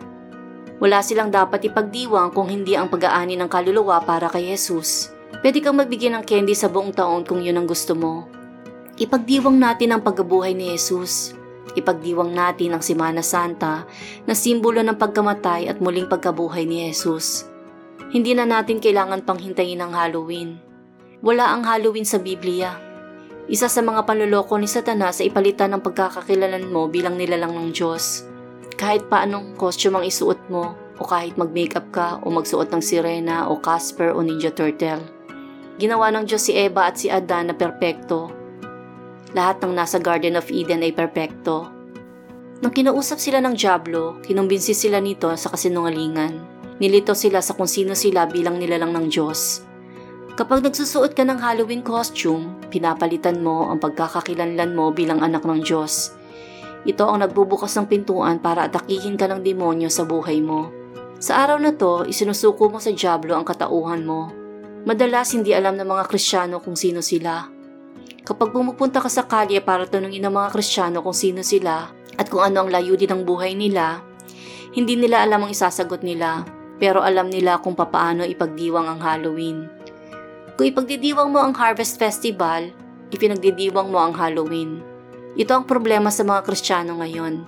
Wala 0.80 1.04
silang 1.04 1.28
dapat 1.28 1.68
ipagdiwang 1.68 2.32
kung 2.32 2.48
hindi 2.48 2.72
ang 2.72 2.88
pag-aani 2.88 3.36
ng 3.36 3.52
kaluluwa 3.52 4.00
para 4.00 4.32
kay 4.32 4.48
Jesus. 4.48 5.11
Pwede 5.42 5.58
kang 5.58 5.74
magbigay 5.74 6.14
ng 6.14 6.22
candy 6.22 6.54
sa 6.54 6.70
buong 6.70 6.94
taon 6.94 7.26
kung 7.26 7.42
yun 7.42 7.58
ang 7.58 7.66
gusto 7.66 7.98
mo. 7.98 8.30
Ipagdiwang 8.94 9.58
natin 9.58 9.90
ang 9.90 10.06
pagkabuhay 10.06 10.54
ni 10.54 10.70
Jesus. 10.70 11.34
Ipagdiwang 11.74 12.30
natin 12.30 12.78
ang 12.78 12.82
Simana 12.84 13.26
Santa 13.26 13.82
na 14.22 14.38
simbolo 14.38 14.86
ng 14.86 14.94
pagkamatay 14.94 15.66
at 15.66 15.82
muling 15.82 16.06
pagkabuhay 16.06 16.62
ni 16.62 16.86
Jesus. 16.86 17.50
Hindi 18.14 18.38
na 18.38 18.46
natin 18.46 18.78
kailangan 18.78 19.26
pang 19.26 19.40
hintayin 19.40 19.82
ang 19.82 19.90
Halloween. 19.90 20.62
Wala 21.26 21.50
ang 21.50 21.66
Halloween 21.66 22.06
sa 22.06 22.22
Biblia. 22.22 22.78
Isa 23.50 23.66
sa 23.66 23.82
mga 23.82 24.06
panluloko 24.06 24.54
ni 24.62 24.70
Satanas 24.70 25.18
sa 25.18 25.26
ipalitan 25.26 25.74
ng 25.74 25.82
pagkakakilalan 25.82 26.70
mo 26.70 26.86
bilang 26.86 27.18
nilalang 27.18 27.58
ng 27.58 27.74
Diyos. 27.74 28.22
Kahit 28.78 29.10
paanong 29.10 29.58
costume 29.58 29.98
ang 29.98 30.06
isuot 30.06 30.38
mo, 30.46 30.78
o 31.00 31.06
kahit 31.08 31.34
mag-makeup 31.34 31.90
ka 31.90 32.22
o 32.22 32.30
magsuot 32.30 32.70
ng 32.70 32.78
sirena 32.78 33.50
o 33.50 33.58
Casper 33.58 34.14
o 34.14 34.22
Ninja 34.22 34.54
Turtle. 34.54 35.21
Ginawa 35.80 36.12
ng 36.12 36.24
Diyos 36.28 36.48
si 36.48 36.52
Eva 36.56 36.88
at 36.90 37.00
si 37.00 37.08
Adan 37.08 37.52
na 37.52 37.54
perpekto 37.56 38.42
lahat 39.32 39.64
ng 39.64 39.72
nasa 39.72 39.96
Garden 39.96 40.36
of 40.36 40.48
Eden 40.52 40.84
ay 40.84 40.92
perpekto. 40.92 41.68
Nang 42.62 42.72
kinausap 42.72 43.18
sila 43.18 43.42
ng 43.42 43.58
Diablo, 43.58 44.22
kinumbinsi 44.22 44.76
sila 44.76 45.02
nito 45.02 45.32
sa 45.34 45.50
kasinungalingan. 45.50 46.52
Nilito 46.78 47.16
sila 47.16 47.42
sa 47.42 47.56
kung 47.58 47.66
sino 47.66 47.96
sila 47.98 48.28
bilang 48.28 48.60
nilalang 48.60 48.94
ng 48.94 49.06
Diyos. 49.10 49.66
Kapag 50.38 50.64
nagsusuot 50.64 51.12
ka 51.12 51.26
ng 51.26 51.42
Halloween 51.42 51.84
costume, 51.84 52.56
pinapalitan 52.72 53.42
mo 53.42 53.68
ang 53.68 53.82
pagkakakilanlan 53.82 54.72
mo 54.72 54.94
bilang 54.94 55.20
anak 55.20 55.44
ng 55.44 55.60
Diyos. 55.60 56.14
Ito 56.88 57.06
ang 57.06 57.22
nagbubukas 57.22 57.74
ng 57.76 57.86
pintuan 57.86 58.40
para 58.40 58.66
atakihin 58.66 59.18
ka 59.18 59.28
ng 59.28 59.44
demonyo 59.44 59.92
sa 59.92 60.06
buhay 60.08 60.40
mo. 60.40 60.72
Sa 61.22 61.38
araw 61.38 61.60
na 61.60 61.70
to, 61.76 62.02
isinusuko 62.08 62.66
mo 62.66 62.82
sa 62.82 62.90
Diablo 62.90 63.38
ang 63.38 63.46
katauhan 63.46 64.02
mo. 64.02 64.41
Madalas 64.82 65.30
hindi 65.30 65.54
alam 65.54 65.78
ng 65.78 65.86
mga 65.86 66.10
Kristiyano 66.10 66.58
kung 66.58 66.74
sino 66.74 66.98
sila. 66.98 67.46
Kapag 68.26 68.50
pumupunta 68.50 68.98
ka 68.98 69.06
sa 69.06 69.22
kalye 69.30 69.62
para 69.62 69.86
tanungin 69.86 70.26
ng 70.26 70.34
mga 70.34 70.50
Kristiyano 70.50 71.06
kung 71.06 71.14
sino 71.14 71.46
sila 71.46 71.86
at 72.18 72.26
kung 72.26 72.42
ano 72.42 72.66
ang 72.66 72.70
layunin 72.74 73.14
ng 73.14 73.22
buhay 73.22 73.54
nila, 73.54 74.02
hindi 74.74 74.98
nila 74.98 75.22
alam 75.22 75.46
ang 75.46 75.54
isasagot 75.54 76.02
nila, 76.02 76.42
pero 76.82 76.98
alam 76.98 77.30
nila 77.30 77.62
kung 77.62 77.78
papaano 77.78 78.26
ipagdiwang 78.26 78.90
ang 78.90 78.98
Halloween. 78.98 79.70
Kung 80.58 80.66
ipagdidiwang 80.66 81.30
mo 81.30 81.38
ang 81.38 81.54
Harvest 81.54 81.94
Festival, 82.02 82.74
ipinagdidiwang 83.14 83.86
mo 83.86 84.02
ang 84.02 84.18
Halloween. 84.18 84.82
Ito 85.38 85.62
ang 85.62 85.64
problema 85.70 86.10
sa 86.10 86.26
mga 86.26 86.42
Kristiyano 86.42 86.98
ngayon. 86.98 87.46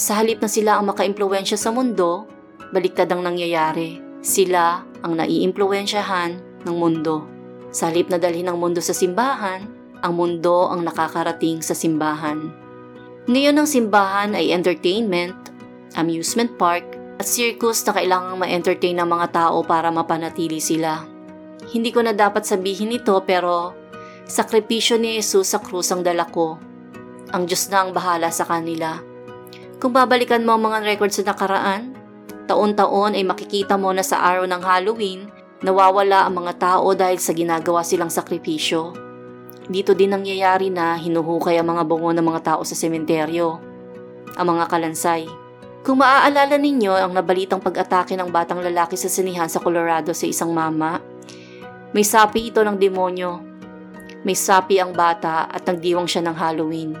Sa 0.00 0.16
halip 0.16 0.40
na 0.40 0.48
sila 0.48 0.80
ang 0.80 0.88
makaimpluwensya 0.88 1.60
sa 1.60 1.68
mundo, 1.68 2.24
baliktad 2.72 3.12
ang 3.12 3.20
nangyayari. 3.20 4.00
Sila 4.24 4.80
ang 5.04 5.20
naiimpluwensyahan 5.20 6.53
ng 6.64 6.76
mundo. 6.76 7.24
Sa 7.70 7.88
halip 7.90 8.10
na 8.10 8.18
dalhin 8.18 8.48
ang 8.48 8.58
mundo 8.58 8.82
sa 8.82 8.96
simbahan, 8.96 9.64
ang 10.04 10.12
mundo 10.12 10.68
ang 10.68 10.84
nakakarating 10.84 11.64
sa 11.64 11.72
simbahan. 11.72 12.52
Ngayon 13.24 13.56
ang 13.56 13.68
simbahan 13.68 14.36
ay 14.36 14.52
entertainment, 14.52 15.36
amusement 15.96 16.52
park, 16.60 16.84
at 17.16 17.24
circus 17.24 17.80
na 17.86 17.92
kailangang 17.94 18.36
ma-entertain 18.36 18.98
ng 18.98 19.08
mga 19.08 19.26
tao 19.32 19.62
para 19.62 19.88
mapanatili 19.88 20.58
sila. 20.58 21.06
Hindi 21.70 21.94
ko 21.94 22.04
na 22.04 22.12
dapat 22.12 22.44
sabihin 22.44 22.92
ito 22.92 23.16
pero 23.24 23.72
sakripisyo 24.28 25.00
ni 25.00 25.16
Jesus 25.16 25.54
sa 25.54 25.62
krus 25.62 25.88
ang 25.94 26.04
dala 26.04 26.28
ko. 26.28 26.58
Ang 27.32 27.48
Diyos 27.48 27.70
na 27.72 27.86
ang 27.86 27.90
bahala 27.96 28.28
sa 28.28 28.44
kanila. 28.44 29.00
Kung 29.80 29.94
babalikan 29.94 30.44
mo 30.44 30.54
ang 30.54 30.68
mga 30.68 30.84
records 30.84 31.16
sa 31.18 31.24
nakaraan, 31.24 31.96
taon-taon 32.44 33.16
ay 33.16 33.24
makikita 33.24 33.80
mo 33.80 33.90
na 33.94 34.04
sa 34.04 34.20
araw 34.20 34.44
ng 34.44 34.62
Halloween, 34.62 35.32
nawawala 35.64 36.28
ang 36.28 36.44
mga 36.44 36.52
tao 36.60 36.92
dahil 36.92 37.16
sa 37.16 37.32
ginagawa 37.32 37.80
silang 37.80 38.12
sakripisyo. 38.12 38.92
Dito 39.64 39.96
din 39.96 40.12
nangyayari 40.12 40.68
na 40.68 40.92
hinuhukay 41.00 41.56
ang 41.56 41.72
mga 41.72 41.88
bungo 41.88 42.12
ng 42.12 42.20
mga 42.20 42.40
tao 42.44 42.62
sa 42.68 42.76
sementeryo, 42.76 43.56
ang 44.36 44.46
mga 44.46 44.68
kalansay. 44.68 45.24
Kung 45.80 46.04
maaalala 46.04 46.60
ninyo 46.60 46.92
ang 46.92 47.16
nabalitang 47.16 47.64
pag-atake 47.64 48.12
ng 48.12 48.28
batang 48.28 48.60
lalaki 48.60 49.00
sa 49.00 49.08
sinihan 49.08 49.48
sa 49.48 49.60
Colorado 49.64 50.12
sa 50.12 50.28
isang 50.28 50.52
mama, 50.52 51.00
may 51.96 52.04
sapi 52.04 52.52
ito 52.52 52.60
ng 52.60 52.76
demonyo. 52.76 53.40
May 54.20 54.36
sapi 54.36 54.80
ang 54.80 54.92
bata 54.92 55.48
at 55.48 55.64
nagdiwang 55.64 56.08
siya 56.08 56.28
ng 56.28 56.36
Halloween. 56.36 56.92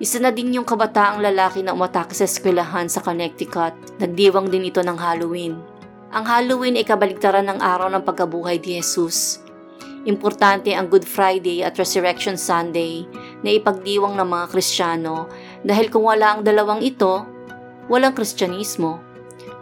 Isa 0.00 0.20
na 0.20 0.32
din 0.32 0.56
yung 0.56 0.68
kabataang 0.68 1.20
lalaki 1.20 1.60
na 1.60 1.76
umatake 1.76 2.16
sa 2.16 2.24
eskwelahan 2.24 2.88
sa 2.88 3.04
Connecticut. 3.04 3.76
Nagdiwang 4.00 4.48
din 4.48 4.68
ito 4.68 4.80
ng 4.80 4.96
Halloween. 4.96 5.73
Ang 6.14 6.30
Halloween 6.30 6.78
ay 6.78 6.86
kabaligtaran 6.86 7.42
ng 7.50 7.58
araw 7.58 7.90
ng 7.90 8.06
pagkabuhay 8.06 8.62
ni 8.62 8.78
Jesus. 8.78 9.42
Importante 10.06 10.70
ang 10.70 10.86
Good 10.86 11.02
Friday 11.02 11.66
at 11.66 11.74
Resurrection 11.74 12.38
Sunday 12.38 13.02
na 13.42 13.50
ipagdiwang 13.50 14.14
ng 14.14 14.28
mga 14.30 14.46
Kristiyano 14.54 15.26
dahil 15.66 15.90
kung 15.90 16.06
wala 16.06 16.38
ang 16.38 16.46
dalawang 16.46 16.86
ito, 16.86 17.26
walang 17.90 18.14
Kristyanismo. 18.14 19.02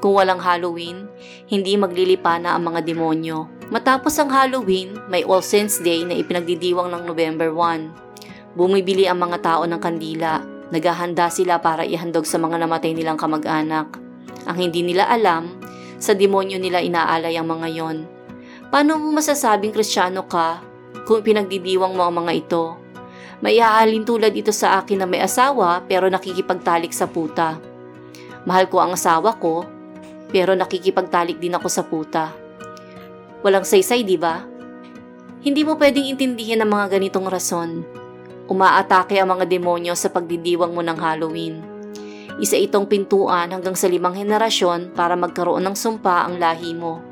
Kung 0.04 0.12
walang 0.12 0.44
Halloween, 0.44 1.08
hindi 1.48 1.72
maglilipa 1.80 2.36
na 2.36 2.52
ang 2.52 2.68
mga 2.68 2.84
demonyo. 2.84 3.48
Matapos 3.72 4.12
ang 4.20 4.28
Halloween, 4.28 5.00
may 5.08 5.24
All 5.24 5.40
Saints 5.40 5.80
Day 5.80 6.04
na 6.04 6.20
ipinagdidiwang 6.20 6.92
ng 6.92 7.08
November 7.08 7.48
1. 7.48 8.60
Bumibili 8.60 9.08
ang 9.08 9.24
mga 9.24 9.40
tao 9.40 9.64
ng 9.64 9.80
kandila. 9.80 10.44
Naghahanda 10.68 11.32
sila 11.32 11.64
para 11.64 11.88
ihandog 11.88 12.28
sa 12.28 12.36
mga 12.36 12.60
namatay 12.60 12.92
nilang 12.92 13.16
kamag-anak. 13.16 13.96
Ang 14.44 14.56
hindi 14.68 14.84
nila 14.84 15.08
alam, 15.08 15.61
sa 16.02 16.18
demonyo 16.18 16.58
nila 16.58 16.82
inaalay 16.82 17.38
ang 17.38 17.46
mga 17.46 17.68
yon. 17.70 18.02
Paano 18.74 18.98
mo 18.98 19.14
masasabing 19.14 19.70
kristyano 19.70 20.26
ka 20.26 20.58
kung 21.06 21.22
pinagdidiwang 21.22 21.94
mo 21.94 22.02
ang 22.02 22.26
mga 22.26 22.32
ito? 22.34 22.64
May 23.38 23.62
ihahalin 23.62 24.02
tulad 24.02 24.34
ito 24.34 24.50
sa 24.50 24.82
akin 24.82 25.02
na 25.02 25.06
may 25.06 25.22
asawa 25.22 25.86
pero 25.86 26.10
nakikipagtalik 26.10 26.90
sa 26.90 27.06
puta. 27.06 27.62
Mahal 28.42 28.66
ko 28.66 28.82
ang 28.82 28.98
asawa 28.98 29.38
ko 29.38 29.62
pero 30.34 30.58
nakikipagtalik 30.58 31.38
din 31.38 31.54
ako 31.54 31.68
sa 31.70 31.86
puta. 31.86 32.34
Walang 33.46 33.62
saysay, 33.62 34.02
di 34.02 34.18
ba? 34.18 34.42
Hindi 35.42 35.62
mo 35.66 35.74
pwedeng 35.78 36.06
intindihin 36.06 36.62
ang 36.62 36.70
mga 36.70 36.98
ganitong 36.98 37.26
rason. 37.26 37.82
Umaatake 38.46 39.18
ang 39.18 39.34
mga 39.34 39.46
demonyo 39.50 39.94
sa 39.98 40.10
pagdidiwang 40.10 40.70
mo 40.70 40.82
ng 40.82 40.98
Halloween. 40.98 41.71
Isa 42.40 42.56
itong 42.56 42.88
pintuan 42.88 43.52
hanggang 43.52 43.76
sa 43.76 43.90
limang 43.90 44.16
henerasyon 44.16 44.96
para 44.96 45.12
magkaroon 45.12 45.64
ng 45.68 45.76
sumpa 45.76 46.24
ang 46.24 46.40
lahi 46.40 46.72
mo. 46.72 47.04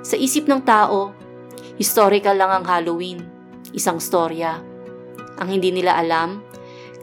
Sa 0.00 0.16
isip 0.16 0.48
ng 0.48 0.64
tao, 0.64 1.12
historical 1.76 2.38
lang 2.38 2.48
ang 2.48 2.64
Halloween, 2.64 3.20
isang 3.76 4.00
storya. 4.00 4.62
Ang 5.36 5.60
hindi 5.60 5.68
nila 5.74 6.00
alam, 6.00 6.40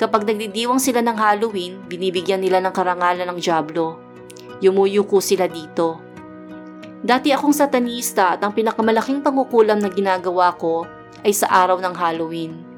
kapag 0.02 0.26
nagdidiwang 0.26 0.82
sila 0.82 1.06
ng 1.06 1.14
Halloween, 1.14 1.86
binibigyan 1.86 2.42
nila 2.42 2.58
ng 2.64 2.74
karangalan 2.74 3.30
ng 3.30 3.38
Diablo. 3.38 4.02
Yumuyuko 4.64 5.22
sila 5.22 5.46
dito. 5.46 6.02
Dati 7.04 7.36
akong 7.36 7.52
satanista 7.52 8.34
at 8.34 8.42
ang 8.42 8.56
pinakamalaking 8.56 9.20
pangukulam 9.20 9.78
na 9.78 9.92
ginagawa 9.92 10.56
ko 10.56 10.88
ay 11.22 11.36
sa 11.36 11.52
araw 11.52 11.78
ng 11.84 11.94
Halloween. 11.94 12.73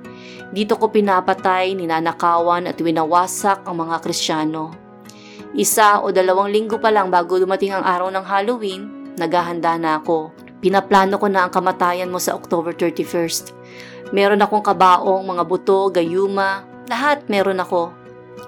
Dito 0.55 0.79
ko 0.79 0.87
pinapatay, 0.87 1.75
ninanakawan 1.75 2.71
at 2.71 2.79
winawasak 2.79 3.67
ang 3.67 3.75
mga 3.75 3.99
Kristiyano. 3.99 4.71
Isa 5.51 5.99
o 5.99 6.15
dalawang 6.15 6.47
linggo 6.47 6.79
pa 6.79 6.95
lang 6.95 7.11
bago 7.11 7.35
dumating 7.35 7.75
ang 7.75 7.83
araw 7.83 8.07
ng 8.07 8.23
Halloween, 8.23 8.83
Naghahanda 9.15 9.79
na 9.79 10.03
ako. 10.03 10.35
Pinaplano 10.59 11.15
ko 11.15 11.31
na 11.31 11.47
ang 11.47 11.51
kamatayan 11.51 12.11
mo 12.11 12.19
sa 12.19 12.35
October 12.35 12.75
31st. 12.75 13.55
Meron 14.11 14.43
akong 14.43 14.63
kabaong, 14.63 15.23
mga 15.23 15.43
buto, 15.47 15.87
gayuma, 15.87 16.67
lahat 16.91 17.23
meron 17.31 17.63
ako. 17.63 17.95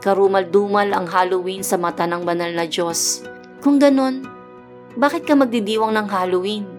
Karumal-dumal 0.03 0.91
ang 0.91 1.07
Halloween 1.07 1.63
sa 1.63 1.79
mata 1.79 2.03
ng 2.03 2.27
banal 2.27 2.51
na 2.51 2.67
Diyos. 2.67 3.23
Kung 3.63 3.79
ganun, 3.79 4.27
bakit 4.99 5.23
ka 5.23 5.39
magdidiwang 5.39 5.95
ng 5.95 6.07
Halloween? 6.11 6.76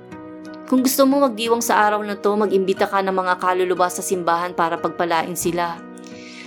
Kung 0.68 0.84
gusto 0.84 1.08
mo 1.08 1.24
magdiwang 1.24 1.64
sa 1.64 1.80
araw 1.88 2.04
na 2.04 2.14
to, 2.14 2.36
mag-imbita 2.36 2.84
ka 2.84 3.00
ng 3.00 3.16
mga 3.16 3.40
kaluluwa 3.40 3.88
sa 3.88 4.04
simbahan 4.04 4.52
para 4.52 4.76
pagpalain 4.76 5.34
sila. 5.34 5.80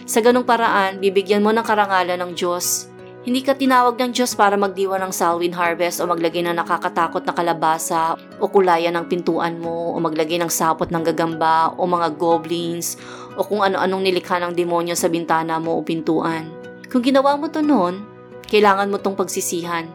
Sa 0.06 0.22
ganong 0.22 0.46
paraan, 0.46 1.02
bibigyan 1.02 1.42
mo 1.42 1.50
ng 1.50 1.66
karangalan 1.66 2.22
ng 2.22 2.38
Diyos 2.38 2.92
hindi 3.22 3.46
ka 3.46 3.54
tinawag 3.54 4.02
ng 4.02 4.18
Diyos 4.18 4.34
para 4.34 4.58
magdiwa 4.58 4.98
ng 4.98 5.14
Salwin 5.14 5.54
harvest 5.54 6.02
o 6.02 6.10
maglagay 6.10 6.42
ng 6.42 6.58
nakakatakot 6.58 7.22
na 7.22 7.38
kalabasa 7.38 8.18
o 8.42 8.50
kulayan 8.50 8.98
ng 8.98 9.06
pintuan 9.06 9.62
mo 9.62 9.94
o 9.94 10.02
maglagay 10.02 10.42
ng 10.42 10.50
sapot 10.50 10.90
ng 10.90 11.06
gagamba 11.06 11.70
o 11.78 11.86
mga 11.86 12.18
goblins 12.18 12.98
o 13.38 13.46
kung 13.46 13.62
ano-anong 13.62 14.02
nilikha 14.02 14.42
ng 14.42 14.58
demonyo 14.58 14.98
sa 14.98 15.06
bintana 15.06 15.62
mo 15.62 15.78
o 15.78 15.86
pintuan. 15.86 16.50
Kung 16.90 17.06
ginawa 17.06 17.38
mo 17.38 17.46
to 17.46 17.62
noon, 17.62 18.02
kailangan 18.50 18.90
mo 18.90 18.98
tong 18.98 19.14
pagsisihan. 19.14 19.86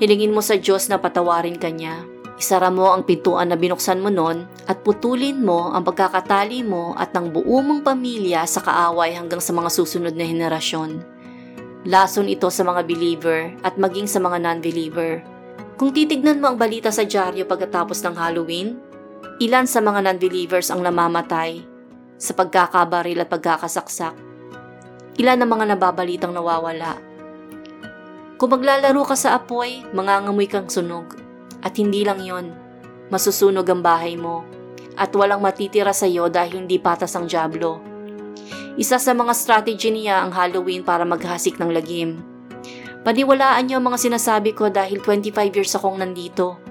Hilingin 0.00 0.32
mo 0.32 0.40
sa 0.40 0.56
Diyos 0.56 0.88
na 0.88 0.96
patawarin 0.96 1.60
ka 1.60 1.68
niya. 1.68 2.00
Isara 2.38 2.70
mo 2.70 2.94
ang 2.94 3.02
pintuan 3.02 3.50
na 3.50 3.58
binuksan 3.58 3.98
mo 3.98 4.14
noon 4.14 4.46
at 4.70 4.86
putulin 4.86 5.42
mo 5.42 5.74
ang 5.74 5.82
pagkakatali 5.82 6.62
mo 6.62 6.94
at 6.94 7.10
ng 7.10 7.34
buo 7.34 7.58
mong 7.58 7.82
pamilya 7.82 8.46
sa 8.46 8.62
kaaway 8.62 9.10
hanggang 9.10 9.42
sa 9.42 9.50
mga 9.50 9.66
susunod 9.74 10.14
na 10.14 10.22
henerasyon. 10.22 11.02
Lason 11.82 12.30
ito 12.30 12.46
sa 12.46 12.62
mga 12.62 12.86
believer 12.86 13.50
at 13.66 13.74
maging 13.74 14.06
sa 14.06 14.22
mga 14.22 14.38
non-believer. 14.38 15.18
Kung 15.74 15.90
titignan 15.90 16.38
mo 16.38 16.54
ang 16.54 16.58
balita 16.58 16.94
sa 16.94 17.02
dyaryo 17.02 17.42
pagkatapos 17.42 18.06
ng 18.06 18.14
Halloween, 18.14 18.78
ilan 19.42 19.66
sa 19.66 19.82
mga 19.82 20.06
non-believers 20.06 20.70
ang 20.70 20.86
namamatay 20.86 21.66
sa 22.18 22.38
pagkakabaril 22.38 23.18
at 23.18 23.30
pagkakasaksak. 23.30 24.14
Ilan 25.18 25.42
ang 25.42 25.50
mga 25.50 25.74
nababalitang 25.74 26.30
nawawala. 26.30 27.02
Kung 28.38 28.54
maglalaro 28.54 29.02
ka 29.02 29.18
sa 29.18 29.34
apoy, 29.34 29.82
mangangamoy 29.90 30.46
kang 30.46 30.70
sunog. 30.70 31.27
At 31.62 31.74
hindi 31.76 32.06
lang 32.06 32.22
yon, 32.22 32.54
masusunog 33.10 33.66
ang 33.68 33.82
bahay 33.82 34.14
mo. 34.14 34.46
At 34.98 35.14
walang 35.14 35.42
matitira 35.42 35.94
sa 35.94 36.06
iyo 36.06 36.26
dahil 36.26 36.66
hindi 36.66 36.78
patas 36.78 37.14
ang 37.14 37.30
jablo 37.30 37.88
isa 38.78 38.94
sa 38.94 39.10
mga 39.10 39.34
strategy 39.34 39.90
niya 39.90 40.22
ang 40.22 40.30
Halloween 40.30 40.86
para 40.86 41.02
maghasik 41.02 41.58
ng 41.58 41.74
lagim. 41.74 42.22
Paniwalaan 43.02 43.66
niyo 43.66 43.82
ang 43.82 43.90
mga 43.90 43.98
sinasabi 44.06 44.54
ko 44.54 44.70
dahil 44.70 45.02
25 45.02 45.34
years 45.50 45.74
akong 45.74 45.98
nandito. 45.98 46.62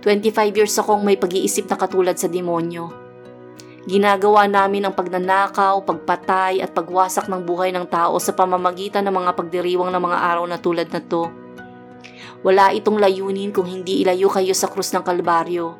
25 0.00 0.32
years 0.56 0.72
akong 0.80 1.04
may 1.04 1.20
pag-iisip 1.20 1.68
na 1.68 1.76
katulad 1.76 2.16
sa 2.16 2.32
demonyo. 2.32 2.88
Ginagawa 3.84 4.48
namin 4.48 4.88
ang 4.88 4.96
pagnanakaw, 4.96 5.84
pagpatay 5.84 6.64
at 6.64 6.72
pagwasak 6.72 7.28
ng 7.28 7.44
buhay 7.44 7.68
ng 7.68 7.84
tao 7.84 8.16
sa 8.16 8.32
pamamagitan 8.32 9.04
ng 9.04 9.12
mga 9.12 9.30
pagdiriwang 9.36 9.92
ng 9.92 10.02
mga 10.02 10.18
araw 10.32 10.44
na 10.48 10.56
tulad 10.56 10.88
na 10.88 11.04
to. 11.04 11.28
Wala 12.46 12.70
itong 12.70 13.02
layunin 13.02 13.50
kung 13.50 13.66
hindi 13.66 14.06
ilayo 14.06 14.30
kayo 14.30 14.54
sa 14.54 14.70
krus 14.70 14.94
ng 14.94 15.02
Kalbaryo. 15.02 15.74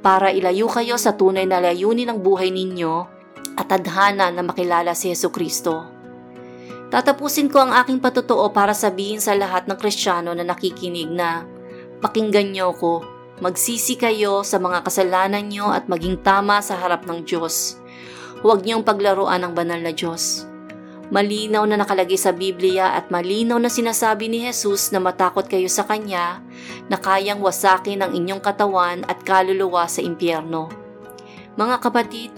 Para 0.00 0.32
ilayo 0.32 0.64
kayo 0.72 0.96
sa 0.96 1.12
tunay 1.12 1.44
na 1.44 1.60
layunin 1.60 2.08
ng 2.08 2.18
buhay 2.24 2.48
ninyo 2.48 3.04
at 3.60 3.68
tadhana 3.68 4.32
na 4.32 4.40
makilala 4.40 4.96
si 4.96 5.12
Yesu 5.12 5.28
Kristo. 5.28 5.84
Tatapusin 6.88 7.52
ko 7.52 7.60
ang 7.60 7.76
aking 7.76 8.00
patotoo 8.00 8.56
para 8.56 8.72
sabihin 8.72 9.20
sa 9.20 9.36
lahat 9.36 9.68
ng 9.68 9.76
Kristiyano 9.76 10.32
na 10.32 10.48
nakikinig 10.48 11.12
na 11.12 11.44
pakinggan 12.00 12.56
niyo 12.56 12.72
ko, 12.72 13.04
magsisi 13.44 14.00
kayo 14.00 14.40
sa 14.48 14.56
mga 14.56 14.88
kasalanan 14.88 15.44
niyo 15.44 15.68
at 15.68 15.92
maging 15.92 16.24
tama 16.24 16.64
sa 16.64 16.80
harap 16.80 17.04
ng 17.04 17.20
Diyos. 17.28 17.76
Huwag 18.40 18.64
niyong 18.64 18.80
paglaruan 18.80 19.44
ang 19.44 19.52
banal 19.52 19.84
na 19.84 19.92
Diyos. 19.92 20.48
Malinaw 21.12 21.68
na 21.68 21.76
nakalagay 21.76 22.16
sa 22.16 22.32
Biblia 22.32 22.96
at 22.96 23.12
malinaw 23.12 23.60
na 23.60 23.68
sinasabi 23.68 24.32
ni 24.32 24.48
Jesus 24.48 24.96
na 24.96 24.98
matakot 24.98 25.44
kayo 25.44 25.68
sa 25.68 25.84
Kanya 25.84 26.40
na 26.88 26.96
kayang 26.96 27.44
wasakin 27.44 28.00
ang 28.00 28.16
inyong 28.16 28.40
katawan 28.40 29.04
at 29.04 29.20
kaluluwa 29.20 29.84
sa 29.92 30.00
impyerno. 30.00 30.72
Mga 31.60 31.76
kapatid, 31.84 32.32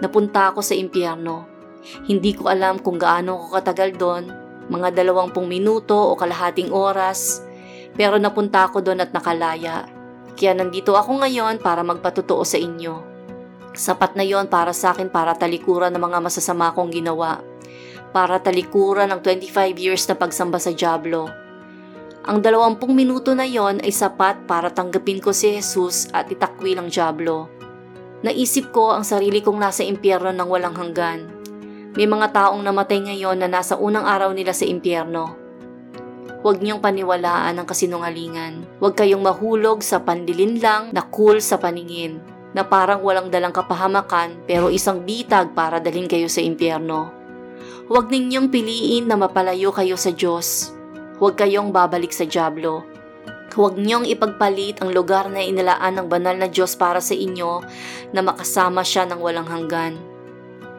Napunta 0.00 0.48
ako 0.48 0.64
sa 0.64 0.72
impyerno. 0.72 1.44
Hindi 2.08 2.32
ko 2.32 2.48
alam 2.48 2.80
kung 2.80 2.96
gaano 2.96 3.36
ako 3.36 3.46
katagal 3.60 3.90
doon, 4.00 4.24
mga 4.72 4.96
dalawampung 4.96 5.44
minuto 5.44 5.92
o 5.92 6.16
kalahating 6.16 6.72
oras, 6.72 7.44
pero 7.92 8.16
napunta 8.16 8.64
ako 8.64 8.80
doon 8.80 9.04
at 9.04 9.12
nakalaya. 9.12 9.84
Kaya 10.40 10.56
nandito 10.56 10.96
ako 10.96 11.20
ngayon 11.20 11.60
para 11.60 11.84
magpatotoo 11.84 12.40
sa 12.48 12.56
inyo. 12.56 13.04
Sapat 13.76 14.16
na 14.16 14.24
yon 14.24 14.48
para 14.48 14.72
sa 14.72 14.96
akin 14.96 15.12
para 15.12 15.36
talikuran 15.36 15.92
ng 15.92 16.00
mga 16.00 16.18
masasama 16.24 16.72
kong 16.72 16.90
ginawa. 16.96 17.44
Para 18.10 18.42
talikuran 18.42 19.14
ng 19.14 19.22
25 19.22 19.78
years 19.78 20.02
na 20.10 20.18
pagsamba 20.18 20.58
sa 20.58 20.74
Diablo. 20.74 21.30
Ang 22.26 22.42
dalawampung 22.42 22.90
minuto 22.90 23.32
na 23.38 23.46
yon 23.46 23.78
ay 23.80 23.94
sapat 23.94 24.50
para 24.50 24.66
tanggapin 24.66 25.22
ko 25.22 25.30
si 25.30 25.54
Jesus 25.54 26.10
at 26.10 26.26
itakwil 26.26 26.82
ang 26.82 26.90
Diablo. 26.90 27.46
Naisip 28.26 28.74
ko 28.74 28.90
ang 28.90 29.06
sarili 29.06 29.38
kong 29.38 29.62
nasa 29.62 29.86
impyerno 29.86 30.34
ng 30.34 30.48
walang 30.50 30.74
hanggan. 30.74 31.30
May 31.94 32.10
mga 32.10 32.34
taong 32.34 32.60
namatay 32.66 32.98
ngayon 32.98 33.38
na 33.38 33.46
nasa 33.46 33.78
unang 33.78 34.04
araw 34.04 34.34
nila 34.34 34.52
sa 34.52 34.66
impyerno. 34.66 35.38
Huwag 36.42 36.58
niyong 36.58 36.82
paniwalaan 36.82 37.62
ang 37.62 37.66
kasinungalingan. 37.68 38.82
Huwag 38.82 38.98
kayong 38.98 39.22
mahulog 39.22 39.86
sa 39.86 40.02
pandilin 40.02 40.58
lang 40.58 40.90
na 40.90 41.06
cool 41.14 41.38
sa 41.38 41.62
paningin, 41.62 42.18
na 42.56 42.66
parang 42.66 43.06
walang 43.06 43.30
dalang 43.30 43.54
kapahamakan 43.54 44.42
pero 44.48 44.66
isang 44.72 45.06
bitag 45.06 45.54
para 45.54 45.78
dalhin 45.78 46.10
kayo 46.10 46.26
sa 46.26 46.42
impyerno. 46.42 47.19
Huwag 47.90 48.06
ninyong 48.06 48.54
piliin 48.54 49.10
na 49.10 49.18
mapalayo 49.18 49.74
kayo 49.74 49.98
sa 49.98 50.14
Diyos. 50.14 50.70
Huwag 51.18 51.34
kayong 51.34 51.74
babalik 51.74 52.14
sa 52.14 52.22
Diablo 52.22 52.86
Huwag 53.50 53.74
niyong 53.74 54.06
ipagpalit 54.06 54.78
ang 54.78 54.94
lugar 54.94 55.26
na 55.26 55.42
inilaan 55.42 55.98
ng 55.98 56.06
banal 56.06 56.38
na 56.38 56.46
Diyos 56.46 56.78
para 56.78 57.02
sa 57.02 57.18
inyo 57.18 57.66
na 58.14 58.22
makasama 58.22 58.86
siya 58.86 59.10
ng 59.10 59.18
walang 59.18 59.50
hanggan. 59.50 59.98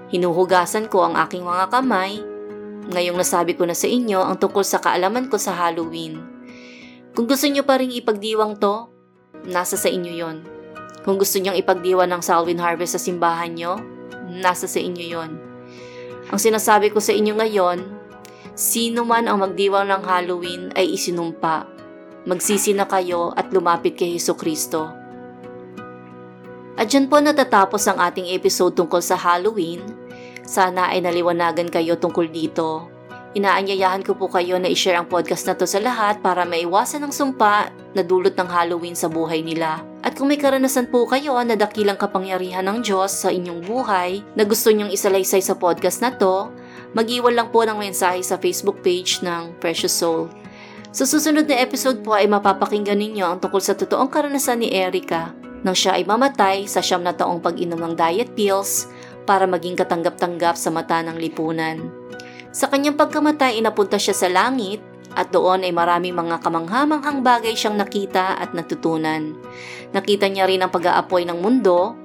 Hinuhugasan 0.07 0.87
ko 0.87 1.03
ang 1.03 1.19
aking 1.19 1.43
mga 1.43 1.67
kamay. 1.67 2.23
Ngayong 2.87 3.19
nasabi 3.19 3.59
ko 3.59 3.67
na 3.67 3.75
sa 3.75 3.91
inyo 3.91 4.23
ang 4.23 4.39
tungkol 4.39 4.63
sa 4.63 4.79
kaalaman 4.79 5.27
ko 5.27 5.35
sa 5.35 5.51
Halloween. 5.51 6.23
Kung 7.11 7.27
gusto 7.27 7.51
nyo 7.51 7.67
pa 7.67 7.75
rin 7.75 7.91
ipagdiwang 7.91 8.55
to, 8.55 8.87
nasa 9.51 9.75
sa 9.75 9.91
inyo 9.91 10.11
yon. 10.15 10.37
Kung 11.03 11.19
gusto 11.19 11.43
nyong 11.43 11.59
ipagdiwa 11.59 12.07
ng 12.07 12.23
Salwin 12.23 12.63
Harvest 12.63 12.95
sa 12.95 13.03
simbahan 13.03 13.51
nyo, 13.51 13.83
nasa 14.31 14.63
sa 14.63 14.79
inyo 14.79 15.05
yon. 15.11 15.50
Ang 16.31 16.39
sinasabi 16.39 16.95
ko 16.95 17.03
sa 17.03 17.11
inyo 17.11 17.35
ngayon, 17.35 17.83
sino 18.55 19.03
man 19.03 19.27
ang 19.27 19.43
magdiwang 19.43 19.91
ng 19.91 20.03
Halloween 20.07 20.71
ay 20.79 20.95
isinumpa. 20.95 21.67
Magsisi 22.23 22.71
na 22.71 22.87
kayo 22.87 23.35
at 23.35 23.51
lumapit 23.51 23.99
kay 23.99 24.15
Heso 24.15 24.39
Kristo. 24.39 24.95
At 26.79 26.87
dyan 26.87 27.11
po 27.11 27.19
natatapos 27.19 27.83
ang 27.91 27.99
ating 27.99 28.31
episode 28.31 28.79
tungkol 28.79 29.03
sa 29.03 29.19
Halloween. 29.19 29.83
Sana 30.47 30.95
ay 30.95 31.03
naliwanagan 31.03 31.67
kayo 31.67 31.99
tungkol 31.99 32.31
dito. 32.31 32.87
Inaanyayahan 33.35 34.03
ko 34.07 34.15
po 34.15 34.31
kayo 34.31 34.55
na 34.55 34.71
i-share 34.71 35.03
ang 35.03 35.11
podcast 35.11 35.43
na 35.51 35.55
to 35.59 35.67
sa 35.67 35.83
lahat 35.83 36.23
para 36.23 36.47
maiwasan 36.47 37.03
ang 37.03 37.11
sumpa 37.11 37.75
na 37.91 38.01
dulot 38.01 38.33
ng 38.35 38.49
Halloween 38.49 38.95
sa 38.95 39.11
buhay 39.11 39.43
nila. 39.43 39.83
At 40.01 40.17
kung 40.17 40.31
may 40.31 40.39
karanasan 40.39 40.89
po 40.89 41.05
kayo 41.05 41.37
na 41.43 41.53
dakilang 41.53 41.99
kapangyarihan 41.99 42.65
ng 42.65 42.81
Diyos 42.81 43.13
sa 43.13 43.29
inyong 43.29 43.61
buhay 43.67 44.25
na 44.33 44.43
gusto 44.47 44.71
nyong 44.71 44.89
isalaysay 44.89 45.43
sa 45.43 45.55
podcast 45.55 45.99
na 45.99 46.15
to, 46.15 46.49
mag-iwan 46.95 47.35
lang 47.35 47.49
po 47.51 47.67
ng 47.67 47.77
mensahe 47.77 48.23
sa 48.23 48.39
Facebook 48.39 48.81
page 48.81 49.21
ng 49.21 49.55
Precious 49.59 49.93
Soul. 49.93 50.31
Sa 50.91 51.07
susunod 51.07 51.47
na 51.47 51.59
episode 51.63 52.03
po 52.03 52.17
ay 52.17 52.27
mapapakinggan 52.27 52.99
ninyo 52.99 53.23
ang 53.23 53.39
tungkol 53.39 53.63
sa 53.63 53.77
totoong 53.77 54.11
karanasan 54.11 54.59
ni 54.59 54.75
Erica 54.75 55.31
nang 55.61 55.77
siya 55.77 55.95
ay 55.95 56.03
mamatay 56.03 56.65
sa 56.65 56.81
siyam 56.81 57.05
na 57.05 57.13
taong 57.13 57.39
pag-inom 57.39 57.77
ng 57.77 57.93
diet 57.93 58.33
pills 58.33 58.89
para 59.29 59.45
maging 59.45 59.77
katanggap-tanggap 59.77 60.57
sa 60.57 60.73
mata 60.73 60.99
ng 61.05 61.17
lipunan. 61.21 61.77
Sa 62.51 62.67
kanyang 62.67 62.99
pagkamatay, 62.99 63.61
inapunta 63.61 63.95
siya 63.95 64.11
sa 64.11 64.27
langit 64.27 64.83
at 65.15 65.29
doon 65.31 65.67
ay 65.67 65.75
maraming 65.75 66.15
mga 66.15 66.39
kamanghamanghang 66.39 67.19
bagay 67.19 67.51
siyang 67.55 67.75
nakita 67.75 68.39
at 68.39 68.55
natutunan. 68.55 69.35
Nakita 69.91 70.31
niya 70.31 70.47
rin 70.47 70.63
ang 70.63 70.71
pag-aapoy 70.71 71.27
ng 71.27 71.39
mundo, 71.39 71.95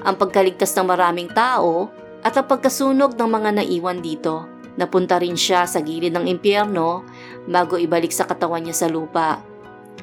ang 0.00 0.16
pagkaligtas 0.16 0.72
ng 0.76 0.86
maraming 0.88 1.28
tao, 1.32 1.92
at 2.24 2.32
ang 2.40 2.48
pagkasunog 2.48 3.20
ng 3.20 3.30
mga 3.30 3.50
naiwan 3.60 4.00
dito. 4.00 4.48
Napunta 4.74 5.20
rin 5.20 5.36
siya 5.36 5.68
sa 5.68 5.84
gilid 5.84 6.16
ng 6.16 6.26
impyerno 6.26 7.04
bago 7.46 7.76
ibalik 7.76 8.10
sa 8.10 8.24
katawan 8.24 8.64
niya 8.64 8.74
sa 8.74 8.88
lupa. 8.88 9.38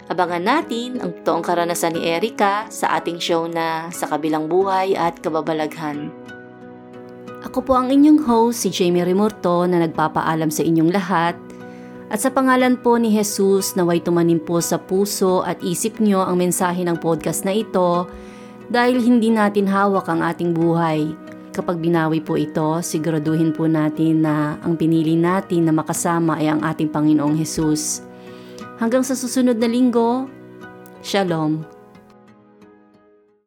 Abangan 0.08 0.44
natin 0.44 1.00
ang 1.02 1.12
toong 1.24 1.44
karanasan 1.44 1.98
ni 1.98 2.08
Erika 2.08 2.68
sa 2.72 3.00
ating 3.00 3.20
show 3.20 3.48
na 3.48 3.92
Sa 3.92 4.08
Kabilang 4.08 4.48
Buhay 4.48 4.96
at 4.96 5.20
Kababalaghan. 5.20 6.12
Ako 7.42 7.66
po 7.66 7.74
ang 7.74 7.90
inyong 7.90 8.22
host, 8.28 8.64
si 8.64 8.70
Jamie 8.70 9.02
Remorto 9.02 9.66
na 9.66 9.82
nagpapaalam 9.82 10.54
sa 10.54 10.62
inyong 10.62 10.92
lahat. 10.94 11.36
At 12.12 12.20
sa 12.20 12.28
pangalan 12.28 12.76
po 12.76 13.00
ni 13.00 13.08
Jesus, 13.16 13.72
naway 13.80 14.04
tumanim 14.04 14.44
po 14.44 14.60
sa 14.60 14.76
puso 14.76 15.48
at 15.48 15.64
isip 15.64 16.04
nyo 16.04 16.28
ang 16.28 16.44
mensahe 16.44 16.84
ng 16.84 17.00
podcast 17.00 17.48
na 17.48 17.56
ito 17.56 18.04
dahil 18.68 19.00
hindi 19.00 19.32
natin 19.32 19.64
hawak 19.72 20.12
ang 20.12 20.20
ating 20.20 20.52
buhay. 20.52 21.16
Kapag 21.56 21.80
binawi 21.80 22.20
po 22.20 22.36
ito, 22.36 22.84
siguraduhin 22.84 23.56
po 23.56 23.64
natin 23.64 24.28
na 24.28 24.60
ang 24.60 24.76
pinili 24.76 25.16
natin 25.16 25.68
na 25.68 25.74
makasama 25.76 26.36
ay 26.36 26.52
ang 26.52 26.60
ating 26.68 26.92
Panginoong 26.92 27.40
Jesus. 27.40 28.04
Hanggang 28.76 29.08
sa 29.08 29.16
susunod 29.16 29.56
na 29.56 29.72
linggo, 29.72 30.28
Shalom. 31.00 31.81